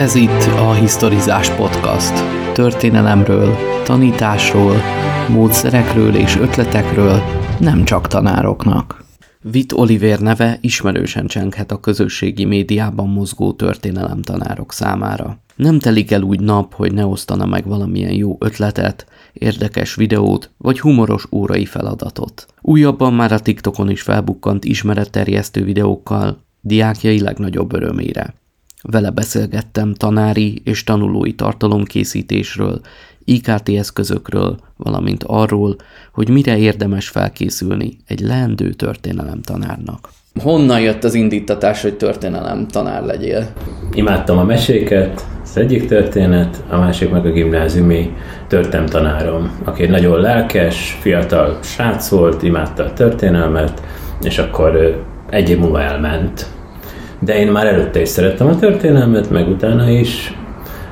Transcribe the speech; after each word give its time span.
Ez 0.00 0.14
itt 0.14 0.44
a 0.56 0.72
Historizás 0.72 1.50
Podcast. 1.50 2.12
Történelemről, 2.54 3.56
tanításról, 3.84 4.76
módszerekről 5.28 6.14
és 6.14 6.36
ötletekről, 6.36 7.22
nem 7.58 7.84
csak 7.84 8.08
tanároknak. 8.08 9.04
Vit 9.40 9.72
Oliver 9.72 10.20
neve 10.20 10.58
ismerősen 10.60 11.26
csenghet 11.26 11.72
a 11.72 11.80
közösségi 11.80 12.44
médiában 12.44 13.08
mozgó 13.08 13.52
történelemtanárok 13.52 14.72
számára. 14.72 15.38
Nem 15.56 15.78
telik 15.78 16.10
el 16.10 16.22
úgy 16.22 16.40
nap, 16.40 16.74
hogy 16.74 16.92
ne 16.92 17.06
osztana 17.06 17.46
meg 17.46 17.66
valamilyen 17.66 18.14
jó 18.14 18.36
ötletet, 18.38 19.06
érdekes 19.32 19.94
videót 19.94 20.50
vagy 20.56 20.80
humoros 20.80 21.26
órai 21.30 21.64
feladatot. 21.64 22.46
Újabban 22.60 23.14
már 23.14 23.32
a 23.32 23.40
TikTokon 23.40 23.90
is 23.90 24.02
felbukkant 24.02 24.64
ismeretterjesztő 24.64 25.64
videókkal, 25.64 26.44
diákjai 26.60 27.20
legnagyobb 27.20 27.72
örömére. 27.72 28.38
Vele 28.82 29.10
beszélgettem 29.10 29.94
tanári 29.94 30.60
és 30.64 30.84
tanulói 30.84 31.32
tartalomkészítésről, 31.32 32.80
IKT 33.24 33.68
eszközökről, 33.68 34.58
valamint 34.76 35.24
arról, 35.26 35.76
hogy 36.12 36.28
mire 36.28 36.58
érdemes 36.58 37.08
felkészülni 37.08 37.96
egy 38.06 38.20
leendő 38.20 38.72
történelem 38.72 39.40
tanárnak. 39.40 40.08
Honnan 40.42 40.80
jött 40.80 41.04
az 41.04 41.14
indítatás, 41.14 41.82
hogy 41.82 41.96
történelem 41.96 42.66
tanár 42.68 43.02
legyél? 43.02 43.52
Imádtam 43.92 44.38
a 44.38 44.44
meséket, 44.44 45.26
az 45.42 45.56
egyik 45.56 45.86
történet, 45.86 46.64
a 46.68 46.76
másik 46.76 47.10
meg 47.10 47.26
a 47.26 47.30
gimnáziumi 47.30 48.12
történelem 48.48 48.88
tanárom, 48.88 49.60
aki 49.64 49.82
egy 49.82 49.90
nagyon 49.90 50.20
lelkes, 50.20 50.98
fiatal 51.00 51.58
srác 51.62 52.08
volt, 52.08 52.42
imádta 52.42 52.84
a 52.84 52.92
történelmet, 52.92 53.82
és 54.22 54.38
akkor 54.38 55.02
egy 55.30 55.50
év 55.50 55.58
múlva 55.58 55.82
elment. 55.82 56.46
De 57.20 57.38
én 57.38 57.52
már 57.52 57.66
előtte 57.66 58.00
is 58.00 58.08
szerettem 58.08 58.46
a 58.46 58.56
történelmet, 58.56 59.30
meg 59.30 59.48
utána 59.48 59.88
is, 59.88 60.38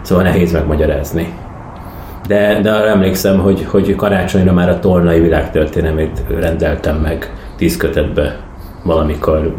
szóval 0.02 0.24
nehéz 0.24 0.52
megmagyarázni. 0.52 1.34
De, 2.26 2.60
de 2.62 2.72
arra 2.72 2.88
emlékszem, 2.88 3.38
hogy, 3.38 3.64
hogy 3.64 3.94
karácsonyra 3.96 4.52
már 4.52 4.68
a 4.68 4.78
tornai 4.78 5.20
világtörténelmét 5.20 6.22
rendeltem 6.38 6.96
meg 6.96 7.32
tíz 7.56 7.76
kötetbe 7.76 8.36
valamikor 8.84 9.54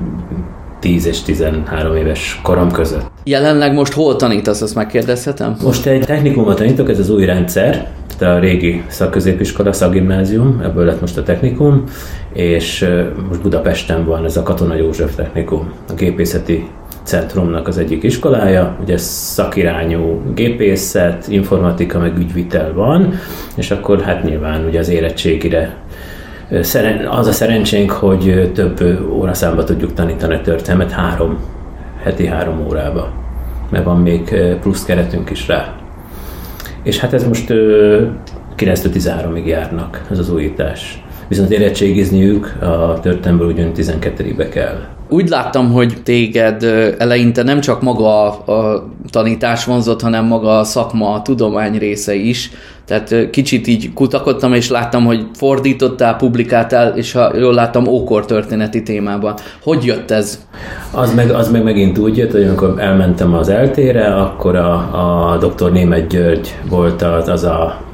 10 0.79 1.05
és 1.05 1.21
13 1.21 1.95
éves 1.95 2.39
korom 2.43 2.71
között. 2.71 3.05
Jelenleg 3.23 3.73
most 3.73 3.93
hol 3.93 4.15
tanítasz, 4.15 4.61
azt 4.61 4.75
megkérdezhetem? 4.75 5.55
Most 5.63 5.85
egy 5.85 6.05
technikumot 6.05 6.57
tanítok, 6.57 6.89
ez 6.89 6.99
az 6.99 7.09
új 7.09 7.25
rendszer, 7.25 7.87
a 8.21 8.39
régi 8.39 8.83
szakközépiskola, 8.87 9.73
szakgimnázium, 9.73 10.61
ebből 10.63 10.85
lett 10.85 11.01
most 11.01 11.17
a 11.17 11.23
technikum, 11.23 11.83
és 12.33 12.89
most 13.27 13.41
Budapesten 13.41 14.05
van 14.05 14.25
ez 14.25 14.37
a 14.37 14.43
Katona 14.43 14.75
József 14.75 15.15
technikum, 15.15 15.71
a 15.89 15.93
gépészeti 15.93 16.67
centrumnak 17.03 17.67
az 17.67 17.77
egyik 17.77 18.03
iskolája, 18.03 18.77
ugye 18.81 18.97
szakirányú 18.97 20.21
gépészet, 20.35 21.27
informatika, 21.27 21.99
meg 21.99 22.17
ügyvitel 22.17 22.73
van, 22.73 23.13
és 23.55 23.71
akkor 23.71 24.01
hát 24.01 24.23
nyilván 24.23 24.65
ugye 24.65 24.79
az 24.79 24.89
érettségire 24.89 25.75
az 27.09 27.27
a 27.27 27.31
szerencsénk, 27.31 27.91
hogy 27.91 28.51
több 28.53 29.07
óraszámba 29.11 29.63
tudjuk 29.63 29.93
tanítani 29.93 30.33
a 30.33 30.41
történelmet, 30.41 30.91
három, 30.91 31.37
heti 32.03 32.27
három 32.27 32.65
órába, 32.67 33.11
mert 33.69 33.83
van 33.83 34.01
még 34.01 34.35
plusz 34.61 34.85
keretünk 34.85 35.29
is 35.29 35.47
rá. 35.47 35.73
És 36.83 36.99
hát 36.99 37.13
ez 37.13 37.27
most 37.27 37.45
9-13-ig 38.57 39.45
járnak, 39.45 40.05
ez 40.11 40.19
az 40.19 40.33
újítás. 40.33 41.03
Viszont 41.27 41.51
érettségizniük 41.51 42.57
a 42.61 42.99
történelmből 43.01 43.47
ugyan 43.47 43.71
12-be 43.75 44.49
kell. 44.49 44.79
Úgy 45.09 45.29
láttam, 45.29 45.71
hogy 45.71 45.97
téged 46.03 46.63
eleinte 46.97 47.43
nem 47.43 47.59
csak 47.59 47.81
maga 47.81 48.29
a 48.29 48.89
tanítás 49.09 49.65
vonzott, 49.65 50.01
hanem 50.01 50.25
maga 50.25 50.59
a 50.59 50.63
szakma, 50.63 51.13
a 51.13 51.21
tudomány 51.21 51.77
része 51.77 52.15
is. 52.15 52.51
Tehát 52.85 53.29
kicsit 53.29 53.67
így 53.67 53.93
kutakodtam, 53.93 54.53
és 54.53 54.69
láttam, 54.69 55.05
hogy 55.05 55.27
fordítottál, 55.33 56.15
publikáltál, 56.15 56.97
és 56.97 57.11
ha 57.11 57.37
jól 57.37 57.53
láttam, 57.53 57.87
ókor 57.87 58.25
történeti 58.25 58.83
témában. 58.83 59.33
Hogy 59.63 59.85
jött 59.85 60.11
ez? 60.11 60.45
Az 60.91 61.13
meg, 61.13 61.29
az 61.29 61.51
meg 61.51 61.63
megint 61.63 61.97
úgy 61.97 62.17
jött, 62.17 62.31
hogy 62.31 62.43
amikor 62.43 62.75
elmentem 62.77 63.33
az 63.33 63.49
eltére, 63.49 64.15
akkor 64.15 64.55
a, 64.55 64.73
a 65.31 65.37
dr. 65.37 65.71
Német 65.71 66.07
György 66.07 66.55
volt 66.69 67.01
az, 67.01 67.27
az 67.27 67.43
a 67.43 67.87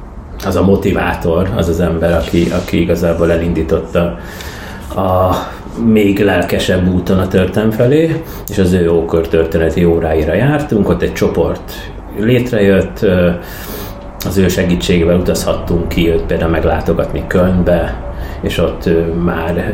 az 0.45 0.55
a 0.55 0.63
motivátor, 0.63 1.49
az 1.55 1.69
az 1.69 1.79
ember, 1.79 2.13
aki, 2.13 2.47
aki 2.51 2.81
igazából 2.81 3.31
elindította 3.31 4.17
a 4.95 5.35
még 5.83 6.19
lelkesebb 6.19 6.93
úton 6.93 7.19
a 7.19 7.27
történelem 7.27 7.71
felé, 7.71 8.21
és 8.47 8.57
az 8.57 8.73
ő 8.73 8.91
ókor 8.91 9.27
történeti 9.27 9.85
óráira 9.85 10.33
jártunk, 10.33 10.89
ott 10.89 11.01
egy 11.01 11.13
csoport 11.13 11.71
létrejött, 12.19 13.05
az 14.25 14.37
ő 14.37 14.47
segítségével 14.47 15.17
utazhattunk 15.17 15.87
ki 15.87 16.09
őt 16.09 16.21
például 16.21 16.51
meglátogatni 16.51 17.23
Kölnbe, 17.27 18.04
és 18.41 18.57
ott 18.57 18.89
már 19.23 19.73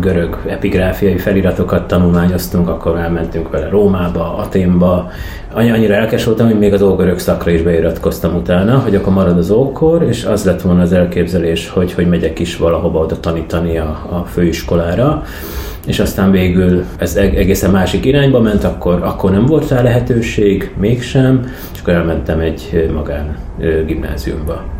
görög 0.00 0.38
epigráfiai 0.46 1.18
feliratokat 1.18 1.86
tanulmányoztunk, 1.86 2.68
akkor 2.68 2.98
elmentünk 2.98 3.50
vele 3.50 3.68
Rómába, 3.68 4.36
Aténba. 4.36 5.10
Annyira 5.52 5.94
elkes 5.94 6.24
voltam, 6.24 6.46
hogy 6.46 6.58
még 6.58 6.72
az 6.72 6.82
ógörög 6.82 7.18
szakra 7.18 7.50
is 7.50 7.62
beiratkoztam 7.62 8.34
utána, 8.34 8.78
hogy 8.78 8.94
akkor 8.94 9.12
marad 9.12 9.38
az 9.38 9.50
ókor, 9.50 10.02
és 10.02 10.24
az 10.24 10.44
lett 10.44 10.60
volna 10.60 10.82
az 10.82 10.92
elképzelés, 10.92 11.68
hogy, 11.68 11.92
hogy 11.92 12.08
megyek 12.08 12.38
is 12.38 12.56
valahova 12.56 12.98
oda 12.98 13.20
tanítani 13.20 13.78
a, 13.78 14.06
a 14.10 14.24
főiskolára 14.26 15.22
és 15.86 15.98
aztán 15.98 16.30
végül 16.30 16.84
ez 16.98 17.16
egészen 17.16 17.70
másik 17.70 18.04
irányba 18.04 18.40
ment, 18.40 18.64
akkor, 18.64 19.02
akkor 19.02 19.30
nem 19.30 19.46
volt 19.46 19.68
rá 19.68 19.82
lehetőség, 19.82 20.70
mégsem, 20.78 21.50
és 21.72 21.80
akkor 21.80 21.92
elmentem 21.92 22.40
egy 22.40 22.90
magán 22.94 23.36
gimnáziumba 23.86 24.75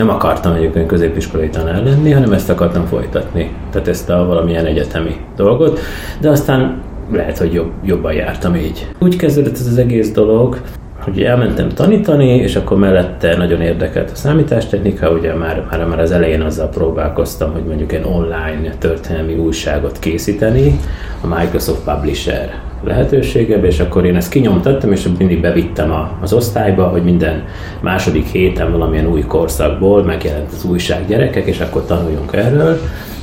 nem 0.00 0.08
akartam 0.10 0.52
egyébként 0.52 0.86
középiskolai 0.86 1.48
tanár 1.48 1.84
lenni, 1.84 2.10
hanem 2.10 2.32
ezt 2.32 2.50
akartam 2.50 2.86
folytatni. 2.86 3.50
Tehát 3.70 3.88
ezt 3.88 4.10
a 4.10 4.24
valamilyen 4.24 4.66
egyetemi 4.66 5.16
dolgot. 5.36 5.80
De 6.20 6.28
aztán 6.28 6.82
lehet, 7.12 7.38
hogy 7.38 7.52
jobb, 7.52 7.70
jobban 7.84 8.12
jártam 8.12 8.54
így. 8.54 8.88
Úgy 8.98 9.16
kezdődött 9.16 9.52
ez 9.52 9.66
az 9.66 9.78
egész 9.78 10.12
dolog, 10.12 10.60
hogy 11.00 11.22
elmentem 11.22 11.68
tanítani, 11.68 12.28
és 12.28 12.56
akkor 12.56 12.78
mellette 12.78 13.36
nagyon 13.36 13.60
érdekelt 13.60 14.10
a 14.10 14.14
számítástechnika, 14.14 15.10
ugye 15.10 15.34
már, 15.34 15.66
már, 15.70 15.84
már 15.84 16.00
az 16.00 16.10
elején 16.10 16.40
azzal 16.40 16.68
próbálkoztam, 16.68 17.52
hogy 17.52 17.64
mondjuk 17.64 17.92
egy 17.92 18.04
online 18.04 18.74
történelmi 18.78 19.34
újságot 19.34 19.98
készíteni, 19.98 20.80
a 21.20 21.26
Microsoft 21.38 21.84
Publisher 21.84 22.69
lehetőségebe, 22.84 23.66
és 23.66 23.80
akkor 23.80 24.04
én 24.04 24.16
ezt 24.16 24.30
kinyomtattam, 24.30 24.92
és 24.92 25.08
mindig 25.18 25.40
bevittem 25.40 25.90
a, 25.90 26.10
az 26.20 26.32
osztályba, 26.32 26.88
hogy 26.88 27.02
minden 27.02 27.44
második 27.80 28.26
héten 28.26 28.72
valamilyen 28.72 29.06
új 29.06 29.20
korszakból 29.20 30.02
megjelent 30.02 30.52
az 30.52 30.64
újság 30.64 31.06
gyerekek, 31.06 31.46
és 31.46 31.60
akkor 31.60 31.84
tanuljunk 31.84 32.32
erről. 32.32 32.78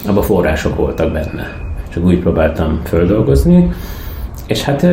Abban 0.07 0.23
források 0.23 0.75
voltak 0.75 1.11
benne. 1.11 1.55
És 1.89 1.97
úgy 1.97 2.19
próbáltam 2.19 2.79
földolgozni. 2.83 3.69
És 4.47 4.63
hát 4.63 4.85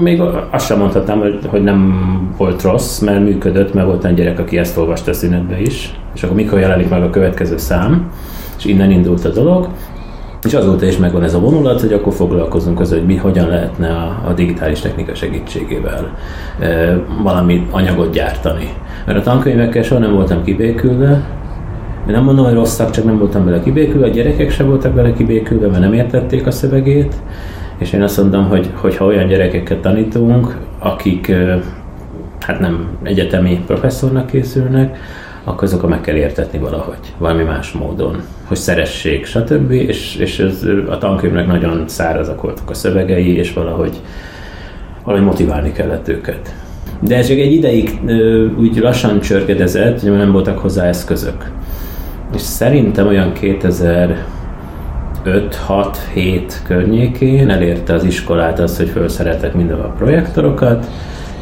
még 0.00 0.20
azt 0.50 0.66
sem 0.66 0.78
mondhatnám, 0.78 1.40
hogy 1.46 1.62
nem 1.62 1.94
volt 2.36 2.62
rossz, 2.62 2.98
mert 2.98 3.20
működött, 3.20 3.74
mert 3.74 3.86
volt 3.86 4.04
egy 4.04 4.14
gyerek, 4.14 4.38
aki 4.38 4.58
ezt 4.58 4.76
olvasta 4.76 5.10
a 5.10 5.14
szünetbe 5.14 5.60
is. 5.60 5.94
És 6.14 6.22
akkor 6.22 6.36
mikor 6.36 6.58
jelenik 6.58 6.88
meg 6.88 7.02
a 7.02 7.10
következő 7.10 7.56
szám, 7.56 8.10
és 8.58 8.64
innen 8.64 8.90
indult 8.90 9.24
a 9.24 9.28
dolog. 9.28 9.68
És 10.44 10.54
azóta 10.54 10.86
is 10.86 10.96
megvan 10.96 11.22
ez 11.22 11.34
a 11.34 11.40
vonulat, 11.40 11.80
hogy 11.80 11.92
akkor 11.92 12.12
foglalkozunk 12.12 12.80
az, 12.80 12.90
hogy 12.90 13.06
mi 13.06 13.16
hogyan 13.16 13.48
lehetne 13.48 13.88
a, 13.88 14.22
a 14.28 14.32
digitális 14.32 14.80
technika 14.80 15.14
segítségével 15.14 16.16
e, 16.60 16.98
valami 17.22 17.66
anyagot 17.70 18.12
gyártani. 18.12 18.68
Mert 19.06 19.18
a 19.18 19.22
tankönyvekkel 19.22 19.82
soha 19.82 20.00
nem 20.00 20.14
voltam 20.14 20.44
kibékülve, 20.44 21.22
én 22.06 22.12
nem 22.12 22.24
mondom, 22.24 22.44
hogy 22.44 22.54
rosszak, 22.54 22.90
csak 22.90 23.04
nem 23.04 23.18
voltam 23.18 23.44
bele 23.44 23.62
kibékülve, 23.62 24.06
a 24.06 24.10
gyerekek 24.10 24.50
sem 24.50 24.66
voltak 24.66 24.92
bele 24.92 25.12
kibékülve, 25.12 25.66
mert 25.66 25.80
nem 25.80 25.92
értették 25.92 26.46
a 26.46 26.50
szövegét, 26.50 27.14
és 27.78 27.92
én 27.92 28.02
azt 28.02 28.20
mondom, 28.20 28.48
hogy, 28.48 28.70
hogy 28.74 28.96
ha 28.96 29.04
olyan 29.04 29.26
gyerekeket 29.26 29.78
tanítunk, 29.78 30.56
akik 30.78 31.32
hát 32.40 32.60
nem 32.60 32.88
egyetemi 33.02 33.62
professzornak 33.66 34.26
készülnek, 34.26 34.98
akkor 35.44 35.62
azokat 35.62 35.90
meg 35.90 36.00
kell 36.00 36.14
értetni 36.14 36.58
valahogy, 36.58 37.14
valami 37.18 37.42
más 37.42 37.72
módon, 37.72 38.22
hogy 38.44 38.56
szeressék, 38.56 39.26
stb. 39.26 39.70
És, 39.70 40.16
és 40.16 40.38
ez, 40.38 40.66
a 40.88 40.98
tankönyvnek 40.98 41.46
nagyon 41.46 41.84
szárazak 41.86 42.42
voltak 42.42 42.70
a 42.70 42.74
szövegei, 42.74 43.36
és 43.36 43.52
valahogy, 43.52 44.00
valahogy 45.04 45.26
motiválni 45.26 45.72
kellett 45.72 46.08
őket. 46.08 46.54
De 47.00 47.16
ez 47.16 47.28
csak 47.28 47.38
egy 47.38 47.52
ideig 47.52 48.00
úgy 48.58 48.76
lassan 48.76 49.20
csörgedezett, 49.20 50.00
hogy 50.00 50.10
nem 50.10 50.32
voltak 50.32 50.58
hozzá 50.58 50.84
eszközök. 50.84 51.50
És 52.34 52.40
szerintem 52.40 53.06
olyan 53.06 53.32
2000 53.32 54.24
5-6-7 55.24 56.52
környékén 56.66 57.50
elérte 57.50 57.92
az 57.92 58.04
iskolát 58.04 58.58
az, 58.58 58.76
hogy 58.76 58.88
felszereltek 58.88 59.54
minden 59.54 59.80
a 59.80 59.88
projektorokat, 59.88 60.86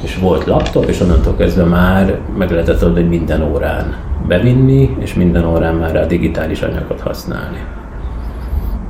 és 0.03 0.19
volt 0.19 0.45
laptop, 0.45 0.85
és 0.85 1.01
onnantól 1.01 1.37
kezdve 1.37 1.65
már 1.65 2.19
meg 2.39 2.51
lehetett 2.51 2.83
adni, 2.83 3.01
hogy 3.01 3.09
minden 3.09 3.43
órán 3.43 3.95
bevinni, 4.29 4.97
és 4.99 5.15
minden 5.15 5.45
órán 5.45 5.75
már 5.75 5.97
a 5.97 6.07
digitális 6.07 6.63
anyagot 6.63 7.01
használni. 7.01 7.65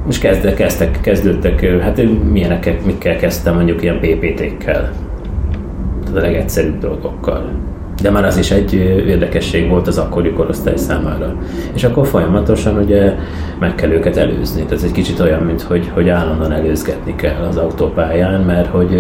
És 0.08 0.18
kezdek, 0.18 0.54
kezdtek, 0.54 1.00
kezdődtek, 1.00 1.80
hát 1.80 2.02
milyeneket, 2.30 2.84
mikkel 2.84 3.16
kezdtem, 3.16 3.54
mondjuk 3.54 3.82
ilyen 3.82 4.00
PPT-kkel. 4.00 4.90
a 6.14 6.18
legegyszerűbb 6.18 6.78
dolgokkal. 6.78 7.50
De 8.02 8.10
már 8.10 8.24
az 8.24 8.36
is 8.36 8.50
egy 8.50 8.74
érdekesség 9.06 9.68
volt 9.68 9.86
az 9.86 9.98
akkori 9.98 10.32
korosztály 10.32 10.76
számára. 10.76 11.34
És 11.74 11.84
akkor 11.84 12.06
folyamatosan 12.06 12.76
ugye 12.76 13.14
meg 13.58 13.74
kell 13.74 13.90
őket 13.90 14.16
előzni. 14.16 14.56
Tehát 14.56 14.72
ez 14.72 14.82
egy 14.82 14.92
kicsit 14.92 15.20
olyan, 15.20 15.42
mint 15.42 15.62
hogy, 15.62 15.90
hogy 15.94 16.08
állandóan 16.08 16.52
előzgetni 16.52 17.14
kell 17.16 17.42
az 17.48 17.56
autópályán, 17.56 18.40
mert, 18.40 18.66
hogy, 18.66 18.90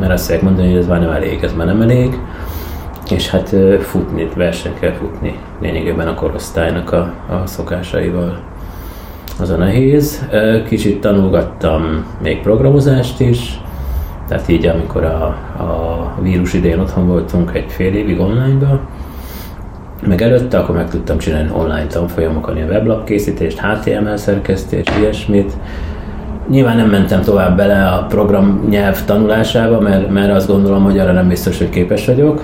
mert 0.00 0.12
azt 0.12 0.24
fogják 0.24 0.42
mondani, 0.42 0.68
hogy 0.68 0.76
ez 0.76 0.86
már 0.86 1.00
nem 1.00 1.10
elég, 1.10 1.42
ez 1.42 1.52
már 1.56 1.66
nem 1.66 1.80
elég. 1.80 2.18
És 3.10 3.30
hát 3.30 3.56
futni, 3.80 4.28
versenyt 4.36 4.78
kell 4.78 4.92
futni 4.92 5.38
lényegében 5.60 6.08
a 6.08 6.14
korosztálynak 6.14 6.92
a, 6.92 7.12
a 7.28 7.46
szokásaival. 7.46 8.38
Az 9.40 9.50
a 9.50 9.56
nehéz. 9.56 10.28
Kicsit 10.68 11.00
tanulgattam 11.00 12.04
még 12.22 12.40
programozást 12.40 13.20
is, 13.20 13.60
tehát 14.28 14.48
így, 14.48 14.66
amikor 14.66 15.04
a, 15.04 15.24
a 15.62 16.14
vírus 16.20 16.52
idején 16.52 16.78
otthon 16.78 17.06
voltunk 17.06 17.50
egy 17.54 17.64
fél 17.68 17.94
évig 17.94 18.20
online-ba, 18.20 18.80
meg 20.06 20.22
előtte, 20.22 20.58
akkor 20.58 20.74
meg 20.74 20.90
tudtam 20.90 21.18
csinálni 21.18 21.50
online 21.52 21.86
tanfolyamokon, 21.86 22.56
a 22.56 22.66
weblap 22.66 23.04
készítést, 23.04 23.60
HTML 23.60 24.16
szerkesztést, 24.16 24.92
ilyesmit. 24.98 25.52
Nyilván 26.48 26.76
nem 26.76 26.90
mentem 26.90 27.20
tovább 27.20 27.56
bele 27.56 27.86
a 27.86 28.06
program 28.08 28.66
nyelv 28.68 29.04
tanulásába, 29.04 29.80
mert, 29.80 30.10
mert 30.10 30.32
azt 30.32 30.48
gondolom, 30.48 30.84
hogy 30.84 30.98
arra 30.98 31.12
nem 31.12 31.28
biztos, 31.28 31.58
hogy 31.58 31.68
képes 31.68 32.06
vagyok. 32.06 32.42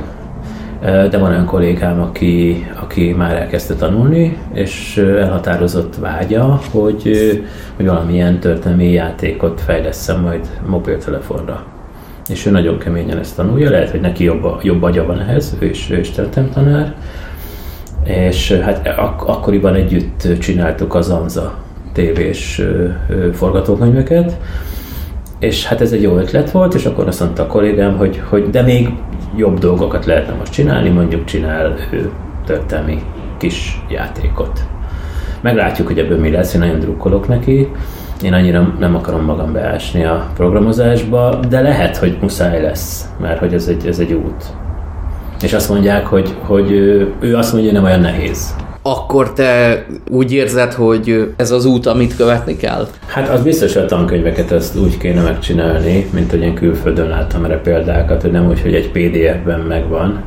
De 0.81 1.19
van 1.19 1.31
olyan 1.31 1.45
kollégám, 1.45 2.01
aki, 2.01 2.67
aki 2.81 3.13
már 3.13 3.37
elkezdte 3.37 3.75
tanulni, 3.75 4.39
és 4.53 4.97
elhatározott 4.97 5.97
vágya, 5.97 6.61
hogy, 6.71 7.11
hogy 7.77 7.87
valamilyen 7.87 8.39
történelmi 8.39 8.91
játékot 8.91 9.61
fejleszem 9.61 10.21
majd 10.21 10.49
mobiltelefonra. 10.67 11.65
És 12.29 12.47
ő 12.47 12.51
nagyon 12.51 12.79
keményen 12.79 13.19
ezt 13.19 13.37
tanulja, 13.37 13.71
lehet, 13.71 13.91
hogy 13.91 14.01
neki 14.01 14.25
jobb, 14.25 14.61
jobb 14.63 14.83
agya 14.83 15.07
van 15.07 15.21
ehhez, 15.21 15.57
ő 15.59 15.67
is, 15.67 15.91
ő 15.91 15.99
is 15.99 16.11
tanár. 16.55 16.95
És 18.05 18.53
hát 18.53 18.89
ak- 18.99 19.29
akkoriban 19.29 19.75
együtt 19.75 20.39
csináltuk 20.39 20.95
az 20.95 21.11
Anza 21.11 21.55
tévés 21.93 22.63
forgatókönyveket, 23.33 24.37
és 25.39 25.67
hát 25.67 25.81
ez 25.81 25.93
egy 25.93 26.03
jó 26.03 26.17
ötlet 26.17 26.51
volt, 26.51 26.75
és 26.75 26.87
akkor 26.87 27.07
azt 27.07 27.21
mondta 27.21 27.43
a 27.43 27.47
kollégám, 27.47 27.97
hogy, 27.97 28.23
hogy 28.29 28.51
de 28.51 28.63
még 28.63 28.89
jobb 29.41 29.59
dolgokat 29.59 30.07
lehetne 30.07 30.35
most 30.35 30.53
csinálni, 30.53 30.89
mondjuk 30.89 31.25
csinál 31.25 31.77
ő 31.91 32.11
történelmi 32.47 33.03
kis 33.37 33.83
játékot. 33.89 34.61
Meglátjuk, 35.41 35.87
hogy 35.87 35.99
ebből 35.99 36.19
mi 36.19 36.31
lesz, 36.31 36.55
én 36.55 36.61
nagyon 36.61 36.79
drukkolok 36.79 37.29
neki. 37.29 37.69
Én 38.23 38.33
annyira 38.33 38.75
nem 38.79 38.95
akarom 38.95 39.25
magam 39.25 39.53
beásni 39.53 40.05
a 40.05 40.27
programozásba, 40.35 41.41
de 41.49 41.61
lehet, 41.61 41.97
hogy 41.97 42.19
muszáj 42.21 42.63
lesz, 42.63 43.09
mert 43.21 43.39
hogy 43.39 43.55
ez 43.55 43.69
egy, 43.69 43.87
ez 43.87 43.99
egy 43.99 44.13
út. 44.13 44.45
És 45.43 45.53
azt 45.53 45.69
mondják, 45.69 46.07
hogy, 46.07 46.37
hogy 46.41 46.71
ő 47.21 47.37
azt 47.37 47.53
mondja, 47.53 47.71
hogy 47.71 47.81
nem 47.81 47.89
olyan 47.89 48.01
nehéz 48.01 48.55
akkor 48.83 49.33
te 49.33 49.85
úgy 50.11 50.33
érzed, 50.33 50.73
hogy 50.73 51.33
ez 51.37 51.51
az 51.51 51.65
út, 51.65 51.87
amit 51.87 52.17
követni 52.17 52.57
kell? 52.57 52.87
Hát 53.07 53.29
az 53.29 53.43
biztos, 53.43 53.75
hogy 53.75 53.83
a 53.83 53.87
tankönyveket 53.87 54.53
ezt 54.53 54.79
úgy 54.79 54.99
kéne 54.99 55.23
megcsinálni, 55.23 56.07
mint 56.13 56.31
hogy 56.31 56.41
én 56.41 56.55
külföldön 56.55 57.09
láttam 57.09 57.45
erre 57.45 57.61
példákat, 57.61 58.23
hogy 58.23 58.31
nem 58.31 58.49
úgy, 58.49 58.61
hogy 58.61 58.75
egy 58.75 58.91
PDF-ben 58.91 59.61
megvan, 59.61 60.23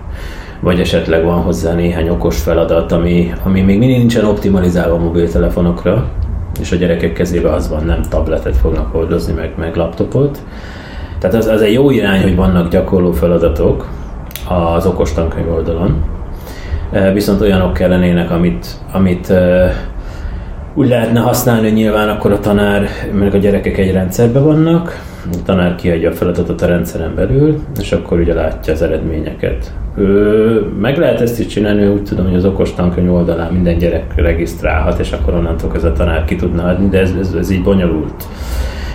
vagy 0.60 0.80
esetleg 0.80 1.24
van 1.24 1.42
hozzá 1.42 1.74
néhány 1.74 2.10
okos 2.10 2.42
feladat, 2.42 2.92
ami, 2.92 3.34
ami 3.44 3.62
még 3.62 3.78
mindig 3.78 3.98
nincsen 3.98 4.26
optimalizálva 4.26 4.96
a 4.96 5.00
mobiltelefonokra, 5.00 6.10
és 6.60 6.72
a 6.72 6.76
gyerekek 6.76 7.14
kezébe 7.14 7.54
az 7.54 7.70
van, 7.70 7.86
nem 7.86 8.02
tabletet 8.10 8.58
fognak 8.58 8.92
hordozni, 8.92 9.34
meg, 9.34 9.54
meg 9.58 9.76
laptopot. 9.76 10.44
Tehát 11.20 11.36
az, 11.36 11.46
az 11.46 11.62
egy 11.62 11.74
jó 11.74 11.92
irány, 11.92 12.22
hogy 12.22 12.36
vannak 12.36 12.70
gyakorló 12.70 13.12
feladatok 13.12 13.88
az 14.76 14.86
okos 14.86 15.14
tankönyv 15.14 15.52
oldalon, 15.52 16.04
viszont 17.13 17.42
olyanok 17.42 17.74
kellenének, 17.74 18.31
amit, 18.31 18.68
amit 18.92 19.34
úgy 20.75 20.88
lehetne 20.88 21.19
használni, 21.19 21.62
hogy 21.62 21.74
nyilván 21.74 22.10
akkor 22.10 22.31
a 22.31 22.40
tanár, 22.40 22.88
meg 23.13 23.34
a 23.34 23.38
gyerekek 23.38 23.78
egy 23.78 23.92
rendszerben 23.92 24.44
vannak, 24.44 25.01
a 25.31 25.36
tanár 25.45 25.75
kiadja 25.75 26.10
a 26.10 26.13
feladatot 26.13 26.62
a 26.62 26.66
rendszeren 26.66 27.16
belül, 27.16 27.60
és 27.80 27.92
akkor 27.92 28.19
ugye 28.19 28.34
látja 28.34 28.74
az 28.74 28.81
eredményeket. 28.81 29.74
Ő, 29.98 30.72
meg 30.80 30.98
lehet 30.98 31.22
ezt 31.22 31.40
is 31.40 31.45
csinálni, 31.45 31.88
úgy 31.88 32.04
tudom, 32.04 32.25
hogy 32.25 32.36
az 32.36 32.45
okos 32.45 32.74
tankönyv 32.74 33.13
oldalán 33.13 33.54
minden 33.54 33.78
gyerek 33.78 34.13
regisztrálhat, 34.16 35.00
és 35.00 35.12
akkor 35.12 35.34
onnantól 35.34 35.72
ez 35.75 35.84
a 35.84 35.92
tanár 35.92 36.25
ki 36.25 36.36
tudna 36.36 36.63
adni, 36.63 36.89
de 36.89 37.00
ez, 37.00 37.12
ez, 37.19 37.34
ez 37.34 37.50
így 37.50 37.63
bonyolult. 37.63 38.28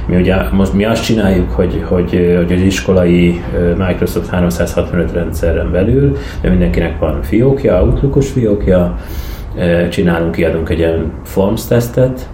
Mi 0.08 0.16
ugye 0.16 0.36
most 0.52 0.72
mi 0.72 0.84
azt 0.84 1.04
csináljuk, 1.04 1.50
hogy, 1.50 1.84
hogy, 1.88 2.34
hogy 2.36 2.52
az 2.52 2.60
iskolai 2.60 3.42
Microsoft 3.76 4.28
365 4.28 5.12
rendszeren 5.12 5.70
belül, 5.70 6.16
de 6.40 6.48
mindenkinek 6.48 6.98
van 6.98 7.22
fiókja, 7.22 7.82
Outlookos 7.82 8.30
fiókja, 8.30 8.96
csinálunk, 9.90 10.32
kiadunk 10.32 10.68
egy 10.68 10.78
ilyen 10.78 11.12
Forms 11.24 11.66
tesztet, 11.66 12.28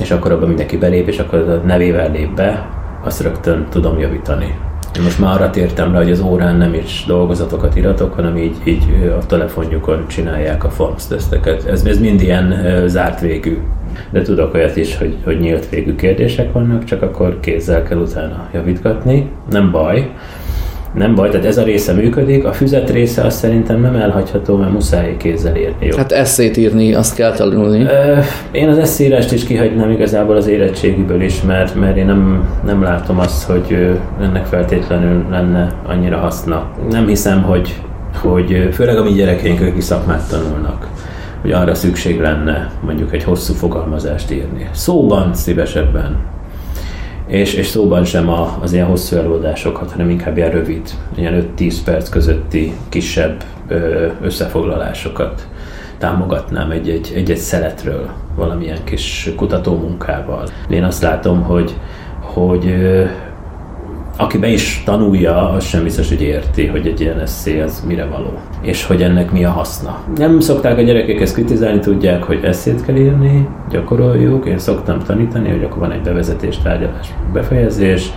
és 0.00 0.10
akkor 0.10 0.32
abban 0.32 0.48
mindenki 0.48 0.76
belép, 0.76 1.08
és 1.08 1.18
akkor 1.18 1.38
a 1.38 1.66
nevével 1.66 2.10
lép 2.10 2.34
be, 2.34 2.68
azt 3.04 3.22
rögtön 3.22 3.66
tudom 3.70 3.98
javítani. 3.98 4.54
Én 4.96 5.02
most 5.02 5.18
már 5.18 5.34
arra 5.34 5.50
tértem 5.50 5.92
rá, 5.92 5.98
hogy 5.98 6.10
az 6.10 6.20
órán 6.20 6.56
nem 6.56 6.74
is 6.74 7.04
dolgozatokat 7.06 7.76
iratok, 7.76 8.12
hanem 8.14 8.36
így, 8.36 8.56
így 8.64 8.84
a 9.20 9.26
telefonjukon 9.26 10.06
csinálják 10.06 10.64
a 10.64 10.70
Forms 10.70 11.06
teszteket. 11.06 11.64
Ez, 11.64 11.84
ez 11.84 11.98
mind 11.98 12.20
ilyen 12.20 12.54
zárt 12.86 13.20
végű 13.20 13.58
de 14.10 14.22
tudok 14.22 14.54
olyat 14.54 14.76
is, 14.76 14.98
hogy, 14.98 15.16
hogy 15.24 15.38
nyílt 15.38 15.68
végű 15.68 15.94
kérdések 15.94 16.52
vannak, 16.52 16.84
csak 16.84 17.02
akkor 17.02 17.40
kézzel 17.40 17.82
kell 17.82 17.98
utána 17.98 18.48
javítgatni. 18.52 19.30
Nem 19.50 19.70
baj, 19.70 20.10
nem 20.94 21.14
baj, 21.14 21.28
tehát 21.28 21.46
ez 21.46 21.58
a 21.58 21.62
része 21.62 21.92
működik, 21.92 22.44
a 22.44 22.52
füzet 22.52 22.90
része 22.90 23.22
azt 23.22 23.38
szerintem 23.38 23.80
nem 23.80 23.94
elhagyható, 23.94 24.56
mert 24.56 24.72
muszáj 24.72 25.16
kézzel 25.16 25.56
írni. 25.56 25.86
Jó. 25.86 25.96
Hát 25.96 26.12
eszét 26.12 26.56
írni, 26.56 26.94
azt 26.94 27.14
kell 27.14 27.32
tanulni. 27.32 27.86
Én 28.50 28.68
az 28.68 28.78
eszírást 28.78 29.32
is 29.32 29.44
kihagynám 29.44 29.90
igazából 29.90 30.36
az 30.36 30.46
érettségiből 30.46 31.22
is, 31.22 31.42
mert, 31.42 31.74
mert 31.74 31.96
én 31.96 32.06
nem, 32.06 32.48
nem 32.64 32.82
látom 32.82 33.18
azt, 33.18 33.42
hogy 33.42 33.98
ennek 34.20 34.46
feltétlenül 34.46 35.24
lenne 35.30 35.72
annyira 35.86 36.16
haszna. 36.16 36.70
Nem 36.90 37.06
hiszem, 37.06 37.42
hogy, 37.42 37.74
hogy 38.14 38.68
főleg 38.72 38.96
a 38.96 39.02
mi 39.02 39.12
gyerekeink, 39.12 39.60
akik 39.60 39.80
szakmát 39.80 40.28
tanulnak, 40.28 40.88
hogy 41.42 41.52
arra 41.52 41.74
szükség 41.74 42.20
lenne 42.20 42.70
mondjuk 42.80 43.12
egy 43.12 43.24
hosszú 43.24 43.54
fogalmazást 43.54 44.30
írni. 44.30 44.68
Szóban 44.72 45.34
szívesebben. 45.34 46.18
És, 47.26 47.54
és 47.54 47.66
szóban 47.66 48.04
sem 48.04 48.28
a, 48.28 48.58
az 48.60 48.72
ilyen 48.72 48.86
hosszú 48.86 49.16
előadásokat, 49.16 49.90
hanem 49.90 50.10
inkább 50.10 50.36
ilyen 50.36 50.50
rövid, 50.50 50.90
ilyen 51.14 51.52
5-10 51.58 51.76
perc 51.84 52.08
közötti 52.08 52.72
kisebb 52.88 53.44
összefoglalásokat 54.22 55.48
támogatnám 55.98 56.70
egy-egy, 56.70 57.12
egy-egy 57.14 57.36
szeletről 57.36 58.10
valamilyen 58.34 58.84
kis 58.84 59.30
kutatómunkával. 59.36 60.46
Én 60.70 60.84
azt 60.84 61.02
látom, 61.02 61.42
hogy, 61.42 61.76
hogy 62.20 62.74
aki 64.22 64.38
be 64.38 64.48
is 64.48 64.82
tanulja, 64.84 65.50
az 65.50 65.64
sem 65.64 65.82
biztos, 65.82 66.08
hogy 66.08 66.22
érti, 66.22 66.66
hogy 66.66 66.86
egy 66.86 67.00
ilyen 67.00 67.20
eszé 67.20 67.60
az 67.60 67.84
mire 67.86 68.04
való, 68.04 68.38
és 68.60 68.84
hogy 68.84 69.02
ennek 69.02 69.32
mi 69.32 69.44
a 69.44 69.50
haszna. 69.50 69.98
Nem 70.16 70.40
szokták 70.40 70.78
a 70.78 70.82
gyerekek 70.82 71.20
ezt 71.20 71.34
kritizálni, 71.34 71.78
tudják, 71.78 72.22
hogy 72.22 72.44
eszét 72.44 72.84
kell 72.84 72.96
írni, 72.96 73.48
gyakoroljuk, 73.70 74.46
én 74.46 74.58
szoktam 74.58 74.98
tanítani, 74.98 75.50
hogy 75.50 75.64
akkor 75.64 75.78
van 75.78 75.92
egy 75.92 76.00
bevezetés, 76.00 76.58
tárgyalás, 76.58 77.08
befejezés, 77.32 78.12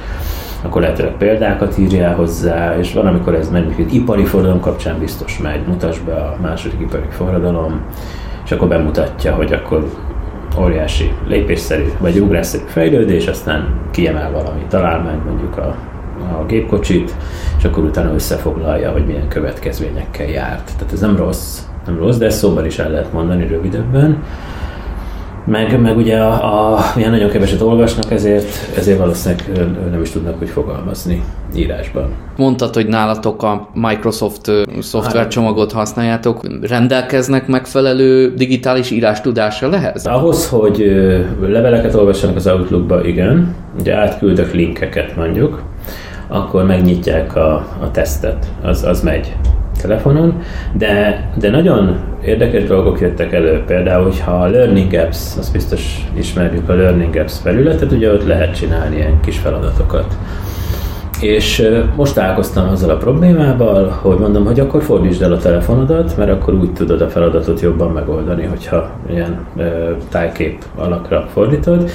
akkor 0.62 0.82
lehetőleg 0.82 1.18
példákat 1.18 1.78
írjál 1.78 2.16
hozzá, 2.16 2.78
és 2.80 2.94
van, 2.94 3.06
amikor 3.06 3.36
ez 3.36 3.50
megy, 3.50 3.74
hogy 3.76 3.94
ipari 3.94 4.24
forradalom 4.24 4.62
kapcsán 4.62 5.00
biztos 5.00 5.40
megy, 5.40 5.68
mutasd 5.68 6.04
be 6.04 6.14
a 6.14 6.38
második 6.42 6.80
ipari 6.80 7.08
forradalom, 7.10 7.82
és 8.46 8.52
akkor 8.52 8.68
bemutatja, 8.68 9.36
hogy 9.36 9.54
akkor 9.54 9.90
óriási 10.60 11.12
lépésszerű 11.28 11.88
vagy 12.00 12.20
ugrásszerű 12.20 12.64
fejlődés, 12.68 13.28
aztán 13.28 13.80
kiemel 13.92 14.32
valami 14.32 14.62
találmányt, 14.70 15.26
mondjuk 15.26 15.58
a, 15.58 15.76
a 16.40 16.46
gépkocsit, 16.46 17.16
és 17.58 17.64
akkor 17.64 17.84
utána 17.84 18.14
összefoglalja, 18.14 18.92
hogy 18.92 19.06
milyen 19.06 19.28
következményekkel 19.28 20.28
járt. 20.28 20.72
Tehát 20.78 20.94
ez 20.94 21.00
nem 21.00 21.16
rossz, 21.16 21.60
nem 21.86 21.98
rossz, 21.98 22.18
de 22.18 22.26
ezt 22.26 22.38
szóban 22.38 22.66
is 22.66 22.80
el 22.80 22.90
lehet 22.90 23.14
mondani 23.14 23.48
rövidebben. 23.48 24.24
Meg, 25.46 25.82
meg 25.82 25.98
ugye 25.98 26.18
a, 26.18 26.74
a, 26.74 26.80
nagyon 26.96 27.30
keveset 27.30 27.62
olvasnak, 27.62 28.12
ezért, 28.12 28.78
ezért 28.78 28.98
valószínűleg 28.98 29.46
nem 29.92 30.02
is 30.02 30.10
tudnak 30.10 30.38
hogy 30.38 30.50
fogalmazni 30.50 31.24
írásban. 31.56 32.10
Mondtad, 32.38 32.74
hogy 32.74 32.88
nálatok 32.88 33.44
a 33.44 33.70
Microsoft 33.74 34.52
szoftvercsomagot 34.80 35.72
használjátok. 35.72 36.42
Rendelkeznek 36.62 37.48
megfelelő 37.48 38.34
digitális 38.34 38.92
írástudással 38.92 39.70
lehez? 39.70 40.06
Ahhoz, 40.06 40.48
hogy 40.48 40.78
leveleket 41.42 41.94
olvassanak 41.94 42.36
az 42.36 42.48
Outlookba, 42.48 43.06
igen. 43.06 43.56
Ugye 43.80 43.96
átküldök 43.96 44.54
linkeket 44.54 45.16
mondjuk, 45.16 45.64
akkor 46.28 46.66
megnyitják 46.66 47.36
a, 47.36 47.54
a 47.82 47.92
tesztet, 47.92 48.46
az, 48.62 48.84
az 48.84 49.02
megy 49.02 49.36
telefonon, 49.82 50.42
de, 50.74 51.24
de 51.38 51.50
nagyon 51.50 51.98
érdekes 52.24 52.64
dolgok 52.64 53.00
jöttek 53.00 53.34
elő. 53.34 53.64
Például, 53.66 54.04
hogyha 54.04 54.32
a 54.32 54.48
Learning 54.48 54.94
Apps, 54.94 55.38
azt 55.38 55.52
biztos 55.52 56.08
ismerjük 56.18 56.70
a 56.70 56.74
Learning 56.74 57.16
Apps 57.16 57.40
felületet, 57.40 57.92
ugye 57.92 58.14
ott 58.14 58.26
lehet 58.26 58.56
csinálni 58.56 58.96
ilyen 58.96 59.20
kis 59.20 59.38
feladatokat. 59.38 60.18
És 61.22 61.70
most 61.96 62.14
találkoztam 62.14 62.70
azzal 62.70 62.90
a 62.90 62.98
problémával, 62.98 63.88
hogy 64.02 64.18
mondom, 64.18 64.46
hogy 64.46 64.60
akkor 64.60 64.84
fordítsd 64.84 65.22
el 65.22 65.34
a 65.34 65.38
telefonodat, 65.38 66.18
mert 66.18 66.32
akkor 66.32 66.54
úgy 66.54 66.74
tudod 66.74 67.02
a 67.02 67.10
feladatot 67.10 67.60
jobban 67.60 67.92
megoldani, 67.92 68.46
hogyha 68.46 68.90
ilyen 69.10 69.46
tájkép 70.10 70.64
alakra 70.76 71.28
fordítod 71.34 71.90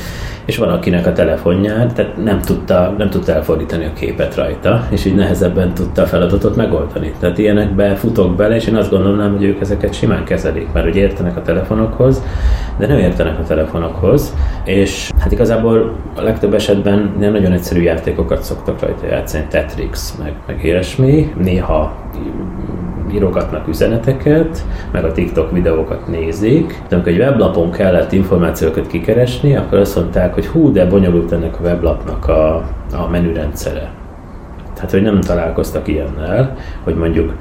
és 0.50 0.57
van 0.57 0.69
akinek 0.69 1.07
a 1.07 1.12
telefonján, 1.12 1.95
tehát 1.95 2.16
nem 2.16 2.40
tudta, 2.40 2.95
nem 2.99 3.11
tudta 3.11 3.33
elfordítani 3.33 3.85
a 3.85 3.92
képet 3.92 4.35
rajta, 4.35 4.87
és 4.90 5.04
így 5.04 5.14
nehezebben 5.14 5.75
tudta 5.75 6.02
a 6.02 6.07
feladatot 6.07 6.57
megoldani. 6.57 7.12
Tehát 7.21 7.38
ilyenekbe 7.38 7.95
futok 7.95 8.37
bele, 8.37 8.54
és 8.54 8.66
én 8.66 8.75
azt 8.75 8.90
gondolnám, 8.90 9.33
hogy 9.33 9.45
ők 9.45 9.61
ezeket 9.61 9.95
simán 9.95 10.25
kezelik, 10.25 10.73
mert 10.73 10.87
hogy 10.87 10.97
értenek 10.97 11.37
a 11.37 11.42
telefonokhoz, 11.42 12.23
de 12.78 12.87
nem 12.87 12.99
értenek 12.99 13.38
a 13.38 13.42
telefonokhoz, 13.42 14.35
és 14.64 15.11
hát 15.19 15.33
igazából 15.33 15.97
a 16.16 16.23
legtöbb 16.23 16.54
esetben 16.54 17.14
nem 17.19 17.33
nagyon 17.33 17.52
egyszerű 17.52 17.80
játékokat 17.80 18.42
szoktak 18.42 18.80
rajta 18.80 19.07
játszani, 19.07 19.45
Tetrix, 19.49 20.16
meg, 20.23 20.33
meg 20.47 20.64
ilyesmi, 20.64 21.33
néha 21.42 21.97
írogatnak 23.14 23.69
üzeneteket, 23.69 24.64
meg 24.93 25.05
a 25.05 25.12
TikTok 25.12 25.50
videókat 25.50 26.09
nézik. 26.09 26.83
De 26.88 26.95
amikor 26.95 27.12
egy 27.12 27.19
weblapon 27.19 27.71
kellett 27.71 28.12
információkat 28.12 28.87
kikeresni, 28.87 29.57
akkor 29.57 29.79
azt 29.79 29.97
mondták, 29.97 30.35
hogy 30.35 30.47
hú, 30.47 30.73
de 30.73 30.87
bonyolult 30.87 31.33
ennek 31.33 31.61
a 31.61 31.62
weblapnak 31.62 32.29
a, 32.29 32.55
a 32.93 33.09
menürendszere. 33.11 33.90
Tehát, 34.81 34.95
hogy 34.95 35.02
nem 35.02 35.21
találkoztak 35.21 35.88
ilyennel, 35.88 36.57
hogy 36.85 36.95
mondjuk, 36.95 37.35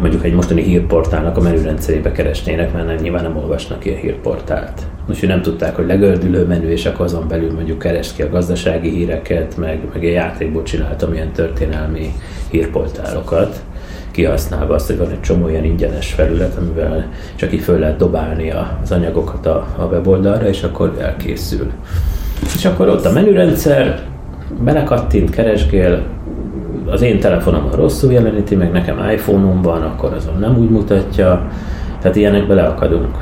mondjuk 0.00 0.24
egy 0.24 0.34
mostani 0.34 0.62
hírportálnak 0.62 1.36
a 1.36 1.40
menürendszerébe 1.40 2.12
keresnének, 2.12 2.72
mert 2.72 2.86
nem, 2.86 2.96
nyilván 2.96 3.22
nem 3.22 3.36
olvasnak 3.36 3.84
ilyen 3.84 3.98
hírportált. 3.98 4.82
Úgyhogy 5.08 5.28
nem 5.28 5.42
tudták, 5.42 5.76
hogy 5.76 5.86
legördülő 5.86 6.46
menü, 6.46 6.68
és 6.68 6.86
akkor 6.86 7.04
azon 7.04 7.28
belül 7.28 7.52
mondjuk 7.52 7.78
keresd 7.78 8.16
ki 8.16 8.22
a 8.22 8.28
gazdasági 8.28 8.90
híreket, 8.90 9.56
meg, 9.56 9.80
meg 9.92 10.04
egy 10.04 10.12
játékból 10.12 10.62
csináltam 10.62 11.12
ilyen 11.12 11.32
történelmi 11.32 12.12
hírportálokat 12.50 13.62
kihasználva 14.16 14.74
azt, 14.74 14.86
hogy 14.86 14.98
van 14.98 15.10
egy 15.10 15.20
csomó 15.20 15.48
ilyen 15.48 15.64
ingyenes 15.64 16.12
felület, 16.12 16.56
amivel 16.56 17.08
csak 17.34 17.52
így 17.52 17.60
föl 17.60 17.78
lehet 17.78 17.96
dobálni 17.96 18.52
az 18.82 18.92
anyagokat 18.92 19.46
a, 19.46 19.66
a 19.76 19.82
weboldalra, 19.82 20.48
és 20.48 20.62
akkor 20.62 20.96
elkészül. 21.00 21.70
És 22.54 22.64
akkor 22.64 22.88
ott 22.88 23.04
a 23.04 23.12
menürendszer, 23.12 24.02
belekattint, 24.60 25.30
keresgél, 25.30 26.02
az 26.86 27.02
én 27.02 27.20
telefonom 27.20 27.70
rosszul 27.74 28.12
jeleníti, 28.12 28.54
meg 28.54 28.72
nekem 28.72 29.10
iPhone-om 29.10 29.62
van, 29.62 29.82
akkor 29.82 30.12
azon 30.12 30.38
nem 30.38 30.58
úgy 30.58 30.70
mutatja, 30.70 31.50
tehát 32.00 32.16
ilyenek 32.16 32.46
beleakadunk. 32.46 33.16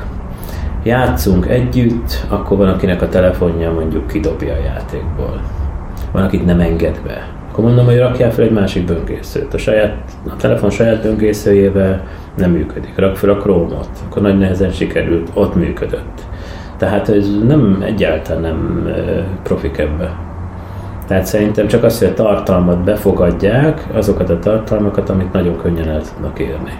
Játszunk 0.83 1.47
együtt, 1.47 2.25
akkor 2.29 2.57
van, 2.57 2.67
akinek 2.67 3.01
a 3.01 3.09
telefonja 3.09 3.71
mondjuk 3.71 4.07
kidobja 4.07 4.53
a 4.53 4.63
játékból. 4.65 5.41
Van, 6.11 6.23
akit 6.23 6.45
nem 6.45 6.59
enged 6.59 6.99
be 7.05 7.34
akkor 7.55 7.67
mondom, 7.67 7.85
hogy 7.85 7.97
rakjál 7.97 8.31
fel 8.31 8.43
egy 8.43 8.51
másik 8.51 8.85
böngészőt. 8.85 9.53
A, 9.53 9.57
saját, 9.57 9.95
a 10.27 10.35
telefon 10.35 10.69
saját 10.69 11.01
böngészőjével 11.01 12.03
nem 12.37 12.51
működik. 12.51 12.93
Rak 12.95 13.15
fel 13.15 13.29
a 13.29 13.37
Chrome-ot. 13.37 13.89
Akkor 14.09 14.21
nagy 14.21 14.37
nehezen 14.37 14.71
sikerült, 14.71 15.29
ott 15.33 15.55
működött. 15.55 16.21
Tehát 16.77 17.09
ez 17.09 17.27
nem 17.47 17.83
egyáltalán 17.85 18.41
nem 18.41 18.89
profik 19.43 19.77
ebbe. 19.77 20.15
Tehát 21.07 21.25
szerintem 21.25 21.67
csak 21.67 21.83
az, 21.83 21.99
hogy 21.99 22.07
a 22.07 22.13
tartalmat 22.13 22.83
befogadják, 22.83 23.87
azokat 23.93 24.29
a 24.29 24.39
tartalmakat, 24.39 25.09
amit 25.09 25.33
nagyon 25.33 25.57
könnyen 25.57 25.89
el 25.89 26.01
tudnak 26.01 26.39
érni. 26.39 26.73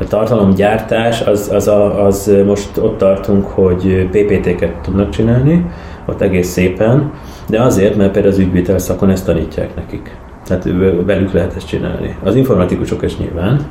A 0.00 0.04
tartalomgyártás, 0.04 1.20
az, 1.20 1.50
az, 1.52 1.68
a, 1.68 2.04
az 2.06 2.32
most 2.46 2.76
ott 2.78 2.98
tartunk, 2.98 3.46
hogy 3.46 4.08
PPT-ket 4.10 4.80
tudnak 4.82 5.10
csinálni, 5.10 5.70
ott 6.06 6.20
egész 6.20 6.48
szépen, 6.48 7.12
de 7.48 7.62
azért, 7.62 7.96
mert 7.96 8.12
például 8.12 8.32
az 8.32 8.38
ügyvétel 8.38 8.78
szakon 8.78 9.10
ezt 9.10 9.26
tanítják 9.26 9.74
nekik. 9.74 10.16
Tehát 10.46 10.64
velük 11.04 11.32
lehet 11.32 11.56
ezt 11.56 11.66
csinálni. 11.66 12.16
Az 12.22 12.34
informatikusok 12.34 13.02
is 13.02 13.16
nyilván, 13.16 13.66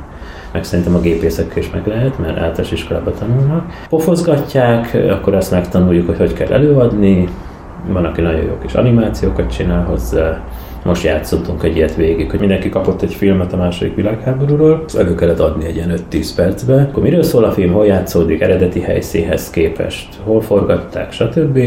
meg 0.52 0.64
szerintem 0.64 0.94
a 0.94 1.00
gépészek 1.00 1.52
is 1.56 1.70
meg 1.70 1.86
lehet, 1.86 2.18
mert 2.18 2.38
általános 2.38 2.72
iskolába 2.72 3.10
tanulnak. 3.10 3.64
Pofozgatják, 3.88 4.96
akkor 5.10 5.34
azt 5.34 5.50
megtanuljuk, 5.50 6.06
hogy 6.06 6.18
hogy 6.18 6.32
kell 6.32 6.52
előadni, 6.52 7.28
van, 7.88 8.04
aki 8.04 8.20
nagyon 8.20 8.42
jó 8.42 8.58
kis 8.62 8.74
animációkat 8.74 9.56
csinál 9.56 9.84
hozzá, 9.84 10.44
most 10.84 11.04
játszottunk 11.04 11.62
egy 11.62 11.76
ilyet 11.76 11.94
végig, 11.94 12.30
hogy 12.30 12.40
mindenki 12.40 12.68
kapott 12.68 13.02
egy 13.02 13.14
filmet 13.14 13.52
a 13.52 13.56
második 13.56 13.94
világháborúról, 13.94 14.82
azt 14.86 14.96
elő 14.96 15.14
kellett 15.14 15.40
adni 15.40 15.64
egy 15.64 15.76
ilyen 15.76 15.92
5-10 16.10 16.28
percbe. 16.36 16.74
Akkor 16.74 17.02
miről 17.02 17.22
szól 17.22 17.44
a 17.44 17.52
film, 17.52 17.72
hol 17.72 17.86
játszódik, 17.86 18.40
eredeti 18.40 18.80
helyszínhez 18.80 19.50
képest, 19.50 20.08
hol 20.24 20.40
forgatták, 20.40 21.12
stb 21.12 21.58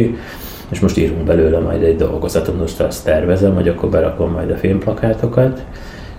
és 0.69 0.79
most 0.79 0.97
írunk 0.97 1.23
belőle 1.23 1.59
majd 1.59 1.83
egy 1.83 1.95
dolgozatot, 1.95 2.59
most 2.59 2.79
azt 2.79 3.05
tervezem, 3.05 3.55
hogy 3.55 3.67
akkor 3.67 3.89
berakom 3.89 4.31
majd 4.31 4.51
a 4.51 4.55
filmplakátokat, 4.55 5.65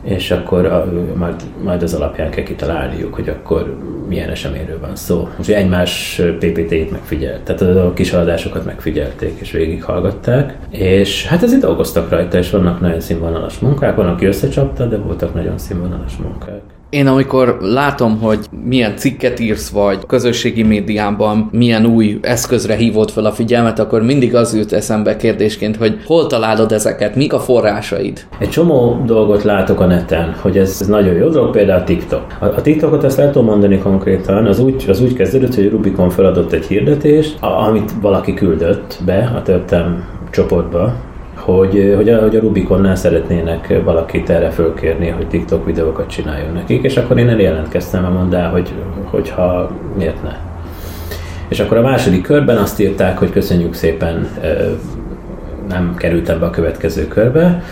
és 0.02 0.30
akkor 0.30 0.66
a, 0.66 0.92
majd, 1.16 1.34
majd 1.62 1.82
az 1.82 1.94
alapján 1.94 2.30
kell 2.30 2.44
kitalálniuk, 2.44 3.14
hogy 3.14 3.28
akkor 3.28 3.76
milyen 4.08 4.28
eseményről 4.28 4.80
van 4.80 4.96
szó. 4.96 5.28
Most 5.36 5.50
egymás 5.50 6.22
PPT-t 6.38 6.90
megfigyelt, 6.90 7.40
tehát 7.42 7.76
a 7.76 7.92
kis 7.92 8.12
adásokat 8.12 8.64
megfigyelték 8.64 9.38
és 9.40 9.50
végighallgatták, 9.50 10.56
és 10.70 11.26
hát 11.26 11.42
ezért 11.42 11.60
dolgoztak 11.60 12.10
rajta, 12.10 12.38
és 12.38 12.50
vannak 12.50 12.80
nagyon 12.80 13.00
színvonalas 13.00 13.58
munkák, 13.58 13.96
van, 13.96 14.06
aki 14.06 14.26
összecsapta, 14.26 14.86
de 14.86 14.96
voltak 14.96 15.34
nagyon 15.34 15.58
színvonalas 15.58 16.16
munkák. 16.16 16.60
Én 16.90 17.06
amikor 17.06 17.58
látom, 17.60 18.20
hogy 18.20 18.38
milyen 18.64 18.96
cikket 18.96 19.40
írsz, 19.40 19.68
vagy 19.68 20.06
közösségi 20.06 20.62
médiában 20.62 21.48
milyen 21.52 21.86
új 21.86 22.18
eszközre 22.22 22.74
hívod 22.74 23.10
fel 23.10 23.24
a 23.24 23.32
figyelmet, 23.32 23.78
akkor 23.78 24.02
mindig 24.02 24.34
az 24.34 24.56
jut 24.56 24.72
eszembe 24.72 25.16
kérdésként, 25.16 25.76
hogy 25.76 25.98
hol 26.04 26.26
találod 26.26 26.72
ezeket, 26.72 27.14
mik 27.14 27.32
a 27.32 27.38
forrásaid? 27.38 28.26
Egy 28.38 28.48
csomó 28.48 29.02
dolgot 29.06 29.42
látok 29.42 29.80
a 29.80 29.86
neten, 29.86 30.34
hogy 30.40 30.58
ez, 30.58 30.78
ez 30.80 30.86
nagyon 30.86 31.14
jó 31.14 31.28
dolog, 31.28 31.50
például 31.50 31.80
a 31.80 31.84
TikTok. 31.84 32.24
A, 32.40 32.44
a 32.44 32.60
TikTokot 32.60 33.04
ezt 33.04 33.18
el 33.18 33.32
tudom 33.32 33.46
mondani 33.46 33.78
konkrétan, 33.78 34.46
az 34.46 34.58
úgy, 34.58 34.84
az 34.88 35.00
úgy 35.00 35.12
kezdődött, 35.12 35.54
hogy 35.54 35.70
Rubikon 35.70 36.10
feladott 36.10 36.52
egy 36.52 36.66
hirdetést, 36.66 37.36
amit 37.40 37.92
valaki 38.00 38.34
küldött 38.34 38.98
be 39.04 39.32
a 39.36 39.42
történelm 39.42 40.04
csoportba, 40.30 40.94
hogy, 41.54 41.92
hogy, 41.96 42.08
a, 42.08 42.20
hogy 42.20 42.36
a 42.36 42.40
Rubiconnál 42.40 42.96
szeretnének 42.96 43.82
valakit 43.84 44.30
erre 44.30 44.50
fölkérni, 44.50 45.08
hogy 45.08 45.28
TikTok 45.28 45.66
videókat 45.66 46.08
csináljon 46.08 46.52
nekik, 46.52 46.82
és 46.82 46.96
akkor 46.96 47.18
én 47.18 47.28
eljelentkeztem 47.28 48.04
a 48.04 48.08
mondá, 48.08 48.48
hogy, 48.48 48.72
hogyha 49.04 49.70
miért 49.96 50.22
ne. 50.22 50.36
És 51.48 51.60
akkor 51.60 51.76
a 51.76 51.82
második 51.82 52.22
körben 52.22 52.56
azt 52.56 52.80
írták, 52.80 53.18
hogy 53.18 53.30
köszönjük 53.30 53.74
szépen, 53.74 54.28
nem 55.68 55.94
kerültem 55.96 56.38
be 56.38 56.46
a 56.46 56.50
következő 56.50 57.08
körbe, 57.08 57.62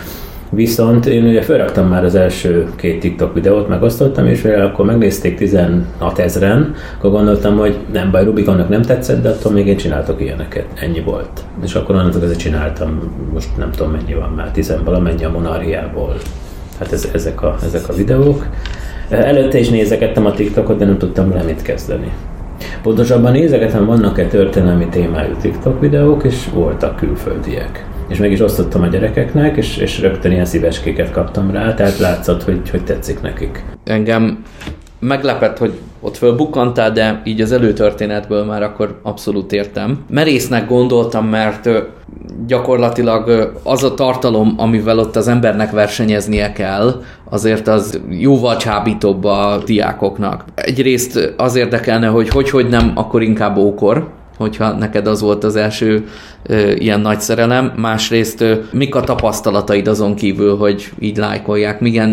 Viszont 0.49 1.05
én 1.05 1.25
ugye 1.25 1.41
felraktam 1.41 1.87
már 1.87 2.03
az 2.03 2.15
első 2.15 2.69
két 2.75 2.99
TikTok 2.99 3.33
videót, 3.33 3.67
megosztottam, 3.67 4.27
és 4.27 4.41
mivel 4.41 4.65
akkor 4.65 4.85
megnézték 4.85 5.37
16 5.37 6.19
ezeren, 6.19 6.75
akkor 6.97 7.11
gondoltam, 7.11 7.57
hogy 7.57 7.77
nem 7.93 8.11
baj, 8.11 8.23
Rubikonnak 8.23 8.69
nem 8.69 8.81
tetszett, 8.81 9.21
de 9.21 9.29
attól 9.29 9.51
még 9.51 9.67
én 9.67 9.77
csináltok 9.77 10.21
ilyeneket. 10.21 10.65
Ennyi 10.81 11.01
volt. 11.01 11.43
És 11.63 11.75
akkor 11.75 11.95
onnantól 11.95 12.23
ezzel 12.23 12.35
csináltam, 12.35 12.99
most 13.33 13.57
nem 13.57 13.71
tudom 13.71 13.91
mennyi 13.91 14.13
van 14.13 14.29
már, 14.29 14.51
10 14.51 14.75
valamennyi 14.83 15.23
a 15.23 15.29
monarhiából. 15.29 16.15
Hát 16.79 16.91
ez, 16.91 17.09
ezek, 17.13 17.41
a, 17.41 17.55
ezek 17.63 17.89
a 17.89 17.93
videók. 17.93 18.45
Előtte 19.09 19.59
is 19.59 19.69
nézegettem 19.69 20.25
a 20.25 20.31
TikTokot, 20.31 20.77
de 20.77 20.85
nem 20.85 20.97
tudtam 20.97 21.29
vele 21.29 21.43
mit 21.43 21.61
kezdeni. 21.61 22.11
Pontosabban 22.81 23.31
nézegetem, 23.31 23.85
vannak-e 23.85 24.25
történelmi 24.27 24.87
témájú 24.89 25.33
TikTok 25.41 25.79
videók, 25.79 26.23
és 26.23 26.49
voltak 26.53 26.95
külföldiek 26.95 27.85
és 28.07 28.17
meg 28.17 28.31
is 28.31 28.39
osztottam 28.39 28.81
a 28.81 28.87
gyerekeknek, 28.87 29.57
és, 29.57 29.77
és 29.77 29.99
rögtön 29.99 30.31
ilyen 30.31 30.45
szíveskéket 30.45 31.11
kaptam 31.11 31.51
rá, 31.51 31.73
tehát 31.73 31.97
látszott, 31.97 32.43
hogy, 32.43 32.69
hogy 32.69 32.83
tetszik 32.83 33.21
nekik. 33.21 33.63
Engem 33.83 34.43
meglepett, 34.99 35.57
hogy 35.57 35.73
ott 35.99 36.17
fölbukkantál, 36.17 36.91
de 36.91 37.21
így 37.23 37.41
az 37.41 37.51
előtörténetből 37.51 38.45
már 38.45 38.63
akkor 38.63 38.99
abszolút 39.03 39.51
értem. 39.51 40.05
Merésznek 40.09 40.67
gondoltam, 40.67 41.27
mert 41.27 41.69
gyakorlatilag 42.47 43.51
az 43.63 43.83
a 43.83 43.93
tartalom, 43.93 44.53
amivel 44.57 44.99
ott 44.99 45.15
az 45.15 45.27
embernek 45.27 45.71
versenyeznie 45.71 46.51
kell, 46.51 47.01
azért 47.29 47.67
az 47.67 48.01
jóval 48.09 48.57
csábítóbb 48.57 49.23
a 49.23 49.61
diákoknak. 49.65 50.43
Egyrészt 50.55 51.33
az 51.37 51.55
érdekelne, 51.55 52.07
hogy 52.07 52.29
hogy, 52.29 52.49
hogy 52.49 52.67
nem, 52.67 52.91
akkor 52.95 53.21
inkább 53.21 53.57
ókor, 53.57 54.07
hogyha 54.37 54.71
neked 54.71 55.07
az 55.07 55.21
volt 55.21 55.43
az 55.43 55.55
első 55.55 56.07
ilyen 56.77 56.99
nagy 56.99 57.19
szerelem. 57.19 57.73
Másrészt 57.75 58.41
ö, 58.41 58.53
mik 58.71 58.95
a 58.95 58.99
tapasztalataid 58.99 59.87
azon 59.87 60.15
kívül, 60.15 60.57
hogy 60.57 60.89
így 60.99 61.17
lájkolják, 61.17 61.79
milyen, 61.79 62.09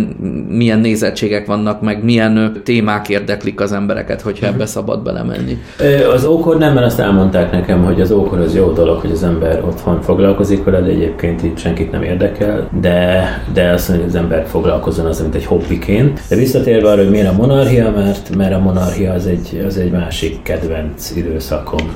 milyen 0.49 0.79
nézettségek 0.79 1.47
vannak, 1.47 1.81
meg 1.81 2.05
milyen 2.05 2.37
ö, 2.37 2.47
témák 2.62 3.09
érdeklik 3.09 3.61
az 3.61 3.73
embereket, 3.73 4.21
hogyha 4.21 4.47
ebbe 4.47 4.67
szabad 4.67 5.03
belemenni. 5.03 5.59
Az 6.14 6.25
ókor 6.25 6.59
nem, 6.59 6.75
mert 6.75 6.87
azt 6.87 6.99
elmondták 6.99 7.53
nekem, 7.53 7.85
hogy 7.85 8.00
az 8.00 8.11
ókor 8.11 8.38
az 8.38 8.55
jó 8.55 8.73
dolog, 8.73 9.00
hogy 9.00 9.11
az 9.11 9.23
ember 9.23 9.64
otthon 9.64 10.00
foglalkozik 10.03 10.64
vele, 10.64 10.81
de 10.81 10.91
egyébként 10.91 11.43
itt 11.43 11.59
senkit 11.59 11.91
nem 11.91 12.03
érdekel, 12.03 12.69
de, 12.81 13.25
de 13.53 13.71
azt 13.71 13.88
mondja, 13.88 14.07
hogy 14.07 14.17
az 14.17 14.23
ember 14.23 14.47
foglalkozzon 14.47 15.07
az, 15.07 15.21
mint 15.21 15.35
egy 15.35 15.45
hobbiként. 15.45 16.21
De 16.29 16.37
visszatérve 16.37 16.91
arra, 16.91 17.03
hogy 17.03 17.11
miért 17.11 17.29
a 17.29 17.33
monarchia, 17.33 17.91
mert, 17.91 18.37
mert 18.37 18.55
a 18.55 18.59
monarchia 18.59 19.12
az 19.12 19.26
egy, 19.26 19.64
az 19.67 19.79
egy 19.79 19.91
másik 19.91 20.43
kedvenc 20.43 21.12
időszakom 21.17 21.91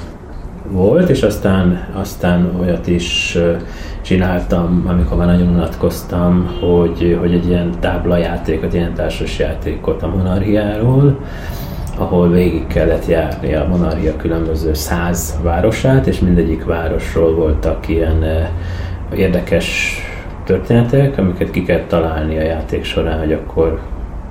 volt, 0.70 1.08
és 1.08 1.22
aztán, 1.22 1.88
aztán 1.94 2.54
olyat 2.60 2.86
is 2.86 3.38
csináltam, 4.00 4.84
amikor 4.86 5.16
már 5.16 5.26
nagyon 5.26 5.48
unatkoztam, 5.48 6.58
hogy, 6.60 7.16
hogy 7.20 7.32
egy 7.32 7.46
ilyen 7.46 7.70
táblajátékot, 7.80 8.74
ilyen 8.74 8.94
társas 8.94 9.38
játékot 9.38 10.02
a 10.02 10.08
monarchiáról, 10.08 11.18
ahol 11.96 12.28
végig 12.30 12.66
kellett 12.66 13.06
járni 13.06 13.54
a 13.54 13.66
monarchia 13.68 14.16
különböző 14.16 14.74
száz 14.74 15.38
városát, 15.42 16.06
és 16.06 16.18
mindegyik 16.18 16.64
városról 16.64 17.34
voltak 17.34 17.88
ilyen 17.88 18.24
érdekes 19.14 19.98
történetek, 20.44 21.18
amiket 21.18 21.50
ki 21.50 21.62
kell 21.62 21.84
találni 21.86 22.38
a 22.38 22.42
játék 22.42 22.84
során, 22.84 23.18
hogy 23.18 23.32
akkor 23.32 23.80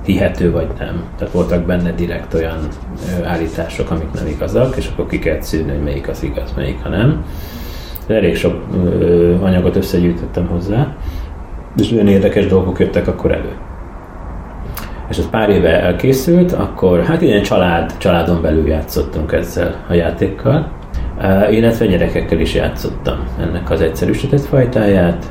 hihető 0.08 0.52
vagy 0.52 0.68
nem. 0.80 1.04
Tehát 1.18 1.34
voltak 1.34 1.66
benne 1.66 1.92
direkt 1.92 2.34
olyan 2.34 2.68
állítások, 3.24 3.92
amik 3.92 4.12
nem 4.14 4.28
igazak, 4.28 4.76
és 4.76 4.90
akkor 4.94 5.08
ki 5.08 5.20
kell 5.20 5.42
szűrni, 5.42 5.72
hogy 5.72 5.84
melyik 5.84 6.08
az 6.08 6.24
igaz, 6.24 6.54
melyik 6.56 6.84
ha 6.84 6.90
nem. 6.90 7.26
De 8.08 8.16
elég 8.16 8.36
sok 8.36 8.64
anyagot 9.42 9.76
összegyűjtöttem 9.76 10.48
hozzá, 10.48 10.96
és 11.78 11.92
olyan 11.92 12.08
érdekes 12.08 12.48
dolgok 12.48 12.80
jöttek 12.80 13.08
akkor 13.08 13.32
elő. 13.32 13.52
És 15.10 15.18
ez 15.18 15.30
pár 15.30 15.50
éve 15.50 15.82
elkészült, 15.82 16.52
akkor 16.52 17.04
hát 17.04 17.22
ilyen 17.22 17.44
család, 17.44 17.98
családon 17.98 18.42
belül 18.42 18.68
játszottunk 18.68 19.32
ezzel 19.32 19.76
a 19.90 19.94
játékkal, 19.94 20.72
illetve 21.50 21.86
gyerekekkel 21.86 22.40
is 22.40 22.54
játszottam 22.54 23.28
ennek 23.42 23.70
az 23.70 23.82
egyszerűsített 23.82 24.46
fajtáját, 24.46 25.26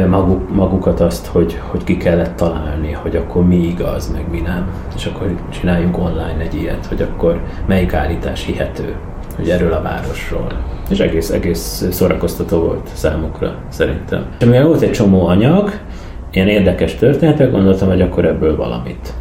maguk, 0.00 0.54
magukat 0.54 1.00
azt, 1.00 1.26
hogy, 1.26 1.60
hogy 1.68 1.84
ki 1.84 1.96
kellett 1.96 2.36
találni, 2.36 2.92
hogy 2.92 3.16
akkor 3.16 3.46
mi 3.46 3.56
igaz, 3.56 4.12
meg 4.12 4.24
mi 4.30 4.40
nem. 4.40 4.70
És 4.96 5.06
akkor 5.06 5.34
csináljunk 5.48 5.98
online 5.98 6.36
egy 6.38 6.54
ilyet, 6.54 6.86
hogy 6.86 7.02
akkor 7.02 7.40
melyik 7.66 7.94
állítás 7.94 8.44
hihető, 8.44 8.94
hogy 9.36 9.48
erről 9.48 9.72
a 9.72 9.82
városról. 9.82 10.46
És 10.90 10.98
egész, 10.98 11.30
egész 11.30 11.86
szórakoztató 11.90 12.58
volt 12.58 12.88
számukra, 12.92 13.54
szerintem. 13.68 14.26
És 14.38 14.46
mivel 14.46 14.66
volt 14.66 14.80
egy 14.80 14.92
csomó 14.92 15.26
anyag, 15.26 15.70
ilyen 16.30 16.48
érdekes 16.48 16.94
történetek, 16.94 17.50
gondoltam, 17.50 17.88
hogy 17.88 18.00
akkor 18.00 18.24
ebből 18.24 18.56
valamit 18.56 19.12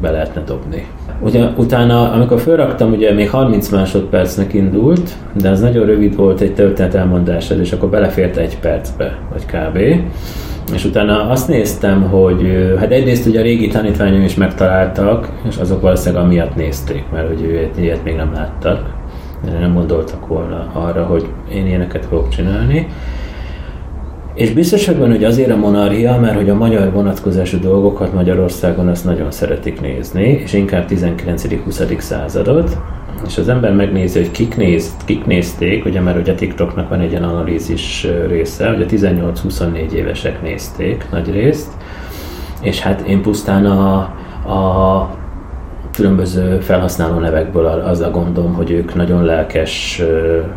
be 0.00 0.10
lehetne 0.10 0.42
dobni. 0.42 0.86
Ugye, 1.20 1.48
utána, 1.56 2.12
amikor 2.12 2.40
felraktam, 2.40 2.92
ugye 2.92 3.12
még 3.12 3.30
30 3.30 3.68
másodpercnek 3.68 4.54
indult, 4.54 5.10
de 5.32 5.48
az 5.48 5.60
nagyon 5.60 5.86
rövid 5.86 6.16
volt 6.16 6.40
egy 6.40 6.54
történet 6.54 6.94
elmondásod, 6.94 7.60
és 7.60 7.72
akkor 7.72 7.88
belefért 7.88 8.36
egy 8.36 8.58
percbe, 8.58 9.18
vagy 9.32 9.46
kb. 9.46 9.78
És 10.74 10.84
utána 10.84 11.28
azt 11.28 11.48
néztem, 11.48 12.02
hogy 12.02 12.74
hát 12.78 12.90
egyrészt 12.90 13.26
ugye 13.26 13.40
a 13.40 13.42
régi 13.42 13.68
tanítványom 13.68 14.22
is 14.22 14.34
megtaláltak, 14.34 15.28
és 15.48 15.56
azok 15.56 15.80
valószínűleg 15.80 16.24
amiatt 16.24 16.54
nézték, 16.54 17.04
mert 17.12 17.28
hogy 17.28 17.42
ő 17.42 17.70
ilyet 17.78 18.04
még 18.04 18.16
nem 18.16 18.32
láttak. 18.32 18.94
Nem 19.60 19.74
gondoltak 19.74 20.26
volna 20.26 20.70
arra, 20.72 21.04
hogy 21.04 21.26
én 21.54 21.66
ilyeneket 21.66 22.04
fogok 22.04 22.28
csinálni. 22.28 22.86
És 24.36 24.52
biztos 24.52 24.86
vagyok 24.86 25.06
hogy 25.10 25.24
azért 25.24 25.50
a 25.50 25.56
monarchia, 25.56 26.20
mert 26.20 26.34
hogy 26.34 26.48
a 26.48 26.54
magyar 26.54 26.92
vonatkozású 26.92 27.58
dolgokat 27.60 28.12
Magyarországon 28.12 28.88
azt 28.88 29.04
nagyon 29.04 29.30
szeretik 29.30 29.80
nézni, 29.80 30.22
és 30.22 30.52
inkább 30.52 30.86
19.-20. 30.88 31.98
századot, 31.98 32.78
és 33.26 33.38
az 33.38 33.48
ember 33.48 33.74
megnézi, 33.74 34.18
hogy 34.18 34.30
kik, 34.30 34.56
néz, 34.56 34.96
kik 35.04 35.24
nézték, 35.24 35.84
ugye 35.84 36.00
mert 36.00 36.18
ugye 36.18 36.34
TikToknak 36.34 36.88
van 36.88 37.00
egy 37.00 37.10
ilyen 37.10 37.22
analízis 37.22 38.06
része, 38.28 38.68
a 38.68 38.74
18-24 38.74 39.90
évesek 39.90 40.42
nézték 40.42 41.06
nagy 41.10 41.32
részt, 41.32 41.70
és 42.62 42.80
hát 42.80 43.00
én 43.00 43.22
pusztán 43.22 43.66
a, 43.66 43.96
a 44.52 45.25
különböző 45.96 46.60
felhasználó 46.60 47.18
nevekből 47.18 47.66
az 47.66 48.00
a 48.00 48.10
gondom, 48.10 48.54
hogy 48.54 48.70
ők 48.70 48.94
nagyon 48.94 49.24
lelkes 49.24 50.02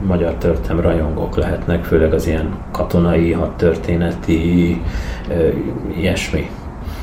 magyar 0.06 0.34
történelem 0.34 0.82
rajongók 0.82 1.38
lehetnek, 1.38 1.84
főleg 1.84 2.14
az 2.14 2.28
ilyen 2.28 2.58
katonai, 2.72 3.32
hadtörténeti, 3.32 4.82
ilyesmi. 5.98 6.50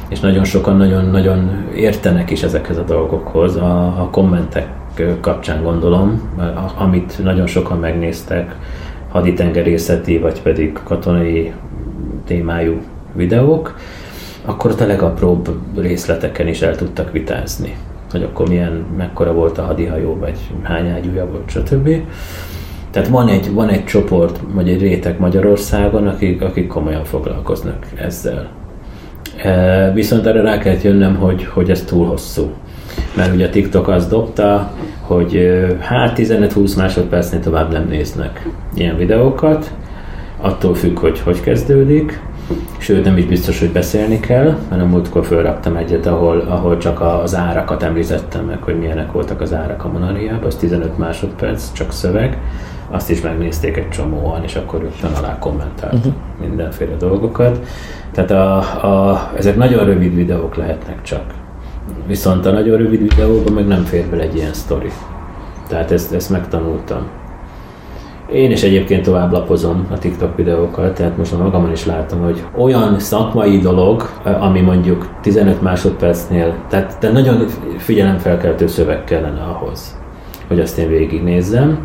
És 0.09 0.21
nagyon 0.21 0.45
sokan 0.45 0.77
nagyon-nagyon 0.77 1.67
értenek 1.75 2.31
is 2.31 2.43
ezekhez 2.43 2.77
a 2.77 2.83
dolgokhoz. 2.83 3.57
A, 3.57 3.87
a 3.87 4.09
kommentek 4.11 4.69
kapcsán 5.21 5.63
gondolom, 5.63 6.39
amit 6.77 7.19
nagyon 7.23 7.47
sokan 7.47 7.79
megnéztek, 7.79 8.57
haditengerészeti 9.09 10.19
vagy 10.19 10.43
pedig 10.43 10.79
katonai 10.85 11.53
témájú 12.27 12.81
videók, 13.13 13.77
akkor 14.45 14.75
a 14.81 14.85
legapróbb 14.85 15.59
részleteken 15.77 16.49
is 16.49 16.63
el 16.63 16.77
tudtak 16.77 17.13
vitázni 17.13 17.77
hogy 18.11 18.23
akkor 18.23 18.49
milyen, 18.49 18.85
mekkora 18.97 19.33
volt 19.33 19.59
a 19.59 19.63
hadihajó, 19.63 20.17
vagy 20.21 20.39
hány 20.63 20.89
ágyúja 20.89 21.27
volt, 21.27 21.51
stb. 21.51 21.89
Tehát 22.91 23.09
van 23.09 23.29
egy, 23.29 23.53
van 23.53 23.69
egy 23.69 23.85
csoport, 23.85 24.41
vagy 24.53 24.69
egy 24.69 24.81
réteg 24.81 25.19
Magyarországon, 25.19 26.07
akik, 26.07 26.43
akik 26.43 26.67
komolyan 26.67 27.05
foglalkoznak 27.05 27.87
ezzel. 27.97 28.49
E, 29.43 29.93
viszont 29.93 30.27
erre 30.27 30.41
rá 30.41 30.59
kellett 30.59 30.83
jönnöm, 30.83 31.17
hogy, 31.17 31.45
hogy 31.45 31.71
ez 31.71 31.83
túl 31.83 32.07
hosszú. 32.07 32.51
Mert 33.17 33.35
ugye 33.35 33.47
a 33.47 33.51
TikTok 33.51 33.89
azt 33.89 34.11
dobta, 34.11 34.73
hogy 35.01 35.49
hát 35.81 36.19
15-20 36.19 36.77
másodpercnél 36.77 37.41
tovább 37.41 37.73
nem 37.73 37.89
néznek 37.89 38.49
ilyen 38.75 38.97
videókat, 38.97 39.73
attól 40.41 40.75
függ, 40.75 40.99
hogy 40.99 41.21
hogy 41.21 41.41
kezdődik, 41.41 42.21
Sőt, 42.79 43.05
nem 43.05 43.17
is 43.17 43.25
biztos, 43.25 43.61
hogy 43.61 43.73
beszélni 43.73 44.21
kell, 44.21 44.59
hanem 44.69 44.89
múltkor 44.89 45.25
fölraktam 45.25 45.77
egyet, 45.77 46.07
ahol, 46.07 46.41
ahol 46.41 46.77
csak 46.77 47.01
az 47.01 47.35
árakat 47.35 47.83
említettem 47.83 48.45
meg, 48.45 48.63
hogy 48.63 48.79
milyenek 48.79 49.13
voltak 49.13 49.41
az 49.41 49.55
árak 49.55 49.85
a 49.85 49.89
Monariában, 49.89 50.45
az 50.45 50.57
15 50.57 50.99
másodperc, 50.99 51.73
csak 51.73 51.93
szöveg. 51.93 52.39
Azt 52.91 53.11
is 53.11 53.21
megnézték 53.21 53.77
egy 53.77 53.89
csomóan, 53.89 54.43
és 54.43 54.55
akkor 54.55 54.81
rögtön 54.81 55.11
alá 55.13 55.39
kommentált 55.39 55.95
uh-huh. 55.95 56.13
mindenféle 56.41 56.97
dolgokat. 56.97 57.61
Tehát 58.13 58.31
a, 58.31 58.57
a, 59.11 59.31
ezek 59.37 59.57
nagyon 59.57 59.85
rövid 59.85 60.15
videók 60.15 60.57
lehetnek 60.57 61.03
csak. 61.03 61.25
Viszont 62.07 62.47
a 62.47 62.51
nagyon 62.51 62.77
rövid 62.77 63.01
videóban 63.01 63.53
meg 63.53 63.67
nem 63.67 63.85
fér 63.85 64.07
bele 64.07 64.23
egy 64.23 64.37
ilyen 64.37 64.53
sztori. 64.53 64.91
Tehát 65.69 65.91
ezt, 65.91 66.13
ezt 66.13 66.31
megtanultam. 66.31 67.07
Én 68.33 68.51
is 68.51 68.63
egyébként 68.63 69.03
tovább 69.03 69.33
lapozom 69.33 69.87
a 69.91 69.99
TikTok 69.99 70.37
videókat, 70.37 70.95
tehát 70.95 71.17
most 71.17 71.39
magamon 71.39 71.73
is 71.73 71.87
látom, 71.87 72.21
hogy 72.21 72.45
olyan 72.57 72.99
szakmai 72.99 73.59
dolog, 73.59 74.09
ami 74.41 74.61
mondjuk 74.61 75.09
15 75.21 75.63
másodpercnél, 75.63 76.55
tehát, 76.69 76.97
de 77.01 77.13
nagyon 77.13 77.47
figyelemfelkeltő 77.79 78.67
szöveg 78.67 79.05
kellene 79.05 79.43
ahhoz, 79.43 79.99
hogy 80.49 80.61
azt 80.61 80.79
én 80.79 80.89
végignézzem. 80.89 81.85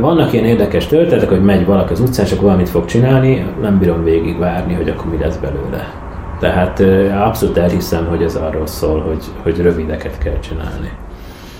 Vannak 0.00 0.32
ilyen 0.32 0.44
érdekes 0.44 0.86
történetek, 0.86 1.28
hogy 1.28 1.44
megy 1.44 1.66
valaki 1.66 1.92
az 1.92 2.00
utcán, 2.00 2.26
akkor 2.26 2.44
valamit 2.44 2.68
fog 2.68 2.84
csinálni, 2.84 3.46
nem 3.60 3.78
bírom 3.78 4.04
végigvárni, 4.04 4.74
hogy 4.74 4.88
akkor 4.88 5.10
mi 5.10 5.18
lesz 5.18 5.36
belőle. 5.36 5.92
Tehát 6.40 6.80
abszolút 7.26 7.56
elhiszem, 7.56 8.06
hogy 8.06 8.22
ez 8.22 8.34
arról 8.34 8.66
szól, 8.66 9.00
hogy, 9.00 9.24
hogy 9.42 9.60
rövideket 9.60 10.18
kell 10.18 10.38
csinálni. 10.38 10.90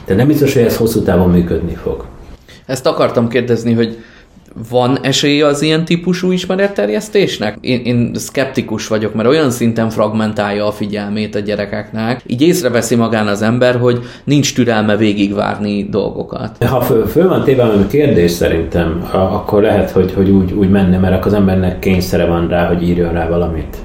De 0.06 0.14
nem 0.14 0.26
biztos, 0.26 0.54
hogy 0.54 0.62
ez 0.62 0.76
hosszú 0.76 1.02
távon 1.02 1.30
működni 1.30 1.74
fog. 1.74 2.04
Ezt 2.66 2.86
akartam 2.86 3.28
kérdezni, 3.28 3.72
hogy 3.72 3.96
van 4.70 4.98
esélye 5.02 5.46
az 5.46 5.62
ilyen 5.62 5.84
típusú 5.84 6.30
ismeretterjesztésnek? 6.30 7.58
Én, 7.60 7.80
én 7.84 8.10
szkeptikus 8.14 8.88
vagyok, 8.88 9.14
mert 9.14 9.28
olyan 9.28 9.50
szinten 9.50 9.90
fragmentálja 9.90 10.66
a 10.66 10.72
figyelmét 10.72 11.34
a 11.34 11.38
gyerekeknek. 11.38 12.22
Így 12.26 12.42
észreveszi 12.42 12.94
magán 12.94 13.26
az 13.26 13.42
ember, 13.42 13.76
hogy 13.76 13.98
nincs 14.24 14.54
türelme 14.54 14.96
végigvárni 14.96 15.88
dolgokat. 15.90 16.64
Ha 16.64 16.80
föl, 16.80 17.06
föl 17.06 17.28
van 17.28 17.44
téve 17.44 17.62
a 17.62 17.86
kérdés 17.86 18.30
szerintem, 18.30 19.08
akkor 19.12 19.62
lehet, 19.62 19.90
hogy, 19.90 20.12
hogy 20.12 20.30
úgy, 20.30 20.52
úgy 20.52 20.70
menne, 20.70 20.98
mert 20.98 21.14
akkor 21.14 21.26
az 21.26 21.38
embernek 21.38 21.78
kényszere 21.78 22.24
van 22.24 22.48
rá, 22.48 22.66
hogy 22.66 22.82
írjon 22.82 23.12
rá 23.12 23.28
valamit. 23.28 23.76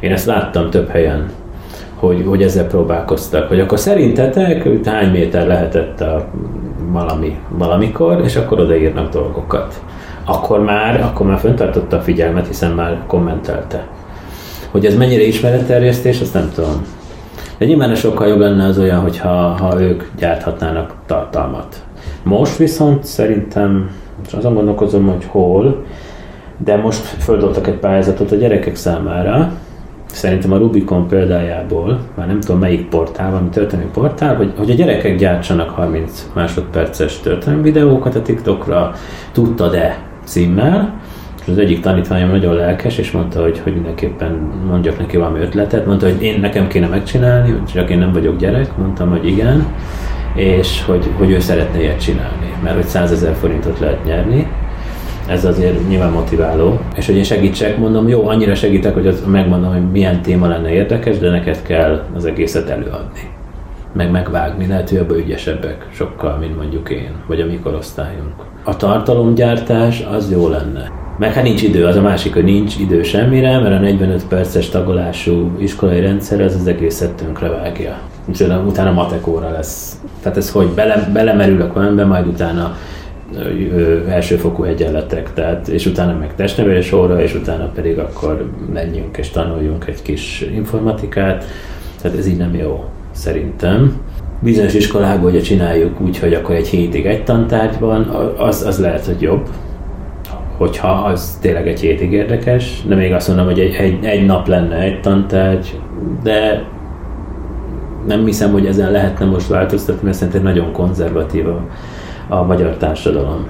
Én 0.00 0.12
ezt 0.12 0.26
láttam 0.26 0.70
több 0.70 0.88
helyen 0.88 1.30
hogy, 1.94 2.24
hogy 2.26 2.42
ezzel 2.42 2.66
próbálkoztak, 2.66 3.48
hogy 3.48 3.60
akkor 3.60 3.78
szerintetek 3.78 4.68
hány 4.84 5.10
méter 5.10 5.46
lehetett 5.46 6.00
a 6.00 6.28
valami, 6.92 7.38
valamikor, 7.48 8.20
és 8.24 8.36
akkor 8.36 8.60
odaírnak 8.60 9.12
dolgokat. 9.12 9.82
Akkor 10.24 10.60
már, 10.60 11.00
akkor 11.00 11.26
már 11.26 11.38
föntartotta 11.38 11.96
a 11.96 12.00
figyelmet, 12.00 12.46
hiszen 12.46 12.70
már 12.70 12.98
kommentelte. 13.06 13.86
Hogy 14.70 14.86
ez 14.86 14.96
mennyire 14.96 15.22
ismeretterjesztés, 15.22 16.20
azt 16.20 16.34
nem 16.34 16.50
tudom. 16.54 16.86
De 17.58 17.64
nyilván 17.64 17.94
sokkal 17.94 18.26
jobb 18.26 18.38
lenne 18.38 18.64
az 18.64 18.78
olyan, 18.78 19.00
hogyha 19.00 19.28
ha 19.30 19.80
ők 19.80 20.02
gyárthatnának 20.18 20.94
tartalmat. 21.06 21.76
Most 22.22 22.56
viszont 22.56 23.04
szerintem, 23.04 23.90
azon 24.32 24.54
gondolkozom, 24.54 25.06
hogy 25.06 25.24
hol, 25.28 25.84
de 26.64 26.76
most 26.76 27.04
földoltak 27.04 27.66
egy 27.66 27.78
pályázatot 27.78 28.32
a 28.32 28.36
gyerekek 28.36 28.76
számára, 28.76 29.52
szerintem 30.12 30.52
a 30.52 30.58
Rubicon 30.58 31.08
példájából, 31.08 32.00
már 32.14 32.26
nem 32.26 32.40
tudom 32.40 32.58
melyik 32.58 32.88
portál, 32.88 33.30
valami 33.30 33.48
történelmi 33.48 33.90
portál, 33.90 34.36
hogy, 34.36 34.52
hogy 34.56 34.70
a 34.70 34.74
gyerekek 34.74 35.16
gyártsanak 35.16 35.70
30 35.70 36.30
másodperces 36.34 37.20
történelmi 37.20 37.62
videókat 37.62 38.14
a 38.14 38.22
TikTokra, 38.22 38.92
tudta-e 39.32 39.98
címmel, 40.24 41.00
és 41.40 41.48
az 41.48 41.58
egyik 41.58 41.80
tanítványom 41.80 42.30
nagyon 42.30 42.54
lelkes, 42.54 42.98
és 42.98 43.10
mondta, 43.10 43.42
hogy, 43.42 43.58
hogy 43.58 43.72
mindenképpen 43.72 44.32
mondjak 44.68 44.98
neki 44.98 45.16
valami 45.16 45.40
ötletet, 45.40 45.86
mondta, 45.86 46.06
hogy 46.06 46.22
én 46.22 46.40
nekem 46.40 46.68
kéne 46.68 46.86
megcsinálni, 46.86 47.62
csak 47.72 47.90
én 47.90 47.98
nem 47.98 48.12
vagyok 48.12 48.36
gyerek, 48.36 48.76
mondtam, 48.76 49.10
hogy 49.10 49.26
igen, 49.26 49.66
és 50.34 50.84
hogy, 50.84 51.10
hogy 51.16 51.30
ő 51.30 51.40
szeretne 51.40 51.80
ilyet 51.80 52.00
csinálni. 52.00 52.54
mert 52.62 52.74
hogy 52.74 52.86
100 52.86 53.12
ezer 53.12 53.34
forintot 53.34 53.78
lehet 53.78 54.04
nyerni, 54.04 54.46
ez 55.28 55.44
azért 55.44 55.88
nyilván 55.88 56.12
motiváló. 56.12 56.80
És 56.96 57.06
hogy 57.06 57.16
én 57.16 57.24
segítsek, 57.24 57.78
mondom, 57.78 58.08
jó, 58.08 58.28
annyira 58.28 58.54
segítek, 58.54 58.94
hogy 58.94 59.06
az 59.06 59.22
megmondom, 59.26 59.72
hogy 59.72 59.90
milyen 59.90 60.22
téma 60.22 60.46
lenne 60.46 60.70
érdekes, 60.70 61.18
de 61.18 61.30
neked 61.30 61.62
kell 61.62 62.04
az 62.14 62.24
egészet 62.24 62.68
előadni. 62.68 63.20
Meg 63.92 64.10
megvágni, 64.10 64.66
lehet, 64.66 64.88
hogy 64.88 64.98
abban 64.98 65.16
ügyesebbek 65.16 65.86
sokkal, 65.92 66.36
mint 66.36 66.56
mondjuk 66.56 66.90
én, 66.90 67.10
vagy 67.26 67.40
a 67.40 67.46
mi 67.46 67.58
korosztályunk. 67.62 68.34
A 68.64 68.76
tartalomgyártás 68.76 70.06
az 70.12 70.30
jó 70.30 70.48
lenne. 70.48 70.90
Meg 71.18 71.32
hát 71.32 71.44
nincs 71.44 71.62
idő, 71.62 71.84
az 71.84 71.96
a 71.96 72.00
másik, 72.00 72.34
hogy 72.34 72.44
nincs 72.44 72.78
idő 72.78 73.02
semmire, 73.02 73.60
mert 73.60 73.74
a 73.74 73.78
45 73.78 74.26
perces 74.26 74.68
tagolású 74.68 75.52
iskolai 75.58 76.00
rendszer 76.00 76.40
az 76.40 76.54
az 76.54 76.66
egészet 76.66 77.12
tönkre 77.12 77.48
vágja. 77.48 77.98
Úgyhogy 78.28 78.52
utána 78.66 78.92
matek 78.92 79.26
óra 79.26 79.50
lesz. 79.50 80.00
Tehát 80.22 80.38
ez 80.38 80.50
hogy 80.50 80.68
bele, 80.68 81.10
belemerülök 81.12 81.72
valamiben, 81.72 82.06
majd 82.06 82.26
utána 82.26 82.76
elsőfokú 84.08 84.62
egyenletek, 84.62 85.32
tehát, 85.32 85.68
és 85.68 85.86
utána 85.86 86.18
meg 86.18 86.34
testnevelés 86.34 86.92
óra, 86.92 87.22
és 87.22 87.34
utána 87.34 87.70
pedig 87.74 87.98
akkor 87.98 88.50
menjünk 88.72 89.16
és 89.16 89.28
tanuljunk 89.28 89.86
egy 89.86 90.02
kis 90.02 90.46
informatikát. 90.54 91.44
Tehát 92.02 92.18
ez 92.18 92.26
így 92.26 92.36
nem 92.36 92.54
jó, 92.54 92.84
szerintem. 93.10 94.00
Bizonyos 94.40 94.74
iskolákban, 94.74 95.30
hogyha 95.30 95.46
csináljuk 95.46 96.00
úgy, 96.00 96.18
hogy 96.18 96.34
akkor 96.34 96.54
egy 96.54 96.68
hétig 96.68 97.06
egy 97.06 97.24
tantárgyban, 97.24 98.02
az, 98.38 98.62
az 98.62 98.78
lehet, 98.78 99.04
hogy 99.06 99.20
jobb, 99.20 99.48
hogyha 100.56 100.88
az 100.88 101.38
tényleg 101.40 101.68
egy 101.68 101.80
hétig 101.80 102.12
érdekes, 102.12 102.82
de 102.88 102.94
még 102.94 103.12
azt 103.12 103.28
mondom, 103.28 103.46
hogy 103.46 103.60
egy, 103.60 103.74
egy, 103.74 104.04
egy 104.04 104.26
nap 104.26 104.46
lenne 104.46 104.76
egy 104.76 105.00
tantárgy, 105.00 105.80
de 106.22 106.64
nem 108.06 108.24
hiszem, 108.24 108.52
hogy 108.52 108.66
ezen 108.66 108.90
lehetne 108.90 109.24
most 109.24 109.48
változtatni, 109.48 110.04
mert 110.04 110.16
szerintem 110.16 110.42
nagyon 110.42 110.72
konzervatív 110.72 111.46
a, 111.46 111.66
a 112.28 112.42
magyar 112.42 112.76
társadalom. 112.76 113.46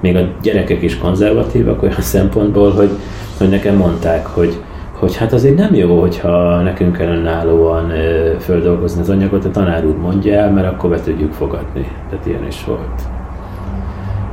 Még 0.00 0.16
a 0.16 0.28
gyerekek 0.42 0.82
is 0.82 0.98
konzervatívak 0.98 1.82
olyan 1.82 2.00
szempontból, 2.16 2.70
hogy, 2.70 2.90
hogy 3.38 3.48
nekem 3.48 3.76
mondták, 3.76 4.26
hogy, 4.26 4.60
hogy 4.92 5.16
hát 5.16 5.32
azért 5.32 5.56
nem 5.56 5.74
jó, 5.74 6.00
hogyha 6.00 6.60
nekünk 6.60 6.96
kell 6.96 7.08
önállóan 7.08 7.90
ö, 7.90 8.32
földolgozni 8.40 9.00
az 9.00 9.08
anyagot, 9.08 9.44
a 9.44 9.50
tanár 9.50 9.84
úr 9.84 9.96
mondja 9.96 10.34
el, 10.34 10.50
mert 10.52 10.72
akkor 10.72 10.90
be 10.90 11.00
tudjuk 11.00 11.32
fogadni. 11.32 11.88
Tehát 12.10 12.26
ilyen 12.26 12.46
is 12.46 12.64
volt. 12.64 13.02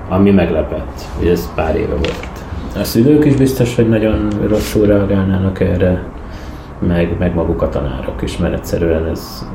Ami 0.09 0.31
meglepett, 0.31 1.01
hogy 1.17 1.27
ez 1.27 1.53
pár 1.55 1.75
éve 1.75 1.93
volt. 1.93 2.29
A 2.75 2.83
szülők 2.83 3.25
is 3.25 3.35
biztos, 3.35 3.75
hogy 3.75 3.89
nagyon 3.89 4.27
rosszul 4.47 4.85
reagálnának 4.85 5.59
erre, 5.59 6.03
meg, 6.87 7.15
meg 7.19 7.33
maguk 7.33 7.61
a 7.61 7.69
tanárok 7.69 8.21
is, 8.21 8.37
mert 8.37 8.53
egyszerűen 8.53 9.07
ez 9.07 9.47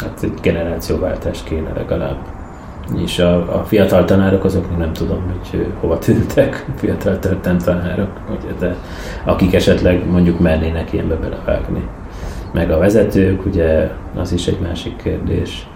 hát 0.00 0.22
egy 0.22 0.34
generációváltás 0.42 1.42
kéne 1.42 1.72
legalább 1.76 2.16
és 2.96 3.18
a, 3.18 3.58
a 3.58 3.64
fiatal 3.64 4.04
tanárok 4.04 4.44
azok 4.44 4.68
még 4.68 4.78
nem 4.78 4.92
tudom, 4.92 5.22
hogy 5.22 5.66
hova 5.80 5.98
tűntek, 5.98 6.66
fiatal 6.80 7.18
történt 7.18 7.64
tanárok, 7.64 8.10
ugye, 8.28 8.52
de 8.58 8.76
akik 9.24 9.54
esetleg 9.54 10.10
mondjuk 10.10 10.40
mernének 10.40 10.92
ilyenbe 10.92 11.14
belevágni. 11.14 11.88
Meg 12.52 12.70
a 12.70 12.78
vezetők, 12.78 13.46
ugye 13.46 13.90
az 14.16 14.32
is 14.32 14.46
egy 14.46 14.58
másik 14.60 14.96
kérdés 14.96 15.66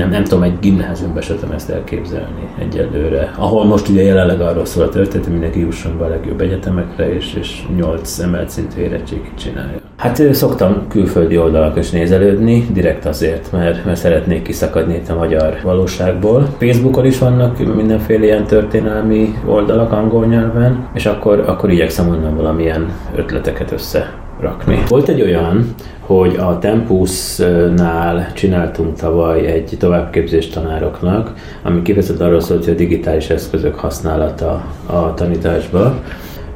nem, 0.00 0.10
nem 0.10 0.24
tudom, 0.24 0.42
egy 0.42 0.58
gimnáziumban 0.60 1.22
sem 1.22 1.36
tudom 1.38 1.54
ezt 1.54 1.70
elképzelni 1.70 2.48
egyelőre. 2.58 3.32
Ahol 3.36 3.64
most 3.64 3.88
ugye 3.88 4.02
jelenleg 4.02 4.40
arról 4.40 4.64
szól 4.64 4.84
a 4.84 4.88
történet, 4.88 5.24
hogy 5.24 5.32
mindenki 5.32 5.60
jusson 5.60 5.98
be 5.98 6.04
a 6.04 6.08
legjobb 6.08 6.40
egyetemekre, 6.40 7.14
és, 7.14 7.34
és 7.34 7.62
8 7.76 8.18
emelt 8.18 8.48
szintű 8.48 8.80
érettségit 8.80 9.38
csinálja. 9.38 9.78
Hát 9.96 10.34
szoktam 10.34 10.88
külföldi 10.88 11.38
oldalak 11.38 11.76
is 11.76 11.90
nézelődni, 11.90 12.66
direkt 12.72 13.06
azért, 13.06 13.52
mert, 13.52 13.84
mert 13.84 13.98
szeretnék 13.98 14.42
kiszakadni 14.42 14.94
itt 14.94 15.08
a 15.08 15.14
magyar 15.16 15.58
valóságból. 15.62 16.46
Facebookon 16.58 17.04
is 17.04 17.18
vannak 17.18 17.74
mindenféle 17.74 18.24
ilyen 18.24 18.44
történelmi 18.44 19.34
oldalak 19.46 19.92
angol 19.92 20.26
nyelven, 20.26 20.88
és 20.94 21.06
akkor, 21.06 21.38
akkor 21.46 21.70
igyekszem 21.70 22.08
onnan 22.08 22.36
valamilyen 22.36 22.92
ötleteket 23.16 23.72
össze 23.72 24.12
rakni. 24.40 24.82
Volt 24.88 25.08
egy 25.08 25.20
olyan, 25.20 25.74
hogy 26.00 26.36
a 26.36 26.58
Tempusnál 26.58 28.32
csináltunk 28.32 28.96
tavaly 28.96 29.46
egy 29.46 29.76
továbbképzést 29.78 30.52
tanároknak, 30.52 31.32
ami 31.62 31.82
kifejezetten 31.82 32.26
arról 32.26 32.40
szólt, 32.40 32.64
hogy 32.64 32.72
a 32.72 32.76
digitális 32.76 33.30
eszközök 33.30 33.74
használata 33.74 34.64
a 34.86 35.14
tanításban. 35.14 36.00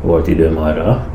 Volt 0.03 0.29
időm 0.29 0.59
arra, 0.59 1.07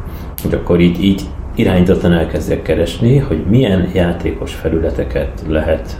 hogy 0.43 0.53
akkor 0.53 0.79
így, 0.79 1.03
így 1.03 1.21
irányítottan 1.55 2.13
elkezdjek 2.13 2.61
keresni, 2.61 3.17
hogy 3.17 3.43
milyen 3.49 3.89
játékos 3.93 4.53
felületeket 4.53 5.43
lehet 5.47 5.97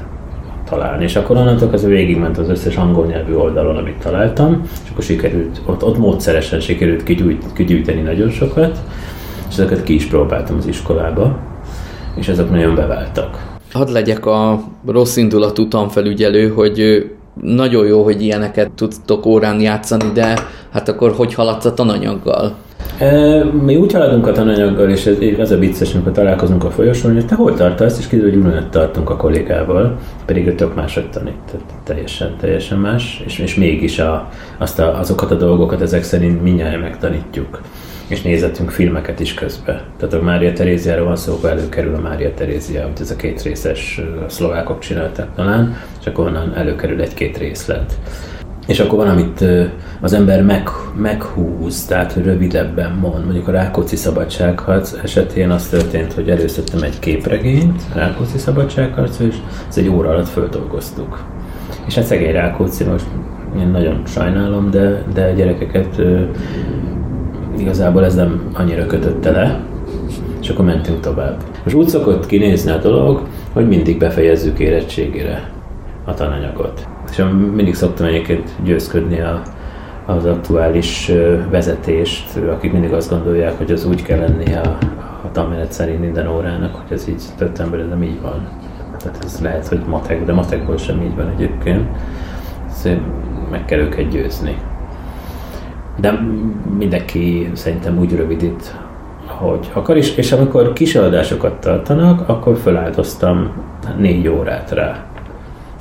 találni. 0.70 1.04
És 1.04 1.16
akkor 1.16 1.38
onnantól 1.38 1.70
az 1.72 1.86
végigment 1.86 2.38
az 2.38 2.50
összes 2.50 2.76
angol 2.76 3.06
nyelvű 3.06 3.34
oldalon, 3.34 3.78
amit 3.78 3.98
találtam, 3.98 4.62
és 4.84 4.90
akkor 4.92 5.04
sikerült, 5.04 5.62
ott, 5.66 5.84
ott 5.84 5.98
módszeresen 5.98 6.60
sikerült 6.60 7.04
kigyűjteni 7.54 8.02
nagyon 8.02 8.30
sokat, 8.30 8.80
ezeket 9.60 9.84
ki 9.84 9.94
is 9.94 10.06
próbáltam 10.06 10.58
az 10.58 10.68
iskolába, 10.68 11.38
és 12.16 12.28
ezek 12.28 12.50
nagyon 12.50 12.76
beváltak. 12.76 13.58
Hadd 13.72 13.92
legyek 13.92 14.26
a 14.26 14.60
rossz 14.88 15.16
indulatú 15.16 15.68
tanfelügyelő, 15.68 16.50
hogy 16.50 17.06
nagyon 17.42 17.86
jó, 17.86 18.04
hogy 18.04 18.22
ilyeneket 18.22 18.72
tudtok 18.72 19.26
órán 19.26 19.62
játszani, 19.62 20.12
de 20.14 20.40
hát 20.72 20.90
akkor 20.90 21.12
hogy 21.12 21.34
haladsz 21.34 21.66
a 21.66 21.74
tananyaggal? 21.74 22.56
Mi 23.62 23.76
úgy 23.76 23.94
haladunk 23.94 24.28
a 24.28 24.32
tananyaggal, 24.32 24.90
és 24.90 25.06
ez, 25.06 25.18
az 25.40 25.52
a 25.52 25.58
vicces, 25.58 25.94
amikor 25.94 26.12
találkozunk 26.12 26.64
a 26.64 26.72
folyosón, 26.72 27.14
hogy 27.14 27.26
te 27.26 27.36
hol 27.36 27.54
tartasz, 27.54 28.00
és 28.00 28.08
kiderül, 28.08 28.32
hogy 28.32 28.40
ugyanett 28.40 28.72
tartunk 28.72 29.10
a 29.10 29.16
kollégával, 29.16 29.98
pedig 30.26 30.48
ő 30.48 30.56
tök 30.56 30.76
máshogy 30.76 31.10
tanít, 31.10 31.38
tehát 31.52 31.66
teljesen, 31.84 32.36
teljesen 32.40 32.78
más, 32.78 33.24
és, 33.26 33.40
és 33.40 33.56
mégis 33.56 34.00
a, 34.00 34.30
azt 34.58 34.80
a, 34.80 35.00
azokat 35.00 35.32
a 35.32 35.36
dolgokat 35.36 35.82
ezek 35.82 36.04
szerint 36.04 36.44
mindjárt 36.44 36.82
megtanítjuk 36.82 37.62
és 38.10 38.22
nézettünk 38.22 38.70
filmeket 38.70 39.20
is 39.20 39.34
közben. 39.34 39.82
Tehát 39.98 40.14
a 40.14 40.22
Mária 40.22 40.54
Teréziáról 40.54 41.06
van 41.06 41.16
szó, 41.16 41.34
akkor 41.34 41.50
előkerül 41.50 41.96
a 41.96 42.00
Mária 42.00 42.34
Terézia, 42.34 42.84
hogy 42.84 43.02
ez 43.02 43.12
a 43.12 43.16
két 43.16 43.42
részes 43.42 44.02
a 44.26 44.30
szlovákok 44.30 44.80
csinálták 44.80 45.28
talán, 45.36 45.78
és 46.00 46.06
akkor 46.06 46.26
onnan 46.26 46.56
előkerül 46.56 47.02
egy-két 47.02 47.38
részlet. 47.38 48.00
És 48.68 48.80
akkor 48.80 48.98
van, 48.98 49.08
amit 49.08 49.46
az 50.02 50.14
ember 50.14 50.44
meg, 50.44 50.70
meghúz, 50.96 51.86
tehát 51.86 52.14
rövidebben 52.24 52.92
mond. 52.92 53.24
Mondjuk 53.24 53.48
a 53.48 53.52
Rákóczi 53.52 53.96
Szabadságharc 53.96 54.94
esetén 55.04 55.50
az 55.50 55.68
történt, 55.68 56.14
hogy 56.14 56.30
előszedtem 56.30 56.82
egy 56.82 57.00
képregényt, 57.00 57.82
Rákóczi 57.94 58.38
Szabadságharc, 58.38 59.20
és 59.20 59.36
ez 59.70 59.78
egy 59.78 59.88
óra 59.88 60.10
alatt 60.10 60.28
földolgoztuk. 60.28 61.26
És 61.88 61.96
hát 61.96 62.06
szegény 62.06 62.32
Rákóczi, 62.32 62.84
most 62.84 63.06
én 63.60 63.68
nagyon 63.68 64.02
sajnálom, 64.06 64.70
de, 64.70 65.04
de 65.14 65.34
gyerekeket 65.34 66.02
igazából 67.60 68.06
ez 68.06 68.16
nem 68.16 68.50
annyira 68.54 68.86
kötötte 68.86 69.32
le, 69.32 69.60
és 70.42 70.50
akkor 70.50 70.66
mentünk 70.66 71.00
tovább. 71.00 71.44
Most 71.64 71.76
úgy 71.76 71.88
szokott 71.88 72.26
kinézni 72.26 72.72
a 72.72 72.78
dolog, 72.78 73.22
hogy 73.54 73.68
mindig 73.68 73.98
befejezzük 73.98 74.60
érettségére 74.60 75.50
a 76.06 76.14
tananyagot. 76.14 76.88
És 77.10 77.24
mindig 77.56 77.76
szoktam 77.76 78.06
egyébként 78.06 78.50
győzködni 78.64 79.20
a, 79.20 79.42
az 80.06 80.26
aktuális 80.26 81.12
vezetést, 81.50 82.38
akik 82.38 82.72
mindig 82.72 82.94
azt 82.94 83.10
gondolják, 83.10 83.58
hogy 83.58 83.72
az 83.72 83.86
úgy 83.86 84.04
kell 84.04 84.20
lennie 84.20 84.60
a, 84.60 84.78
a 85.26 85.32
tanmenet 85.32 85.72
szerint 85.72 86.00
minden 86.00 86.28
órának, 86.28 86.76
hogy 86.76 86.98
ez 86.98 87.08
így 87.08 87.22
történetben 87.38 87.88
nem 87.88 88.04
így 88.04 88.22
van. 88.22 88.48
Tehát 89.00 89.24
ez 89.24 89.40
lehet, 89.42 89.68
hogy 89.68 89.82
matek, 89.88 90.26
de 90.26 90.34
matekból 90.34 90.78
sem 90.78 91.02
így 91.02 91.16
van 91.16 91.30
egyébként. 91.36 91.88
Szóval 92.70 93.00
meg 93.52 93.66
kell 93.66 93.80
őket 93.80 94.10
győzni 94.10 94.58
de 96.02 96.20
mindenki 96.78 97.50
szerintem 97.54 98.00
úgy 98.00 98.16
rövidít, 98.16 98.76
hogy 99.26 99.70
akar 99.74 99.98
is, 99.98 100.16
és 100.16 100.32
amikor 100.32 100.74
kiseladásokat 100.74 101.60
tartanak, 101.60 102.30
akkor 102.30 102.58
feláldoztam 102.58 103.52
négy 103.98 104.28
órát 104.28 104.72
rá, 104.72 105.06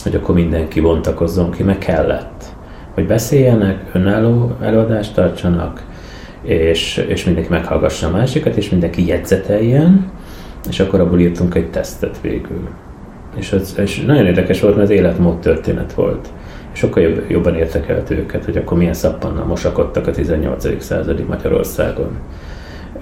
hogy 0.02 0.14
akkor 0.14 0.35
mindenki 0.35 0.81
bontakozzon 0.81 1.50
ki, 1.50 1.62
meg 1.62 1.78
kellett. 1.78 2.44
Hogy 2.94 3.07
beszéljenek, 3.07 3.90
önálló 3.92 4.57
előadást 4.61 5.14
tartsanak, 5.14 5.83
és, 6.42 7.04
és 7.09 7.24
mindenki 7.24 7.50
meghallgassa 7.50 8.07
a 8.07 8.11
másikat, 8.11 8.57
és 8.57 8.70
mindenki 8.70 9.07
jegyzeteljen, 9.07 10.11
és 10.68 10.81
akkor 10.81 11.00
abból 11.00 11.20
írtunk 11.20 11.54
egy 11.54 11.70
tesztet 11.70 12.20
végül. 12.20 12.68
És, 13.37 13.52
az, 13.52 13.74
és 13.78 14.04
nagyon 14.07 14.26
érdekes 14.26 14.61
volt, 14.61 14.76
mert 14.76 14.88
az 14.88 14.94
életmód 14.94 15.38
történet 15.38 15.92
volt 15.92 16.28
sokkal 16.79 17.03
jobb, 17.03 17.25
jobban 17.29 17.55
értekelt 17.55 18.11
őket, 18.11 18.45
hogy 18.45 18.57
akkor 18.57 18.79
milyen 18.79 18.95
szappannal 18.95 19.45
mosakodtak 19.45 20.07
a 20.07 20.11
18. 20.11 20.83
századi 20.83 21.23
Magyarországon. 21.23 22.11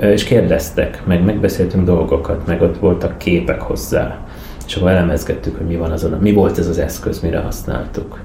És 0.01 0.25
kérdeztek, 0.25 1.03
meg 1.07 1.25
megbeszéltünk 1.25 1.85
dolgokat, 1.85 2.47
meg 2.47 2.63
ott 2.63 2.79
voltak 2.79 3.19
képek 3.19 3.61
hozzá, 3.61 4.19
és 4.67 4.77
akkor 4.77 4.91
elemezgettük, 4.91 5.57
hogy 5.57 5.67
mi 5.67 5.77
van 5.77 5.91
azon, 5.91 6.19
mi 6.21 6.33
volt 6.33 6.59
ez 6.59 6.69
az 6.69 6.79
eszköz, 6.79 7.21
mire 7.21 7.39
használtuk. 7.39 8.21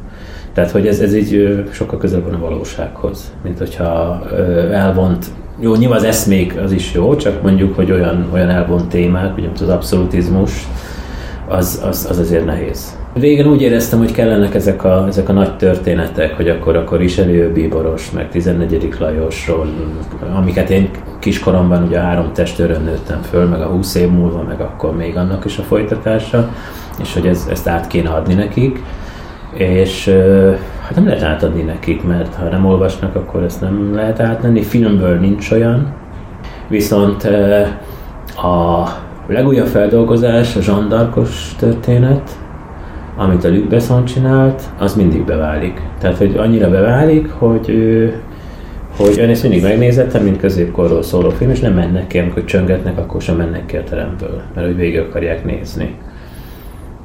Tehát, 0.54 0.72
hogy 0.72 0.88
ez, 0.88 1.00
ez 1.00 1.14
így 1.14 1.64
sokkal 1.72 2.00
közelebb 2.00 2.26
van 2.26 2.34
a 2.34 2.40
valósághoz, 2.40 3.34
mint 3.44 3.58
hogyha 3.58 4.22
elvont, 4.72 5.26
jó, 5.60 5.76
nyilván 5.76 5.98
az 5.98 6.04
eszmék 6.04 6.58
az 6.58 6.72
is 6.72 6.94
jó, 6.94 7.16
csak 7.16 7.42
mondjuk, 7.42 7.76
hogy 7.76 7.92
olyan, 7.92 8.30
olyan 8.34 8.50
elvont 8.50 8.90
témák, 8.90 9.38
ugye 9.38 9.48
az 9.54 9.70
abszolutizmus, 9.70 10.68
az, 11.48 11.82
az, 11.86 12.08
az 12.10 12.20
azért 12.20 12.46
nehéz. 12.46 13.00
Régen 13.14 13.48
úgy 13.48 13.62
éreztem, 13.62 14.00
hogy 14.00 14.12
kellenek 14.12 14.56
ezek 14.56 14.84
a, 14.84 15.06
ezek 15.08 15.30
a 15.30 15.34
nagy 15.34 15.56
történetek, 15.56 16.36
hogy 16.36 16.50
akkor, 16.50 16.76
akkor 16.76 17.02
is 17.02 17.22
Bíboros, 17.54 18.12
meg 18.12 18.30
14. 18.30 18.96
Lajosról, 19.00 19.68
amiket 20.36 20.70
én 20.70 20.90
kiskoromban 21.20 21.84
ugye 21.84 22.00
a 22.00 22.02
három 22.02 22.34
testőrön 22.34 22.82
nőttem 22.82 23.22
föl, 23.22 23.48
meg 23.48 23.62
a 23.62 23.66
20 23.66 23.96
év 23.96 24.10
múlva, 24.10 24.44
meg 24.44 24.62
akkor 24.62 24.96
még 24.96 25.18
annak 25.18 25.46
is 25.46 25.58
a 25.58 25.62
folytatása, 25.62 26.50
és 27.02 27.14
hogy 27.14 27.28
ez, 27.28 27.48
ezt 27.50 27.68
át 27.68 27.88
kéne 27.88 28.10
adni 28.10 28.34
nekik. 28.34 28.84
És 29.54 30.08
hát 30.82 30.96
nem 30.96 31.06
lehet 31.06 31.24
átadni 31.24 31.62
nekik, 31.62 32.04
mert 32.04 32.36
ha 32.36 32.44
nem 32.44 32.66
olvasnak, 32.66 33.16
akkor 33.16 33.44
ezt 33.44 33.62
nem 33.62 33.96
lehet 33.96 34.20
átadni. 34.20 34.62
Filmből 34.62 35.20
nincs 35.20 35.52
olyan. 35.52 35.94
Viszont 36.68 37.24
a 38.36 38.88
legújabb 39.28 39.68
feldolgozás, 39.68 40.56
a 40.56 40.62
zsandarkos 40.62 41.56
történet, 41.58 42.41
amit 43.22 43.44
a 43.44 43.50
Luc 43.50 43.70
Besson 43.70 44.06
csinált, 44.06 44.64
az 44.78 44.96
mindig 44.96 45.26
beválik. 45.26 45.82
Tehát, 46.00 46.18
hogy 46.18 46.36
annyira 46.38 46.70
beválik, 46.70 47.30
hogy 47.30 47.66
hogy 48.98 49.18
én 49.18 49.30
ezt 49.30 49.44
mindig 49.44 49.62
megnézettem, 49.62 50.24
mint 50.24 50.40
középkorról 50.40 51.04
szóló 51.04 51.30
film, 51.30 51.50
és 51.50 51.60
nem 51.60 51.74
mennek 51.74 52.08
ki, 52.08 52.20
amikor 52.20 52.46
csöngetnek, 52.46 52.98
akkor 52.98 53.22
sem 53.22 53.36
mennek 53.36 53.66
ki 53.66 53.78
a 53.78 53.84
teremből, 53.84 54.42
mert 54.56 54.68
hogy 54.68 54.76
végig 54.76 55.00
akarják 55.00 55.46
nézni. 55.46 55.96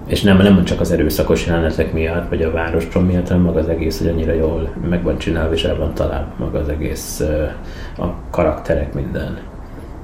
És 0.07 0.23
nem, 0.23 0.37
nem 0.37 0.65
csak 0.65 0.81
az 0.81 0.93
erőszakos 0.93 1.47
jelenetek 1.47 1.93
miatt, 1.93 2.29
vagy 2.29 2.43
a 2.43 2.51
várostrom 2.51 3.05
miatt, 3.05 3.29
hanem 3.29 3.43
maga 3.43 3.59
az 3.59 3.69
egész, 3.69 3.99
hogy 3.99 4.09
annyira 4.09 4.33
jól 4.33 4.71
meg 4.89 5.03
van 5.03 5.19
csinálva, 5.19 5.55
és 5.55 5.65
el 5.65 5.77
van 5.77 5.95
találva 5.95 6.33
maga 6.39 6.59
az 6.59 6.69
egész, 6.69 7.21
a 7.99 8.07
karakterek, 8.31 8.95
minden. 8.95 9.39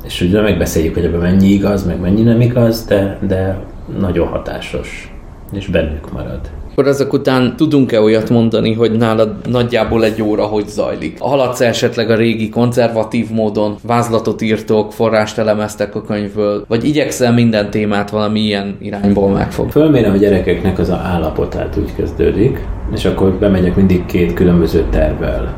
És 0.05 0.21
ugye 0.21 0.41
megbeszéljük, 0.41 0.95
hogy 0.95 1.05
ebben 1.05 1.21
mennyi 1.21 1.49
igaz, 1.49 1.87
meg 1.87 2.01
mennyi 2.01 2.23
nem 2.23 2.41
igaz, 2.41 2.85
de, 2.85 3.19
de 3.21 3.59
nagyon 3.99 4.27
hatásos 4.27 5.13
és 5.53 5.67
bennük 5.67 6.13
marad. 6.13 6.41
Akkor 6.73 6.87
ezek 6.87 7.13
után 7.13 7.57
tudunk-e 7.57 8.01
olyat 8.01 8.31
mondani, 8.31 8.73
hogy 8.73 8.93
nálad 8.93 9.35
nagyjából 9.49 10.05
egy 10.05 10.23
óra 10.23 10.45
hogy 10.45 10.69
zajlik? 10.69 11.21
Haladsz 11.21 11.61
esetleg 11.61 12.11
a 12.11 12.15
régi 12.15 12.49
konzervatív 12.49 13.31
módon, 13.31 13.77
vázlatot 13.87 14.43
írtok, 14.43 14.93
forrást 14.93 15.39
elemeztek 15.39 15.95
a 15.95 16.03
könyvből, 16.03 16.65
vagy 16.69 16.85
igyekszel 16.85 17.33
minden 17.33 17.71
témát 17.71 18.11
valami 18.11 18.41
ilyen 18.41 18.77
irányból 18.81 19.31
megfog? 19.31 19.71
Fölmérem 19.71 20.13
a 20.13 20.17
gyerekeknek 20.17 20.79
az 20.79 20.91
állapotát 20.91 21.77
úgy 21.77 21.95
kezdődik, 21.97 22.67
és 22.95 23.05
akkor 23.05 23.33
bemegyek 23.33 23.77
mindig 23.77 24.07
két 24.07 24.35
különböző 24.35 24.85
tervvel, 24.91 25.55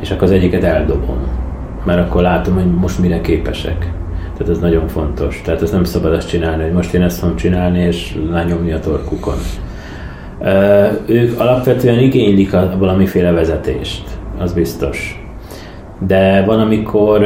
és 0.00 0.10
akkor 0.10 0.22
az 0.22 0.30
egyiket 0.30 0.64
eldobom, 0.64 1.18
mert 1.84 2.00
akkor 2.00 2.22
látom, 2.22 2.54
hogy 2.54 2.74
most 2.74 2.98
mire 2.98 3.20
képesek 3.20 3.92
tehát 4.38 4.52
ez 4.52 4.58
nagyon 4.58 4.88
fontos. 4.88 5.40
Tehát 5.44 5.62
ez 5.62 5.70
nem 5.70 5.84
szabad 5.84 6.12
azt 6.12 6.28
csinálni, 6.28 6.62
hogy 6.62 6.72
most 6.72 6.94
én 6.94 7.02
ezt 7.02 7.18
fogom 7.18 7.36
csinálni, 7.36 7.78
és 7.78 8.18
lányomni 8.30 8.72
a 8.72 8.80
torkukon. 8.80 9.36
Ők 11.06 11.40
alapvetően 11.40 11.98
igénylik 11.98 12.54
a 12.54 12.74
valamiféle 12.78 13.30
vezetést, 13.30 14.04
az 14.38 14.52
biztos. 14.52 15.22
De 16.06 16.44
van, 16.44 16.60
amikor 16.60 17.20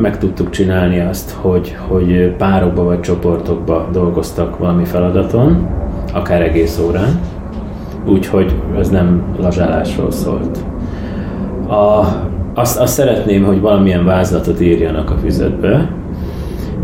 meg 0.00 0.18
tudtuk 0.18 0.50
csinálni 0.50 1.00
azt, 1.00 1.30
hogy, 1.30 1.76
hogy 1.88 2.34
párokba 2.38 2.84
vagy 2.84 3.00
csoportokba 3.00 3.88
dolgoztak 3.92 4.58
valami 4.58 4.84
feladaton, 4.84 5.68
akár 6.12 6.42
egész 6.42 6.80
órán, 6.86 7.20
úgyhogy 8.06 8.54
ez 8.78 8.88
nem 8.88 9.22
lazsálásról 9.38 10.10
szólt. 10.10 10.58
A, 11.68 12.04
azt, 12.54 12.78
azt 12.78 12.92
szeretném, 12.92 13.44
hogy 13.44 13.60
valamilyen 13.60 14.04
vázlatot 14.04 14.60
írjanak 14.60 15.10
a 15.10 15.16
füzetbe, 15.16 15.98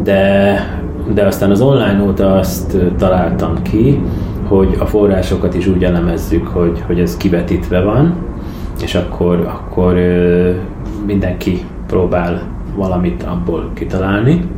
de, 0.02 0.58
de 1.14 1.26
aztán 1.26 1.50
az 1.50 1.60
online 1.60 2.02
óta 2.02 2.34
azt 2.34 2.76
találtam 2.98 3.62
ki, 3.62 4.00
hogy 4.48 4.76
a 4.78 4.86
forrásokat 4.86 5.54
is 5.54 5.66
úgy 5.66 5.84
elemezzük, 5.84 6.46
hogy, 6.46 6.82
hogy 6.86 7.00
ez 7.00 7.16
kivetítve 7.16 7.80
van, 7.80 8.14
és 8.82 8.94
akkor, 8.94 9.34
akkor 9.34 9.94
mindenki 11.06 11.64
próbál 11.86 12.42
valamit 12.74 13.22
abból 13.22 13.70
kitalálni. 13.74 14.48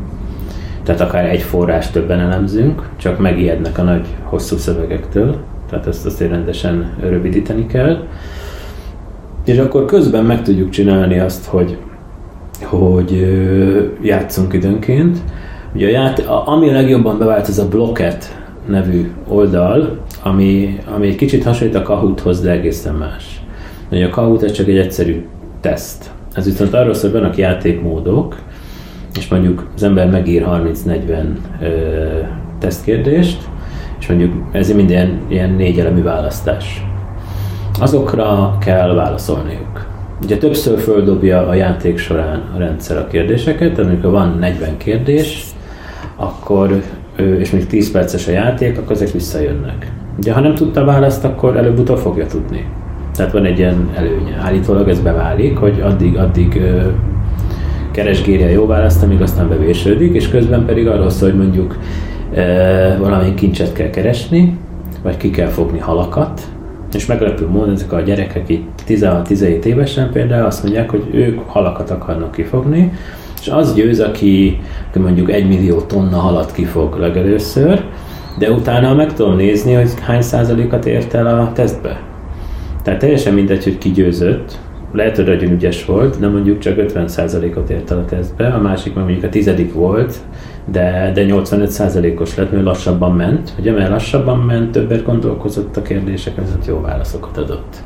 Tehát 0.82 1.00
akár 1.00 1.24
egy 1.24 1.42
forrás 1.42 1.90
többen 1.90 2.20
elemzünk, 2.20 2.88
csak 2.96 3.18
megijednek 3.18 3.78
a 3.78 3.82
nagy, 3.82 4.06
hosszú 4.22 4.56
szövegektől, 4.56 5.36
tehát 5.70 5.86
ezt 5.86 6.06
azért 6.06 6.30
rendesen 6.30 6.94
rövidíteni 7.00 7.66
kell. 7.66 8.06
És 9.44 9.58
akkor 9.58 9.84
közben 9.84 10.24
meg 10.24 10.42
tudjuk 10.42 10.70
csinálni 10.70 11.18
azt, 11.18 11.46
hogy 11.46 11.76
hogy 12.62 13.26
játszunk 14.02 14.52
időnként. 14.52 15.18
Ugye 15.74 15.86
a 15.86 15.90
ját, 15.90 16.18
ami 16.44 16.68
a 16.68 16.72
legjobban 16.72 17.18
bevált, 17.18 17.48
ez 17.48 17.58
a 17.58 17.68
Blocket 17.68 18.36
nevű 18.66 19.10
oldal, 19.28 19.98
ami, 20.22 20.78
ami 20.94 21.06
egy 21.06 21.16
kicsit 21.16 21.44
hasonlít 21.44 21.76
a 21.76 21.82
Kahoothoz, 21.82 22.40
de 22.40 22.50
egészen 22.50 22.94
más. 22.94 23.42
Ugye 23.90 24.06
a 24.06 24.10
Kahoot 24.10 24.42
ez 24.42 24.52
csak 24.52 24.68
egy 24.68 24.78
egyszerű 24.78 25.24
teszt. 25.60 26.10
Ez 26.34 26.44
viszont 26.44 26.74
arról 26.74 26.94
szól, 26.94 27.10
hogy 27.10 27.20
vannak 27.20 27.36
játékmódok, 27.36 28.36
és 29.16 29.28
mondjuk 29.28 29.66
az 29.74 29.82
ember 29.82 30.10
megír 30.10 30.46
30-40 30.48 31.24
tesztkérdést, 32.58 33.48
és 33.98 34.08
mondjuk 34.08 34.32
ez 34.52 34.72
minden 34.72 35.20
ilyen 35.28 35.50
négy 35.50 35.78
elemű 35.80 36.02
választás. 36.02 36.86
Azokra 37.80 38.56
kell 38.60 38.94
válaszolniuk. 38.94 39.87
Ugye 40.22 40.36
többször 40.36 40.78
földobja 40.78 41.48
a 41.48 41.54
játék 41.54 41.98
során 41.98 42.42
a 42.54 42.58
rendszer 42.58 42.96
a 42.96 43.06
kérdéseket, 43.06 43.74
tehát 43.74 43.90
amikor 43.90 44.10
van 44.10 44.36
40 44.40 44.76
kérdés, 44.76 45.46
akkor, 46.16 46.82
és 47.38 47.50
még 47.50 47.66
10 47.66 47.90
perces 47.90 48.28
a 48.28 48.30
játék, 48.30 48.78
akkor 48.78 48.92
ezek 48.92 49.10
visszajönnek. 49.10 49.92
Ugye 50.18 50.32
ha 50.32 50.40
nem 50.40 50.54
tudta 50.54 50.84
választ, 50.84 51.24
akkor 51.24 51.56
előbb-utóbb 51.56 51.98
fogja 51.98 52.26
tudni. 52.26 52.66
Tehát 53.14 53.32
van 53.32 53.44
egy 53.44 53.58
ilyen 53.58 53.90
előnye. 53.94 54.40
Állítólag 54.42 54.88
ez 54.88 55.00
beválik, 55.00 55.58
hogy 55.58 55.80
addig, 55.80 56.16
addig 56.16 56.62
keresgéli 57.90 58.42
a 58.42 58.48
jó 58.48 58.66
választ, 58.66 59.02
amíg 59.02 59.22
aztán 59.22 59.48
bevésődik, 59.48 60.14
és 60.14 60.28
közben 60.28 60.64
pedig 60.64 60.88
arról 60.88 61.10
szól, 61.10 61.30
hogy 61.30 61.38
mondjuk 61.38 61.78
e, 62.34 62.96
valamilyen 62.98 63.34
kincset 63.34 63.72
kell 63.72 63.90
keresni, 63.90 64.58
vagy 65.02 65.16
ki 65.16 65.30
kell 65.30 65.48
fogni 65.48 65.78
halakat, 65.78 66.40
és 66.94 67.06
meglepő 67.06 67.46
módon 67.46 67.74
ezek 67.74 67.92
a 67.92 68.00
gyerekek 68.00 68.48
itt 68.48 68.77
16-17 68.88 69.64
évesen 69.64 70.10
például 70.10 70.46
azt 70.46 70.62
mondják, 70.62 70.90
hogy 70.90 71.08
ők 71.12 71.40
halakat 71.46 71.90
akarnak 71.90 72.32
kifogni, 72.32 72.92
és 73.40 73.48
az 73.48 73.74
győz, 73.74 74.00
aki 74.00 74.60
mondjuk 74.94 75.30
egy 75.30 75.48
millió 75.48 75.80
tonna 75.80 76.16
halat 76.16 76.52
kifog 76.52 76.96
legelőször, 76.96 77.84
de 78.38 78.50
utána 78.50 78.94
meg 78.94 79.12
tudom 79.12 79.36
nézni, 79.36 79.72
hogy 79.72 79.90
hány 80.00 80.22
százalékat 80.22 80.86
ért 80.86 81.14
el 81.14 81.26
a 81.26 81.52
tesztbe. 81.52 82.00
Tehát 82.82 83.00
teljesen 83.00 83.34
mindegy, 83.34 83.64
hogy 83.64 83.78
ki 83.78 83.90
győzött, 83.90 84.58
lehet, 84.92 85.16
hogy 85.16 85.26
nagyon 85.26 85.52
ügyes 85.52 85.84
volt, 85.84 86.18
de 86.18 86.28
mondjuk 86.28 86.58
csak 86.58 86.74
50%-ot 86.78 87.70
ért 87.70 87.90
el 87.90 87.98
a 87.98 88.04
tesztbe, 88.04 88.46
a 88.46 88.60
másik 88.60 88.94
meg 88.94 89.04
mondjuk 89.04 89.24
a 89.24 89.28
tizedik 89.28 89.74
volt, 89.74 90.16
de, 90.64 91.10
de 91.14 91.24
85%-os 91.28 92.36
lett, 92.36 92.52
mert 92.52 92.64
lassabban 92.64 93.12
ment. 93.12 93.54
Ugye, 93.58 93.72
mert 93.72 93.90
lassabban 93.90 94.38
ment, 94.38 94.70
többet 94.70 95.04
gondolkozott 95.04 95.76
a 95.76 95.82
kérdések, 95.82 96.36
ezért 96.36 96.66
jó 96.66 96.80
válaszokat 96.80 97.36
adott. 97.36 97.82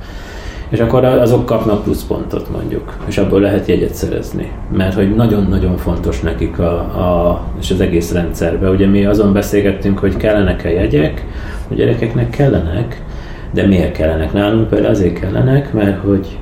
És 0.73 0.81
akkor 0.81 1.05
azok 1.05 1.47
kapnak 1.47 1.83
pluszpontot 1.83 2.51
mondjuk, 2.51 2.97
és 3.07 3.19
abból 3.19 3.41
lehet 3.41 3.67
jegyet 3.67 3.95
szerezni. 3.95 4.53
Mert 4.77 4.95
hogy 4.95 5.15
nagyon-nagyon 5.15 5.77
fontos 5.77 6.21
nekik 6.21 6.59
a, 6.59 6.75
a, 6.79 7.41
és 7.61 7.71
az 7.71 7.81
egész 7.81 8.13
rendszerbe. 8.13 8.71
Ugye 8.71 8.87
mi 8.87 9.05
azon 9.05 9.33
beszélgettünk, 9.33 9.99
hogy 9.99 10.17
kellenek-e 10.17 10.71
jegyek, 10.71 11.27
a 11.71 11.75
gyerekeknek 11.75 12.31
kellenek, 12.31 13.03
de 13.51 13.67
miért 13.67 13.93
kellenek 13.93 14.33
nálunk? 14.33 14.69
Például 14.69 14.91
azért 14.91 15.21
kellenek, 15.21 15.73
mert 15.73 16.01
hogy, 16.01 16.39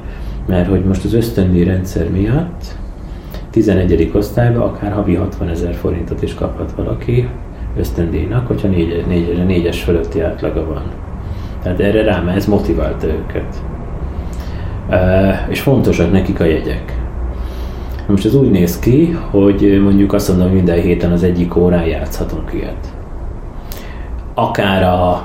mert 0.46 0.68
hogy 0.68 0.84
most 0.84 1.04
az 1.04 1.14
ösztöndi 1.14 1.64
rendszer 1.64 2.10
miatt 2.10 2.64
11. 3.50 4.10
osztályban 4.14 4.62
akár 4.62 4.92
havi 4.92 5.14
60 5.14 5.48
ezer 5.48 5.74
forintot 5.74 6.22
is 6.22 6.34
kaphat 6.34 6.72
valaki 6.76 7.28
ösztöndíjnak, 7.78 8.46
hogyha 8.46 8.68
4, 8.68 9.04
4, 9.06 9.44
4-es 9.48 9.76
fölötti 9.84 10.20
átlaga 10.20 10.66
van. 10.66 10.82
Tehát 11.62 11.80
erre 11.80 12.02
rá, 12.02 12.32
ez 12.34 12.46
motiválta 12.46 13.06
őket. 13.06 13.62
És 15.48 15.60
fontosak 15.60 16.12
nekik 16.12 16.40
a 16.40 16.44
jegyek. 16.44 16.98
Most 18.06 18.24
ez 18.24 18.34
úgy 18.34 18.50
néz 18.50 18.78
ki, 18.78 19.18
hogy 19.30 19.80
mondjuk 19.82 20.12
azt 20.12 20.28
mondom, 20.28 20.52
minden 20.52 20.80
héten 20.80 21.12
az 21.12 21.22
egyik 21.22 21.56
órán 21.56 21.84
játszhatunk 21.84 22.52
ilyet. 22.52 22.94
Akár 24.34 24.82
a 24.82 25.22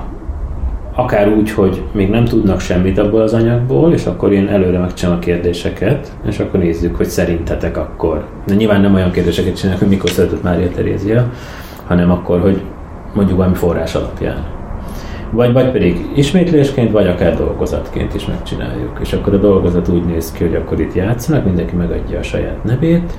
akár 0.96 1.28
úgy, 1.28 1.50
hogy 1.50 1.82
még 1.92 2.10
nem 2.10 2.24
tudnak 2.24 2.60
semmit 2.60 2.98
abból 2.98 3.20
az 3.20 3.32
anyagból, 3.32 3.92
és 3.92 4.06
akkor 4.06 4.32
én 4.32 4.48
előre 4.48 4.78
megcsinálom 4.78 5.20
a 5.20 5.24
kérdéseket, 5.24 6.12
és 6.26 6.38
akkor 6.38 6.60
nézzük, 6.60 6.96
hogy 6.96 7.06
szerintetek 7.06 7.76
akkor. 7.76 8.24
De 8.46 8.54
nyilván 8.54 8.80
nem 8.80 8.94
olyan 8.94 9.10
kérdéseket 9.10 9.56
csinálok, 9.56 9.80
hogy 9.80 9.88
mikor 9.88 10.10
született 10.10 10.42
Mária 10.42 10.68
Terézia, 10.70 11.30
hanem 11.86 12.10
akkor, 12.10 12.40
hogy 12.40 12.60
mondjuk 13.14 13.36
valami 13.36 13.54
forrás 13.54 13.94
alapján. 13.94 14.55
Vagy, 15.30 15.52
vagy 15.52 15.70
pedig 15.70 16.06
ismétlésként, 16.14 16.90
vagy 16.90 17.06
akár 17.06 17.36
dolgozatként 17.36 18.14
is 18.14 18.26
megcsináljuk. 18.26 18.98
És 19.00 19.12
akkor 19.12 19.34
a 19.34 19.38
dolgozat 19.38 19.88
úgy 19.88 20.04
néz 20.04 20.32
ki, 20.32 20.44
hogy 20.44 20.54
akkor 20.54 20.80
itt 20.80 20.94
játszanak, 20.94 21.44
mindenki 21.44 21.76
megadja 21.76 22.18
a 22.18 22.22
saját 22.22 22.64
nevét, 22.64 23.18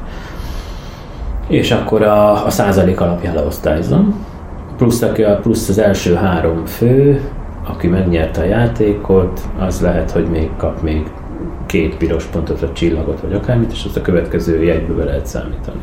és 1.48 1.72
akkor 1.72 2.02
a, 2.02 2.46
a 2.46 2.50
százalék 2.50 3.02
alapján 3.02 3.36
leosztályzom, 3.36 4.26
plusz, 4.78 5.06
plusz 5.42 5.70
az 5.70 5.78
első 5.78 6.14
három 6.14 6.66
fő, 6.66 7.22
aki 7.68 7.88
megnyerte 7.88 8.42
a 8.42 8.46
játékot, 8.46 9.42
az 9.60 9.82
lehet, 9.82 10.12
hogy 10.12 10.26
még 10.26 10.50
kap 10.58 10.82
még 10.82 11.12
két 11.66 11.98
piros 11.98 12.26
pontot, 12.26 12.60
vagy 12.60 12.74
csillagot, 12.74 13.20
vagy 13.20 13.34
akármit, 13.34 13.72
és 13.72 13.86
azt 13.86 13.98
a 13.98 14.02
következő 14.02 14.64
jegybe 14.64 14.94
be 14.94 15.04
lehet 15.04 15.26
számítani. 15.26 15.82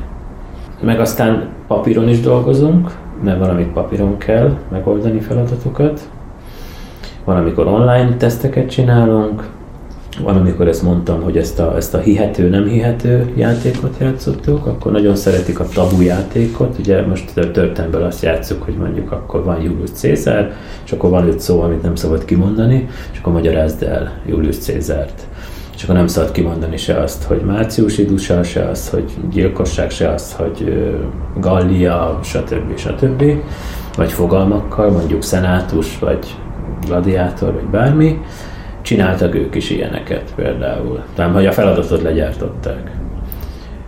Meg 0.83 1.01
aztán 1.01 1.49
papíron 1.67 2.09
is 2.09 2.21
dolgozunk, 2.21 2.91
mert 3.23 3.39
valamit 3.39 3.73
papíron 3.73 4.19
kell 4.19 4.57
megoldani 4.71 5.21
feladatokat. 5.21 6.01
Van, 7.25 7.37
amikor 7.37 7.67
online 7.67 8.17
teszteket 8.17 8.71
csinálunk, 8.71 9.43
van, 10.23 10.37
amikor 10.37 10.69
ezt 10.69 10.83
mondtam, 10.83 11.23
hogy 11.23 11.37
ezt 11.37 11.59
a, 11.59 11.77
ezt 11.77 11.95
a 11.95 11.99
hihető, 11.99 12.49
nem 12.49 12.67
hihető 12.67 13.33
játékot 13.37 13.97
játszottuk, 14.01 14.67
akkor 14.67 14.93
nagyon 14.93 15.17
szeretik 15.17 15.61
a 15.61 15.67
tabu 15.75 16.01
játékot. 16.01 16.79
Ugye 16.79 17.07
most 17.07 17.35
történetből 17.35 18.03
azt 18.03 18.23
játszuk, 18.23 18.63
hogy 18.63 18.75
mondjuk 18.75 19.13
akkor 19.13 19.45
van 19.45 19.61
Julius 19.61 19.91
Cézár, 19.91 20.53
és 20.85 20.93
akkor 20.93 21.11
van 21.11 21.29
öt 21.29 21.41
szó, 21.41 21.61
amit 21.61 21.83
nem 21.83 21.95
szabad 21.95 22.25
kimondani, 22.25 22.89
és 23.13 23.19
akkor 23.19 23.33
magyarázd 23.33 23.83
el 23.83 24.13
Julius 24.27 24.59
Cézárt. 24.59 25.27
És 25.77 25.83
akkor 25.83 25.95
nem 25.95 26.07
szabad 26.07 26.31
kimondani 26.31 26.77
se 26.77 27.01
azt, 27.01 27.25
hogy 27.25 27.41
március 27.41 27.99
idusa, 27.99 28.43
se 28.43 28.69
azt, 28.69 28.89
hogy 28.89 29.13
gyilkosság, 29.31 29.91
se 29.91 30.09
azt, 30.09 30.33
hogy 30.33 30.89
Gallia, 31.41 32.19
stb. 32.23 32.77
stb. 32.77 33.25
Vagy 33.97 34.13
fogalmakkal, 34.13 34.91
mondjuk 34.91 35.23
szenátus, 35.23 35.99
vagy 35.99 36.35
gladiátor, 36.87 37.53
vagy 37.53 37.65
bármi 37.71 38.21
csináltak 38.85 39.35
ők 39.35 39.55
is 39.55 39.71
ilyeneket 39.71 40.33
például. 40.37 41.03
Tehát, 41.15 41.35
hogy 41.35 41.47
a 41.47 41.53
feladatot 41.53 42.03
legyártották. 42.03 42.91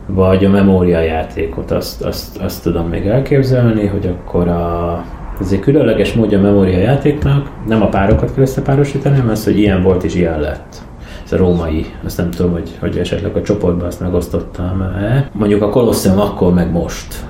Vagy 0.07 0.45
a 0.45 0.49
memóriajátékot, 0.49 1.71
azt, 1.71 2.03
azt, 2.03 2.37
azt 2.37 2.63
tudom 2.63 2.89
még 2.89 3.07
elképzelni, 3.07 3.87
hogy 3.87 4.07
akkor 4.07 4.49
a, 4.49 5.05
ez 5.41 5.53
egy 5.53 5.61
különleges 5.61 6.13
módja 6.13 6.39
a 6.39 6.43
memóriajátéknak, 6.43 7.51
nem 7.67 7.83
a 7.83 7.89
párokat 7.89 8.35
kell 8.35 8.43
összepárosítani, 8.43 9.17
hanem 9.17 9.31
az, 9.31 9.45
hogy 9.45 9.59
ilyen 9.59 9.83
volt 9.83 10.05
és 10.05 10.15
ilyen 10.15 10.41
lett. 10.41 10.83
Ez 11.25 11.33
a 11.33 11.37
római, 11.37 11.87
azt 12.05 12.17
nem 12.17 12.31
tudom, 12.31 12.53
hogy, 12.53 12.71
hogy 12.81 12.97
esetleg 12.97 13.37
a 13.37 13.43
csoportban 13.43 13.87
azt 13.87 14.01
megosztottam-e. 14.01 15.29
Mondjuk 15.33 15.63
a 15.63 15.69
Kolosseum 15.69 16.19
akkor 16.19 16.55
meg 16.55 16.73
most. 16.73 17.27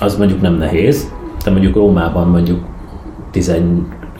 Az 0.00 0.16
mondjuk 0.16 0.40
nem 0.40 0.54
nehéz, 0.54 1.12
de 1.44 1.50
mondjuk 1.50 1.74
Rómában 1.74 2.28
mondjuk 2.28 2.64
10, 3.30 3.56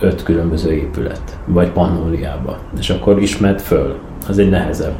öt 0.01 0.23
különböző 0.23 0.73
épület, 0.73 1.39
vagy 1.45 1.71
Pannóniába, 1.71 2.59
és 2.79 2.91
akkor 2.91 3.23
ismert 3.23 3.63
föl. 3.63 3.97
Az 4.29 4.39
egy 4.39 4.51
nehezebb. 4.51 4.95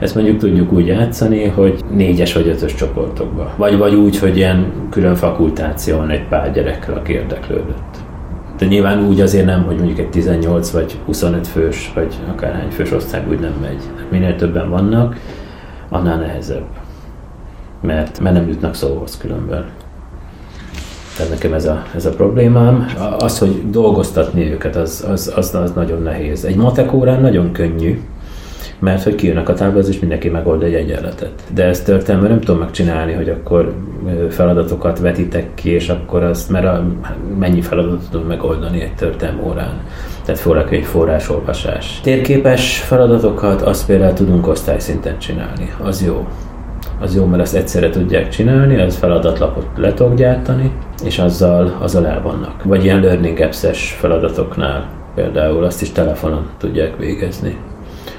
Ezt 0.00 0.14
mondjuk 0.14 0.38
tudjuk 0.38 0.72
úgy 0.72 0.86
játszani, 0.86 1.44
hogy 1.44 1.80
négyes 1.90 2.32
vagy 2.34 2.48
ötös 2.48 2.74
csoportokba. 2.74 3.52
Vagy, 3.56 3.76
vagy 3.78 3.94
úgy, 3.94 4.18
hogy 4.18 4.36
ilyen 4.36 4.72
külön 4.90 5.14
fakultáción 5.14 6.10
egy 6.10 6.28
pár 6.28 6.52
gyerekkel, 6.52 6.94
aki 6.94 7.12
érdeklődött. 7.12 7.96
De 8.58 8.66
nyilván 8.66 9.06
úgy 9.06 9.20
azért 9.20 9.44
nem, 9.46 9.64
hogy 9.64 9.76
mondjuk 9.76 9.98
egy 9.98 10.10
18 10.10 10.70
vagy 10.70 10.98
25 11.04 11.46
fős, 11.46 11.92
vagy 11.94 12.14
akárhány 12.30 12.70
fős 12.70 12.92
osztály 12.92 13.24
úgy 13.28 13.38
nem 13.38 13.54
megy. 13.60 13.82
Minél 14.10 14.36
többen 14.36 14.70
vannak, 14.70 15.16
annál 15.88 16.18
nehezebb. 16.18 16.66
Mert, 17.80 18.20
mert 18.20 18.34
nem 18.34 18.48
jutnak 18.48 18.74
szóhoz 18.74 19.16
különben. 19.16 19.64
Tehát 21.16 21.32
nekem 21.32 21.52
ez 21.52 21.66
a, 21.66 21.82
ez 21.94 22.06
a 22.06 22.10
problémám. 22.10 22.86
Az, 23.18 23.38
hogy 23.38 23.70
dolgoztatni 23.70 24.52
őket, 24.52 24.76
az, 24.76 25.06
az, 25.08 25.32
az, 25.36 25.54
az 25.54 25.72
nagyon 25.72 26.02
nehéz. 26.02 26.44
Egy 26.44 26.56
matek 26.56 26.92
órán 26.92 27.20
nagyon 27.20 27.52
könnyű, 27.52 28.00
mert 28.78 29.02
hogy 29.02 29.14
kijönnek 29.14 29.48
a 29.48 29.54
tábla, 29.54 29.80
és 29.80 29.98
mindenki 29.98 30.28
megold 30.28 30.62
egy 30.62 30.74
egyenletet. 30.74 31.32
De 31.54 31.64
ezt 31.64 31.84
történelme 31.84 32.28
nem 32.28 32.40
tudom 32.40 32.58
megcsinálni, 32.60 33.12
hogy 33.12 33.28
akkor 33.28 33.74
feladatokat 34.30 34.98
vetítek 34.98 35.54
ki, 35.54 35.70
és 35.70 35.88
akkor 35.88 36.22
azt, 36.22 36.50
mert 36.50 36.64
a, 36.64 36.84
mennyi 37.38 37.60
feladatot 37.60 38.10
tudom 38.10 38.26
megoldani 38.26 38.80
egy 38.80 38.94
történelmi 38.94 39.40
órán. 39.46 39.80
Tehát 40.24 40.40
főleg 40.40 40.74
egy 40.74 40.84
forrásolvasás. 40.84 42.00
Térképes 42.02 42.78
feladatokat 42.78 43.62
azt 43.62 43.86
például 43.86 44.12
tudunk 44.12 44.46
osztályszinten 44.46 45.18
csinálni, 45.18 45.72
az 45.82 46.04
jó 46.04 46.26
az 47.00 47.14
jó, 47.14 47.24
mert 47.24 47.42
ezt 47.42 47.54
egyszerre 47.54 47.90
tudják 47.90 48.28
csinálni, 48.28 48.80
az 48.80 48.96
feladatlapot 48.96 49.66
le 49.76 49.94
tudok 49.94 50.14
gyártani, 50.14 50.72
és 51.04 51.18
azzal, 51.18 51.76
azzal 51.80 52.06
el 52.06 52.22
vannak. 52.22 52.62
Vagy 52.62 52.84
ilyen 52.84 53.00
learning 53.00 53.40
apps 53.40 53.92
feladatoknál 53.98 54.88
például 55.14 55.64
azt 55.64 55.82
is 55.82 55.92
telefonon 55.92 56.46
tudják 56.58 56.96
végezni. 56.96 57.56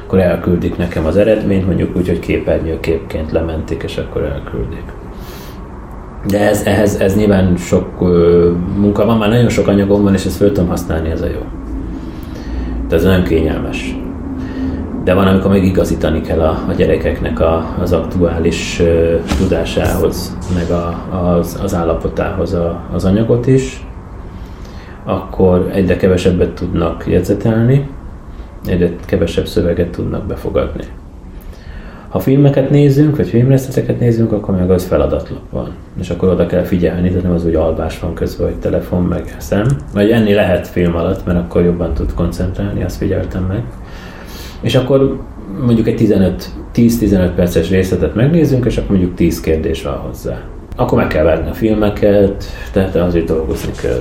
Akkor 0.06 0.20
elküldik 0.20 0.78
nekem 0.78 1.06
az 1.06 1.18
eredményt, 1.18 1.66
mondjuk 1.66 1.98
úgy, 1.98 2.08
hogy 2.08 2.20
képernyőképként 2.20 3.32
lementik, 3.32 3.84
és 3.84 3.98
akkor 3.98 4.24
elküldik. 4.24 4.84
De 6.28 6.48
ez, 6.48 6.66
ehhez, 6.66 6.96
ez 6.96 7.16
nyilván 7.16 7.56
sok 7.56 8.02
ö, 8.02 8.52
munka 8.78 9.06
van, 9.06 9.18
már 9.18 9.30
nagyon 9.30 9.50
sok 9.50 9.68
anyagom 9.68 10.04
van, 10.04 10.14
és 10.14 10.26
ezt 10.26 10.36
föl 10.36 10.52
tudom 10.52 10.70
használni, 10.70 11.10
ez 11.10 11.22
a 11.22 11.28
jó. 11.28 11.42
De 12.88 12.96
ez 12.96 13.04
nem 13.04 13.24
kényelmes 13.24 13.96
de 15.08 15.14
van, 15.14 15.28
amikor 15.28 15.52
még 15.52 15.64
igazítani 15.64 16.22
kell 16.22 16.40
a, 16.40 16.64
a 16.68 16.74
gyerekeknek 16.74 17.40
a, 17.40 17.76
az 17.80 17.92
aktuális 17.94 18.80
uh, 18.80 19.14
tudásához, 19.38 20.38
meg 20.54 20.70
a, 20.70 21.08
az, 21.38 21.60
az 21.64 21.76
állapotához 21.76 22.54
a, 22.54 22.82
az 22.94 23.06
anyagot 23.06 23.48
is, 23.48 23.86
akkor 25.04 25.70
egyre 25.74 25.96
kevesebbet 25.96 26.50
tudnak 26.50 27.08
jegyzetelni, 27.08 27.90
egyre 28.66 28.90
kevesebb 29.06 29.46
szöveget 29.46 29.90
tudnak 29.90 30.26
befogadni. 30.26 30.84
Ha 32.10 32.20
filmeket 32.20 32.70
nézünk, 32.70 33.16
vagy 33.16 33.28
filmreszteteket 33.28 34.00
nézünk, 34.00 34.32
akkor 34.32 34.56
meg 34.56 34.72
az 34.72 34.86
feladatlap 34.86 35.42
van. 35.52 35.72
És 36.00 36.10
akkor 36.10 36.30
oda 36.30 36.46
kell 36.46 36.64
figyelni, 36.64 37.08
tehát 37.08 37.24
nem 37.24 37.34
az, 37.34 37.44
hogy 37.44 37.56
alvás 37.56 38.00
van 38.00 38.14
közben, 38.14 38.48
vagy 38.48 38.60
telefon, 38.60 39.04
meg 39.04 39.36
szem. 39.38 39.66
Vagy 39.94 40.12
enni 40.12 40.34
lehet 40.34 40.68
film 40.68 40.96
alatt, 40.96 41.26
mert 41.26 41.40
akkor 41.40 41.64
jobban 41.64 41.94
tud 41.94 42.14
koncentrálni, 42.14 42.84
azt 42.84 42.98
figyeltem 42.98 43.44
meg 43.44 43.64
és 44.62 44.76
akkor 44.76 45.20
mondjuk 45.66 45.88
egy 45.88 45.96
15, 45.96 46.50
10-15 46.76 47.32
perces 47.36 47.70
részletet 47.70 48.16
megnézzünk, 48.16 48.66
és 48.66 48.78
akkor 48.78 48.90
mondjuk 48.90 49.16
10 49.16 49.42
kérdés 49.42 49.84
van 49.84 49.98
hozzá. 49.98 50.42
Akkor 50.76 50.98
meg 50.98 51.08
kell 51.08 51.24
vágni 51.24 51.50
a 51.50 51.54
filmeket, 51.54 52.44
tehát 52.72 52.96
azért 52.96 53.26
dolgozni 53.26 53.72
kell. 53.82 54.00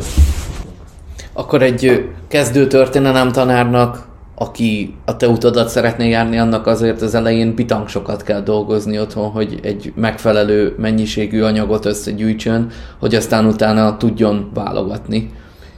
Akkor 1.33 1.63
egy 1.63 2.09
kezdő 2.29 2.67
történelem 2.67 3.33
tanárnak, 3.33 4.07
aki 4.35 4.95
a 5.05 5.17
te 5.17 5.29
utadat 5.29 5.69
szeretné 5.69 6.09
járni, 6.09 6.39
annak 6.39 6.67
azért 6.67 7.03
az 7.03 7.15
elején 7.15 7.55
bitang 7.55 7.89
sokat 7.89 8.23
kell 8.23 8.41
dolgozni 8.41 9.01
otthon, 9.01 9.31
hogy 9.31 9.59
egy 9.63 9.93
megfelelő 9.95 10.75
mennyiségű 10.79 11.43
anyagot 11.43 11.85
összegyűjtsön, 11.85 12.71
hogy 12.99 13.15
aztán 13.15 13.47
utána 13.47 13.97
tudjon 13.97 14.51
válogatni. 14.55 15.31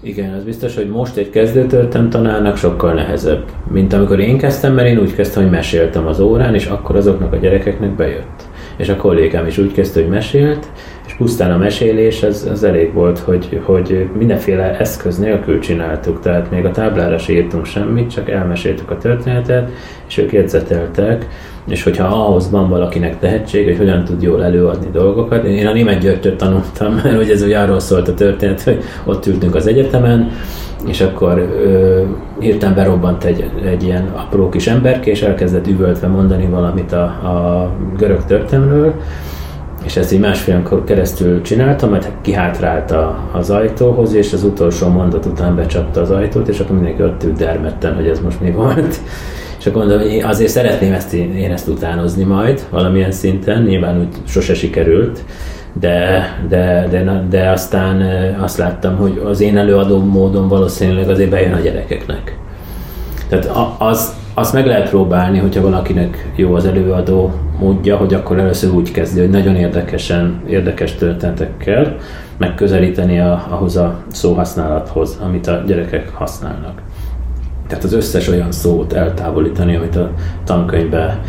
Igen, 0.02 0.32
az 0.34 0.44
biztos, 0.44 0.74
hogy 0.74 0.88
most 0.88 1.16
egy 1.16 1.30
kezdőtörtem 1.30 2.10
tanárnak 2.10 2.56
sokkal 2.56 2.92
nehezebb, 2.92 3.44
mint 3.70 3.92
amikor 3.92 4.20
én 4.20 4.38
kezdtem, 4.38 4.74
mert 4.74 4.88
én 4.88 4.98
úgy 4.98 5.14
kezdtem, 5.14 5.42
hogy 5.42 5.52
meséltem 5.52 6.06
az 6.06 6.20
órán, 6.20 6.54
és 6.54 6.66
akkor 6.66 6.96
azoknak 6.96 7.32
a 7.32 7.36
gyerekeknek 7.36 7.90
bejött. 7.90 8.42
És 8.76 8.88
a 8.88 8.96
kollégám 8.96 9.46
is 9.46 9.58
úgy 9.58 9.72
kezdte, 9.72 10.00
hogy 10.00 10.08
mesélt, 10.08 10.68
és 11.06 11.14
pusztán 11.14 11.50
a 11.50 11.56
mesélés 11.56 12.22
az, 12.22 12.48
az 12.50 12.64
elég 12.64 12.92
volt, 12.92 13.18
hogy, 13.18 13.60
hogy 13.64 14.08
mindenféle 14.18 14.78
eszköz 14.78 15.18
nélkül 15.18 15.58
csináltuk, 15.58 16.20
tehát 16.20 16.50
még 16.50 16.64
a 16.64 16.70
táblára 16.70 17.18
se 17.18 17.32
írtunk 17.32 17.64
semmit, 17.64 18.10
csak 18.10 18.30
elmeséltük 18.30 18.90
a 18.90 18.98
történetet, 18.98 19.70
és 20.08 20.18
ők 20.18 20.32
jegyzeteltek, 20.32 21.26
és 21.68 21.82
hogyha 21.82 22.06
ahhoz 22.06 22.50
van 22.50 22.68
valakinek 22.68 23.18
tehetség, 23.18 23.66
hogy 23.66 23.76
hogyan 23.76 24.04
tud 24.04 24.22
jól 24.22 24.44
előadni 24.44 24.90
dolgokat. 24.92 25.44
Én 25.44 25.66
a 25.66 25.72
német 25.72 25.98
györgyöt 25.98 26.36
tanultam, 26.36 26.92
mert 26.94 27.16
hogy 27.16 27.30
ez 27.30 27.42
úgy 27.42 27.52
arról 27.52 27.80
szólt 27.80 28.08
a 28.08 28.14
történet, 28.14 28.62
hogy 28.62 28.82
ott 29.04 29.26
ültünk 29.26 29.54
az 29.54 29.66
egyetemen, 29.66 30.30
és 30.86 31.00
akkor 31.00 31.38
ö, 31.38 32.02
hirtelen 32.38 32.74
berobbant 32.74 33.24
egy, 33.24 33.50
egy 33.64 33.82
ilyen 33.82 34.08
apró 34.14 34.48
kis 34.48 34.66
emberke, 34.66 35.10
és 35.10 35.22
elkezdett 35.22 35.66
üvöltve 35.66 36.06
mondani 36.06 36.46
valamit 36.46 36.92
a, 36.92 37.02
a 37.02 37.70
görög 37.96 38.24
történelmről, 38.24 38.94
és 39.84 39.96
ezt 39.96 40.12
így 40.12 40.20
másfél 40.20 40.82
keresztül 40.84 41.42
csináltam, 41.42 41.90
mert 41.90 42.12
kihátrált 42.20 42.90
a, 42.90 43.18
az 43.32 43.50
ajtóhoz, 43.50 44.14
és 44.14 44.32
az 44.32 44.44
utolsó 44.44 44.88
mondat 44.88 45.26
után 45.26 45.56
becsapta 45.56 46.00
az 46.00 46.10
ajtót, 46.10 46.48
és 46.48 46.60
akkor 46.60 46.74
mindenki 46.74 47.02
ott 47.02 47.24
ült 47.24 47.36
dermedten, 47.36 47.94
hogy 47.94 48.06
ez 48.06 48.20
most 48.20 48.40
mi 48.40 48.50
volt. 48.50 49.00
Akkor 49.68 49.86
mondom, 49.86 50.00
hogy 50.00 50.22
azért 50.24 50.50
szeretném 50.50 50.92
ezt, 50.92 51.12
én 51.14 51.50
ezt 51.52 51.68
utánozni 51.68 52.24
majd 52.24 52.66
valamilyen 52.70 53.12
szinten, 53.12 53.62
nyilván 53.62 53.98
úgy 53.98 54.16
sose 54.26 54.54
sikerült, 54.54 55.24
de, 55.80 56.24
de, 56.48 56.86
de, 56.90 57.24
de 57.30 57.50
aztán 57.50 58.02
azt 58.40 58.58
láttam, 58.58 58.96
hogy 58.96 59.22
az 59.24 59.40
én 59.40 59.56
előadó 59.56 59.98
módon 59.98 60.48
valószínűleg 60.48 61.08
azért 61.08 61.30
bejön 61.30 61.52
a 61.52 61.60
gyerekeknek. 61.60 62.38
Tehát 63.28 63.50
az, 63.78 64.14
azt 64.34 64.52
meg 64.52 64.66
lehet 64.66 64.88
próbálni, 64.88 65.38
hogyha 65.38 65.60
valakinek 65.60 66.32
jó 66.36 66.54
az 66.54 66.66
előadó 66.66 67.32
módja, 67.58 67.96
hogy 67.96 68.14
akkor 68.14 68.38
először 68.38 68.70
úgy 68.70 68.90
kezdi, 68.90 69.20
hogy 69.20 69.30
nagyon 69.30 69.56
érdekesen, 69.56 70.42
érdekes 70.48 70.94
történetekkel 70.94 71.96
megközelíteni 72.36 73.20
a, 73.20 73.46
ahhoz 73.48 73.76
a 73.76 73.94
szóhasználathoz, 74.12 75.18
amit 75.24 75.46
a 75.46 75.62
gyerekek 75.66 76.10
használnak. 76.14 76.82
Tehát 77.68 77.84
az 77.84 77.92
összes 77.92 78.28
olyan 78.28 78.52
szót 78.52 78.92
eltávolítani, 78.92 79.76
amit 79.76 79.96
a 79.96 80.10
tankönyvben 80.44 81.20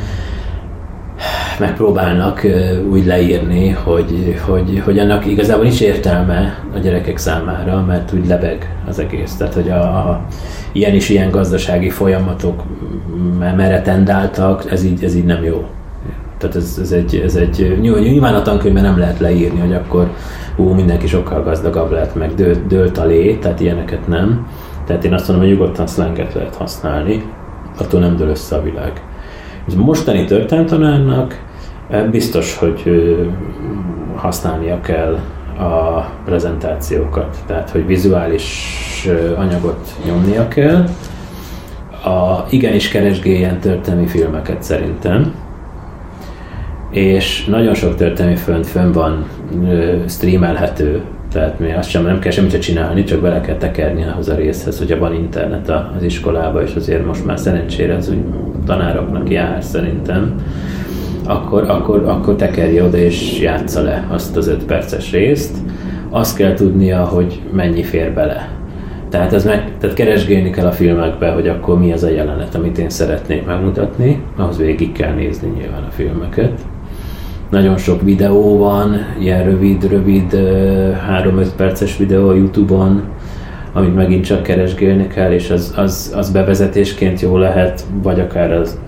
megpróbálnak 1.60 2.46
úgy 2.90 3.06
leírni, 3.06 3.70
hogy, 3.70 4.40
hogy, 4.46 4.82
hogy 4.86 5.00
annak 5.00 5.26
igazából 5.26 5.66
is 5.66 5.82
értelme 5.82 6.64
a 6.76 6.78
gyerekek 6.78 7.18
számára, 7.18 7.84
mert 7.88 8.14
úgy 8.14 8.28
lebeg 8.28 8.76
az 8.88 9.00
egész. 9.00 9.36
Tehát, 9.36 9.54
hogy 9.54 9.70
a, 9.70 9.82
a 9.82 10.26
ilyen 10.72 10.94
is 10.94 11.10
ilyen 11.10 11.32
gazdasági 11.32 11.90
folyamatok 11.90 12.64
merre 13.40 13.82
tendáltak, 13.82 14.72
ez 14.72 14.84
így, 14.84 15.04
ez 15.04 15.16
így 15.16 15.26
nem 15.26 15.44
jó. 15.44 15.66
Tehát 16.38 16.56
ez, 16.56 16.78
ez, 16.82 16.92
egy, 16.92 17.22
ez 17.26 17.36
egy, 17.36 17.78
nyilván 17.82 18.36
a 18.36 18.42
tankönyvben 18.42 18.84
nem 18.84 18.98
lehet 18.98 19.20
leírni, 19.20 19.60
hogy 19.60 19.74
akkor 19.74 20.10
hú, 20.56 20.74
mindenki 20.74 21.08
sokkal 21.08 21.44
gazdagabb 21.44 21.92
lett, 21.92 22.16
meg 22.16 22.34
dőlt, 22.34 22.68
dőlt 22.68 22.98
a 22.98 23.06
lé, 23.06 23.34
tehát 23.36 23.60
ilyeneket 23.60 24.08
nem. 24.08 24.48
Tehát 24.90 25.04
én 25.04 25.14
azt 25.14 25.28
mondom, 25.28 25.48
hogy 25.48 25.56
nyugodtan 25.58 25.88
szlenget 25.88 26.34
lehet 26.34 26.56
használni, 26.56 27.24
attól 27.78 28.00
nem 28.00 28.16
dől 28.16 28.30
össze 28.30 28.56
a 28.56 28.62
világ. 28.62 29.04
És 29.68 29.74
mostani 29.74 30.26
történetanárnak 30.26 31.42
eh, 31.90 32.04
biztos, 32.04 32.58
hogy 32.58 32.84
használnia 34.16 34.82
kell 34.82 35.14
a 35.60 36.10
prezentációkat, 36.26 37.38
tehát 37.46 37.70
hogy 37.70 37.86
vizuális 37.86 39.08
anyagot 39.38 39.96
nyomnia 40.06 40.48
kell, 40.48 40.86
a, 42.04 42.46
igenis 42.50 42.88
keresgéljen 42.88 43.60
történelmi 43.60 44.08
filmeket 44.08 44.64
szerintem, 44.64 45.34
és 46.92 47.46
nagyon 47.46 47.74
sok 47.74 47.96
történelmi 47.96 48.38
fönn, 48.38 48.62
fönn 48.62 48.92
van 48.92 49.28
streamelhető, 50.08 51.02
tehát 51.32 51.60
mi 51.60 51.74
azt 51.74 51.90
sem 51.90 52.04
nem 52.04 52.20
kell 52.20 52.32
semmit 52.32 52.62
csinálni, 52.62 53.04
csak 53.04 53.22
bele 53.22 53.42
kell 53.42 53.56
tekerni 53.56 54.04
ahhoz 54.04 54.30
a 54.30 54.36
részhez, 54.36 54.78
hogyha 54.78 54.98
van 54.98 55.14
internet 55.14 55.70
az 55.70 56.04
iskolába, 56.04 56.64
és 56.64 56.76
azért 56.76 57.06
most 57.06 57.26
már 57.26 57.40
szerencsére 57.40 57.96
az 57.96 58.10
úgy 58.10 58.24
tanároknak 58.66 59.30
jár 59.30 59.64
szerintem, 59.64 60.36
akkor, 61.26 61.70
akkor, 61.70 62.04
akkor 62.06 62.36
tekerje 62.36 62.84
oda 62.84 62.98
és 62.98 63.40
játsza 63.40 63.82
le 63.82 64.08
azt 64.10 64.38
az 64.38 64.48
öt 64.48 64.64
perces 64.64 65.12
részt. 65.12 65.58
Azt 66.10 66.38
kell 66.38 66.54
tudnia, 66.54 67.04
hogy 67.04 67.42
mennyi 67.52 67.84
fér 67.84 68.14
bele. 68.14 68.50
Tehát, 69.10 69.34
ez 69.34 69.46
meg, 69.46 69.72
tehát 69.80 69.96
keresgélni 69.96 70.50
kell 70.50 70.66
a 70.66 70.72
filmekbe, 70.72 71.32
hogy 71.32 71.48
akkor 71.48 71.80
mi 71.80 71.92
az 71.92 72.04
a 72.04 72.10
jelenet, 72.10 72.56
amit 72.56 72.78
én 72.78 72.90
szeretnék 72.90 73.46
megmutatni, 73.46 74.22
ahhoz 74.36 74.58
végig 74.58 74.92
kell 74.92 75.14
nézni 75.14 75.48
nyilván 75.58 75.84
a 75.84 75.92
filmeket. 75.92 76.62
Nagyon 77.50 77.78
sok 77.78 78.02
videó 78.02 78.58
van, 78.58 78.96
ilyen 79.20 79.44
rövid, 79.44 79.90
rövid 79.90 80.34
3-5 80.34 81.48
perces 81.56 81.98
videó 81.98 82.30
a 82.30 82.34
Youtube-on, 82.34 83.04
amit 83.74 83.96
megint 83.96 84.26
csak 84.26 84.44
keresgélni 84.44 85.08
kell, 85.08 85.32
és 85.32 85.50
az, 85.50 85.74
az, 85.76 86.14
az 86.16 86.32
bevezetésként 86.32 87.20
jó 87.20 87.38
lehet, 87.38 87.86
vagy 88.04 88.20
akár 88.20 88.52
az, 88.52 88.80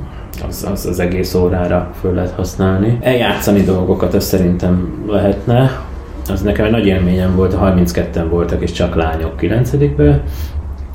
az, 0.48 0.68
az, 0.72 0.86
az 0.86 1.00
egész 1.00 1.34
órára 1.34 1.92
föl 2.00 2.14
lehet 2.14 2.32
használni. 2.32 2.98
Eljátszani 3.02 3.62
dolgokat, 3.62 4.14
az 4.14 4.24
szerintem 4.24 5.04
lehetne. 5.08 5.82
Az 6.30 6.42
nekem 6.42 6.66
egy 6.66 6.72
nagy 6.72 6.86
élményem 6.86 7.36
volt, 7.36 7.58
32-en 7.62 8.26
voltak, 8.30 8.62
és 8.62 8.72
csak 8.72 8.96
lányok 8.96 9.38
9 9.38 9.72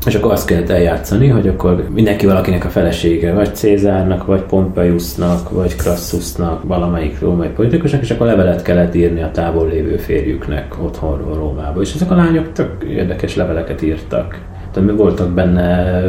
és 0.07 0.15
akkor 0.15 0.33
azt 0.33 0.47
kellett 0.47 0.69
eljátszani, 0.69 1.29
hogy 1.29 1.49
akkor 1.49 1.89
mindenki 1.95 2.27
valakinek 2.27 2.65
a 2.65 2.69
felesége, 2.69 3.33
vagy 3.33 3.55
Cézárnak, 3.55 4.27
vagy 4.27 4.41
Pompeiusnak, 4.41 5.51
vagy 5.51 5.77
Crassusnak, 5.77 6.63
valamelyik 6.63 7.21
római 7.21 7.49
politikusnak, 7.49 8.03
és 8.03 8.11
akkor 8.11 8.27
levelet 8.27 8.63
kellett 8.63 8.95
írni 8.95 9.23
a 9.23 9.31
távol 9.31 9.69
lévő 9.69 9.97
férjüknek 9.97 10.75
otthonról 10.85 11.35
Rómába. 11.35 11.81
És 11.81 11.95
ezek 11.95 12.11
a 12.11 12.15
lányok 12.15 12.53
tök 12.53 12.85
érdekes 12.89 13.37
leveleket 13.37 13.83
írtak. 13.83 14.39
Tehát 14.73 14.91
voltak 14.97 15.31
benne 15.31 16.01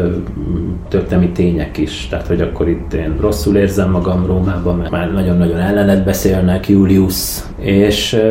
történelmi 0.87 1.29
tények 1.29 1.77
is, 1.77 2.07
tehát 2.09 2.27
hogy 2.27 2.41
akkor 2.41 2.69
itt 2.69 2.93
én 2.93 3.15
rosszul 3.19 3.57
érzem 3.57 3.91
magam 3.91 4.25
Rómában, 4.25 4.77
mert 4.77 4.91
már 4.91 5.11
nagyon-nagyon 5.13 5.59
ellenet 5.59 6.03
beszélnek 6.03 6.69
Julius, 6.69 7.39
és 7.59 8.21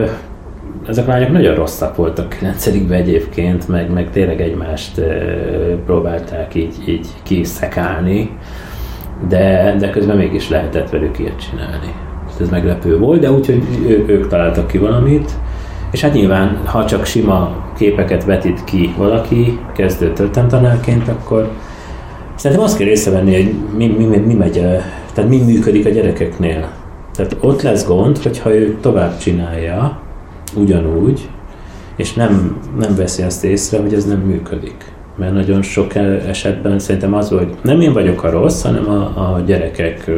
ezek 0.89 1.09
a 1.09 1.11
lányok 1.11 1.31
nagyon 1.31 1.55
rosszak 1.55 1.97
voltak 1.97 2.29
9 2.29 2.67
egyébként, 2.91 3.69
meg, 3.69 3.91
meg 3.91 4.11
tényleg 4.11 4.41
egymást 4.41 5.01
próbálták 5.87 6.55
így, 6.55 6.75
így 6.87 7.07
kiszekálni, 7.23 8.31
de, 9.29 9.75
de 9.79 9.91
közben 9.91 10.17
mégis 10.17 10.49
lehetett 10.49 10.91
velük 10.91 11.19
ilyet 11.19 11.49
csinálni. 11.51 11.95
Ez 12.41 12.51
meglepő 12.51 12.99
volt, 12.99 13.21
de 13.21 13.31
úgyhogy 13.31 13.63
ő, 13.87 14.05
ők 14.07 14.29
találtak 14.29 14.67
ki 14.67 14.79
valamit, 14.79 15.31
és 15.91 16.01
hát 16.01 16.13
nyilván, 16.13 16.61
ha 16.65 16.85
csak 16.85 17.05
sima 17.05 17.65
képeket 17.77 18.25
vetít 18.25 18.65
ki 18.65 18.95
valaki, 18.97 19.59
kezdő 19.75 20.13
tanárként, 20.49 21.09
akkor 21.09 21.51
szerintem 22.35 22.67
azt 22.67 22.79
kell 22.79 22.87
észrevenni, 22.87 23.35
hogy 23.35 23.55
mi, 23.77 23.87
mi, 23.87 24.05
mi, 24.05 24.17
mi 24.17 24.35
megy, 24.35 24.53
tehát 25.15 25.31
mi 25.31 25.43
működik 25.43 25.87
a 25.87 25.91
gyerekeknél. 25.91 26.69
Tehát 27.15 27.37
ott 27.41 27.63
lesz 27.63 27.87
gond, 27.87 28.19
hogyha 28.19 28.55
ő 28.55 28.77
tovább 28.81 29.19
csinálja, 29.19 30.05
ugyanúgy, 30.57 31.29
és 31.97 32.13
nem, 32.13 32.61
nem 32.79 32.97
veszi 32.97 33.23
azt 33.23 33.45
észre, 33.45 33.81
hogy 33.81 33.95
ez 33.95 34.05
nem 34.05 34.19
működik. 34.19 34.95
Mert 35.17 35.33
nagyon 35.33 35.63
sok 35.63 35.95
esetben 36.29 36.79
szerintem 36.79 37.15
az, 37.15 37.29
hogy 37.29 37.55
nem 37.63 37.81
én 37.81 37.93
vagyok 37.93 38.23
a 38.23 38.31
rossz, 38.31 38.63
hanem 38.63 38.89
a, 38.89 39.35
a 39.35 39.43
gyerekek 39.47 40.11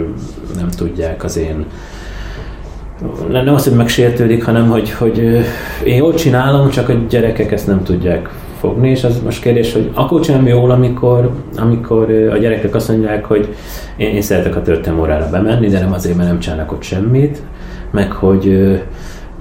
nem 0.56 0.68
tudják 0.68 1.24
az 1.24 1.36
én 1.36 1.66
nem 3.30 3.54
az, 3.54 3.64
hogy 3.64 3.76
megsértődik, 3.76 4.44
hanem 4.44 4.68
hogy, 4.68 4.90
hogy 4.90 5.18
én 5.84 5.96
jól 5.96 6.14
csinálom, 6.14 6.70
csak 6.70 6.88
a 6.88 6.92
gyerekek 7.08 7.52
ezt 7.52 7.66
nem 7.66 7.82
tudják 7.82 8.28
fogni, 8.60 8.90
és 8.90 9.04
az 9.04 9.20
most 9.24 9.42
kérdés, 9.42 9.72
hogy 9.72 9.90
akkor 9.94 10.20
csinálom 10.20 10.46
jól, 10.46 10.70
amikor, 10.70 11.30
amikor 11.56 12.10
a 12.10 12.36
gyerekek 12.36 12.74
azt 12.74 12.88
mondják, 12.88 13.24
hogy 13.24 13.54
én, 13.96 14.14
én 14.14 14.22
szeretek 14.22 14.56
a 14.56 14.62
történelmi 14.62 15.00
órára 15.00 15.30
bemenni, 15.30 15.68
de 15.68 15.78
nem 15.78 15.92
azért, 15.92 16.16
mert 16.16 16.28
nem 16.28 16.38
csinálnak 16.38 16.72
ott 16.72 16.82
semmit, 16.82 17.42
meg 17.90 18.12
hogy 18.12 18.78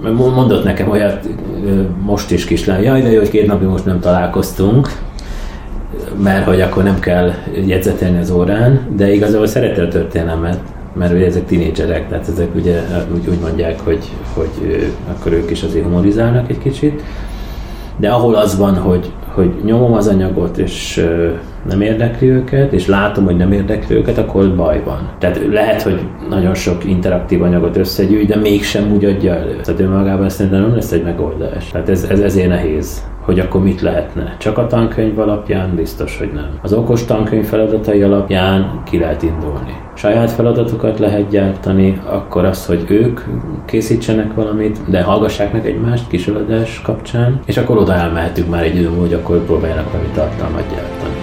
mondott 0.02 0.64
nekem 0.64 0.90
olyat 0.90 1.28
most 2.02 2.30
is 2.30 2.44
kislány, 2.44 2.82
jaj, 2.82 3.02
de 3.02 3.10
jó, 3.10 3.18
hogy 3.18 3.30
két 3.30 3.46
napig 3.46 3.68
most 3.68 3.84
nem 3.84 4.00
találkoztunk, 4.00 4.88
mert 6.22 6.44
hogy 6.44 6.60
akkor 6.60 6.82
nem 6.82 6.98
kell 6.98 7.32
jegyzetelni 7.66 8.18
az 8.18 8.30
órán, 8.30 8.80
de 8.96 9.12
igazából 9.12 9.46
szereti 9.46 9.80
a 9.80 9.88
történelmet, 9.88 10.58
mert 10.94 11.12
ugye 11.12 11.26
ezek 11.26 11.46
tinédzserek, 11.46 12.08
tehát 12.08 12.28
ezek 12.28 12.54
ugye 12.54 12.80
úgy, 13.14 13.28
úgy 13.28 13.38
mondják, 13.40 13.80
hogy, 13.80 14.12
hogy 14.34 14.86
akkor 15.08 15.32
ők 15.32 15.50
is 15.50 15.62
azért 15.62 15.84
humorizálnak 15.84 16.50
egy 16.50 16.58
kicsit, 16.58 17.02
de 17.96 18.08
ahol 18.08 18.34
az 18.34 18.58
van, 18.58 18.74
hogy, 18.74 19.12
hogy 19.34 19.50
nyomom 19.64 19.92
az 19.92 20.06
anyagot, 20.06 20.58
és 20.58 21.06
nem 21.68 21.80
érdekli 21.80 22.28
őket, 22.28 22.72
és 22.72 22.86
látom, 22.86 23.24
hogy 23.24 23.36
nem 23.36 23.52
érdekli 23.52 23.96
őket, 23.96 24.18
akkor 24.18 24.54
baj 24.56 24.82
van. 24.84 25.08
Tehát 25.18 25.40
lehet, 25.50 25.82
hogy 25.82 26.00
nagyon 26.28 26.54
sok 26.54 26.84
interaktív 26.84 27.42
anyagot 27.42 27.76
összegyűjt, 27.76 28.28
de 28.28 28.36
mégsem 28.36 28.92
úgy 28.92 29.04
adja 29.04 29.34
elő. 29.34 29.60
Tehát 29.62 29.80
önmagában 29.80 30.28
szerintem 30.28 30.60
nem 30.60 30.74
lesz 30.74 30.92
egy 30.92 31.02
megoldás. 31.02 31.70
Tehát 31.70 31.88
ez, 31.88 32.04
ez 32.04 32.20
ezért 32.20 32.48
nehéz 32.48 33.02
hogy 33.28 33.38
akkor 33.38 33.62
mit 33.62 33.80
lehetne. 33.80 34.36
Csak 34.38 34.58
a 34.58 34.66
tankönyv 34.66 35.18
alapján 35.18 35.74
biztos, 35.74 36.18
hogy 36.18 36.30
nem. 36.34 36.48
Az 36.62 36.72
okos 36.72 37.04
tankönyv 37.04 37.44
feladatai 37.44 38.02
alapján 38.02 38.82
ki 38.84 38.98
lehet 38.98 39.22
indulni. 39.22 39.76
Saját 39.94 40.30
feladatokat 40.30 40.98
lehet 40.98 41.28
gyártani, 41.28 42.00
akkor 42.04 42.44
az, 42.44 42.66
hogy 42.66 42.84
ők 42.88 43.20
készítsenek 43.64 44.34
valamit, 44.34 44.78
de 44.90 45.02
hallgassák 45.02 45.52
meg 45.52 45.66
egymást 45.66 46.08
kisoladás 46.08 46.80
kapcsán, 46.84 47.40
és 47.44 47.56
akkor 47.56 47.76
oda 47.76 47.94
elmehetünk 47.94 48.50
már 48.50 48.62
egy 48.62 48.76
idő, 48.76 48.90
hogy 48.98 49.12
akkor 49.12 49.44
próbáljanak 49.44 49.92
valami 49.92 50.10
tartalmat 50.14 50.64
gyártani. 50.70 51.17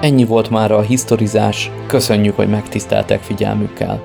Ennyi 0.00 0.24
volt 0.24 0.50
már 0.50 0.70
a 0.70 0.80
historizás, 0.80 1.70
köszönjük, 1.86 2.36
hogy 2.36 2.48
megtiszteltek 2.48 3.20
figyelmükkel. 3.20 4.02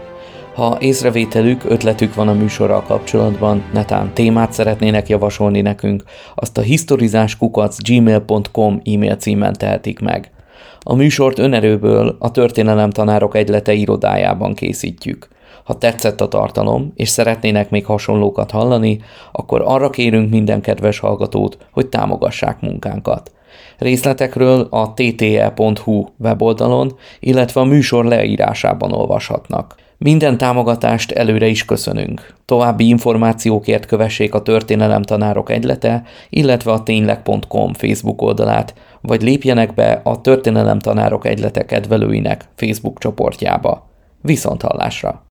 Ha 0.56 0.78
észrevételük, 0.80 1.64
ötletük 1.64 2.14
van 2.14 2.28
a 2.28 2.34
műsorral 2.34 2.82
kapcsolatban, 2.82 3.64
netán 3.74 4.14
témát 4.14 4.54
szeretnének 4.54 5.08
javasolni 5.08 5.62
nekünk, 5.62 6.04
azt 6.36 6.58
a 6.58 6.62
historizáskukac 6.62 7.78
gmail.com 7.90 8.82
e-mail 8.84 9.16
címen 9.16 9.54
tehetik 9.54 10.00
meg. 10.00 10.32
A 10.80 10.96
műsort 10.96 11.40
önerőből 11.40 12.16
a 12.20 12.32
Történelem 12.32 12.90
Tanárok 12.90 13.36
Egylete 13.36 13.74
irodájában 13.74 14.54
készítjük. 14.54 15.28
Ha 15.64 15.78
tetszett 15.78 16.22
a 16.22 16.28
tartalom, 16.28 16.92
és 16.96 17.10
szeretnének 17.10 17.70
még 17.70 17.86
hasonlókat 17.86 18.52
hallani, 18.52 19.00
akkor 19.32 19.62
arra 19.66 19.90
kérünk 19.90 20.30
minden 20.30 20.62
kedves 20.62 21.00
hallgatót, 21.00 21.58
hogy 21.72 21.88
támogassák 21.88 22.62
munkánkat. 22.62 23.32
Részletekről 23.78 24.68
a 24.70 24.94
tte.hu 24.94 26.06
weboldalon, 26.18 26.96
illetve 27.20 27.62
a 27.62 27.66
műsor 27.66 28.06
leírásában 28.06 28.92
olvashatnak. 28.92 29.76
Minden 29.98 30.38
támogatást 30.38 31.12
előre 31.12 31.48
is 31.48 31.66
köszönünk. 31.66 32.34
További 32.46 32.88
információkért 32.88 33.86
kövessék 33.86 34.34
a 34.34 34.42
Történelem 34.42 35.02
Tanárok 35.02 35.50
Egylete, 35.50 36.04
illetve 36.30 36.72
a 36.72 36.84
tényleg.com 36.84 37.74
Facebook 37.74 38.22
oldalát, 38.22 38.74
vagy 39.02 39.22
lépjenek 39.22 39.74
be 39.74 40.02
a 40.04 40.22
Történelem 40.22 40.80
Tanárok 40.80 41.26
Egylete 41.26 41.66
kedvelőinek 41.66 42.46
Facebook 42.56 43.00
csoportjába. 43.00 43.90
Viszont 44.22 44.62
hallásra! 44.62 45.24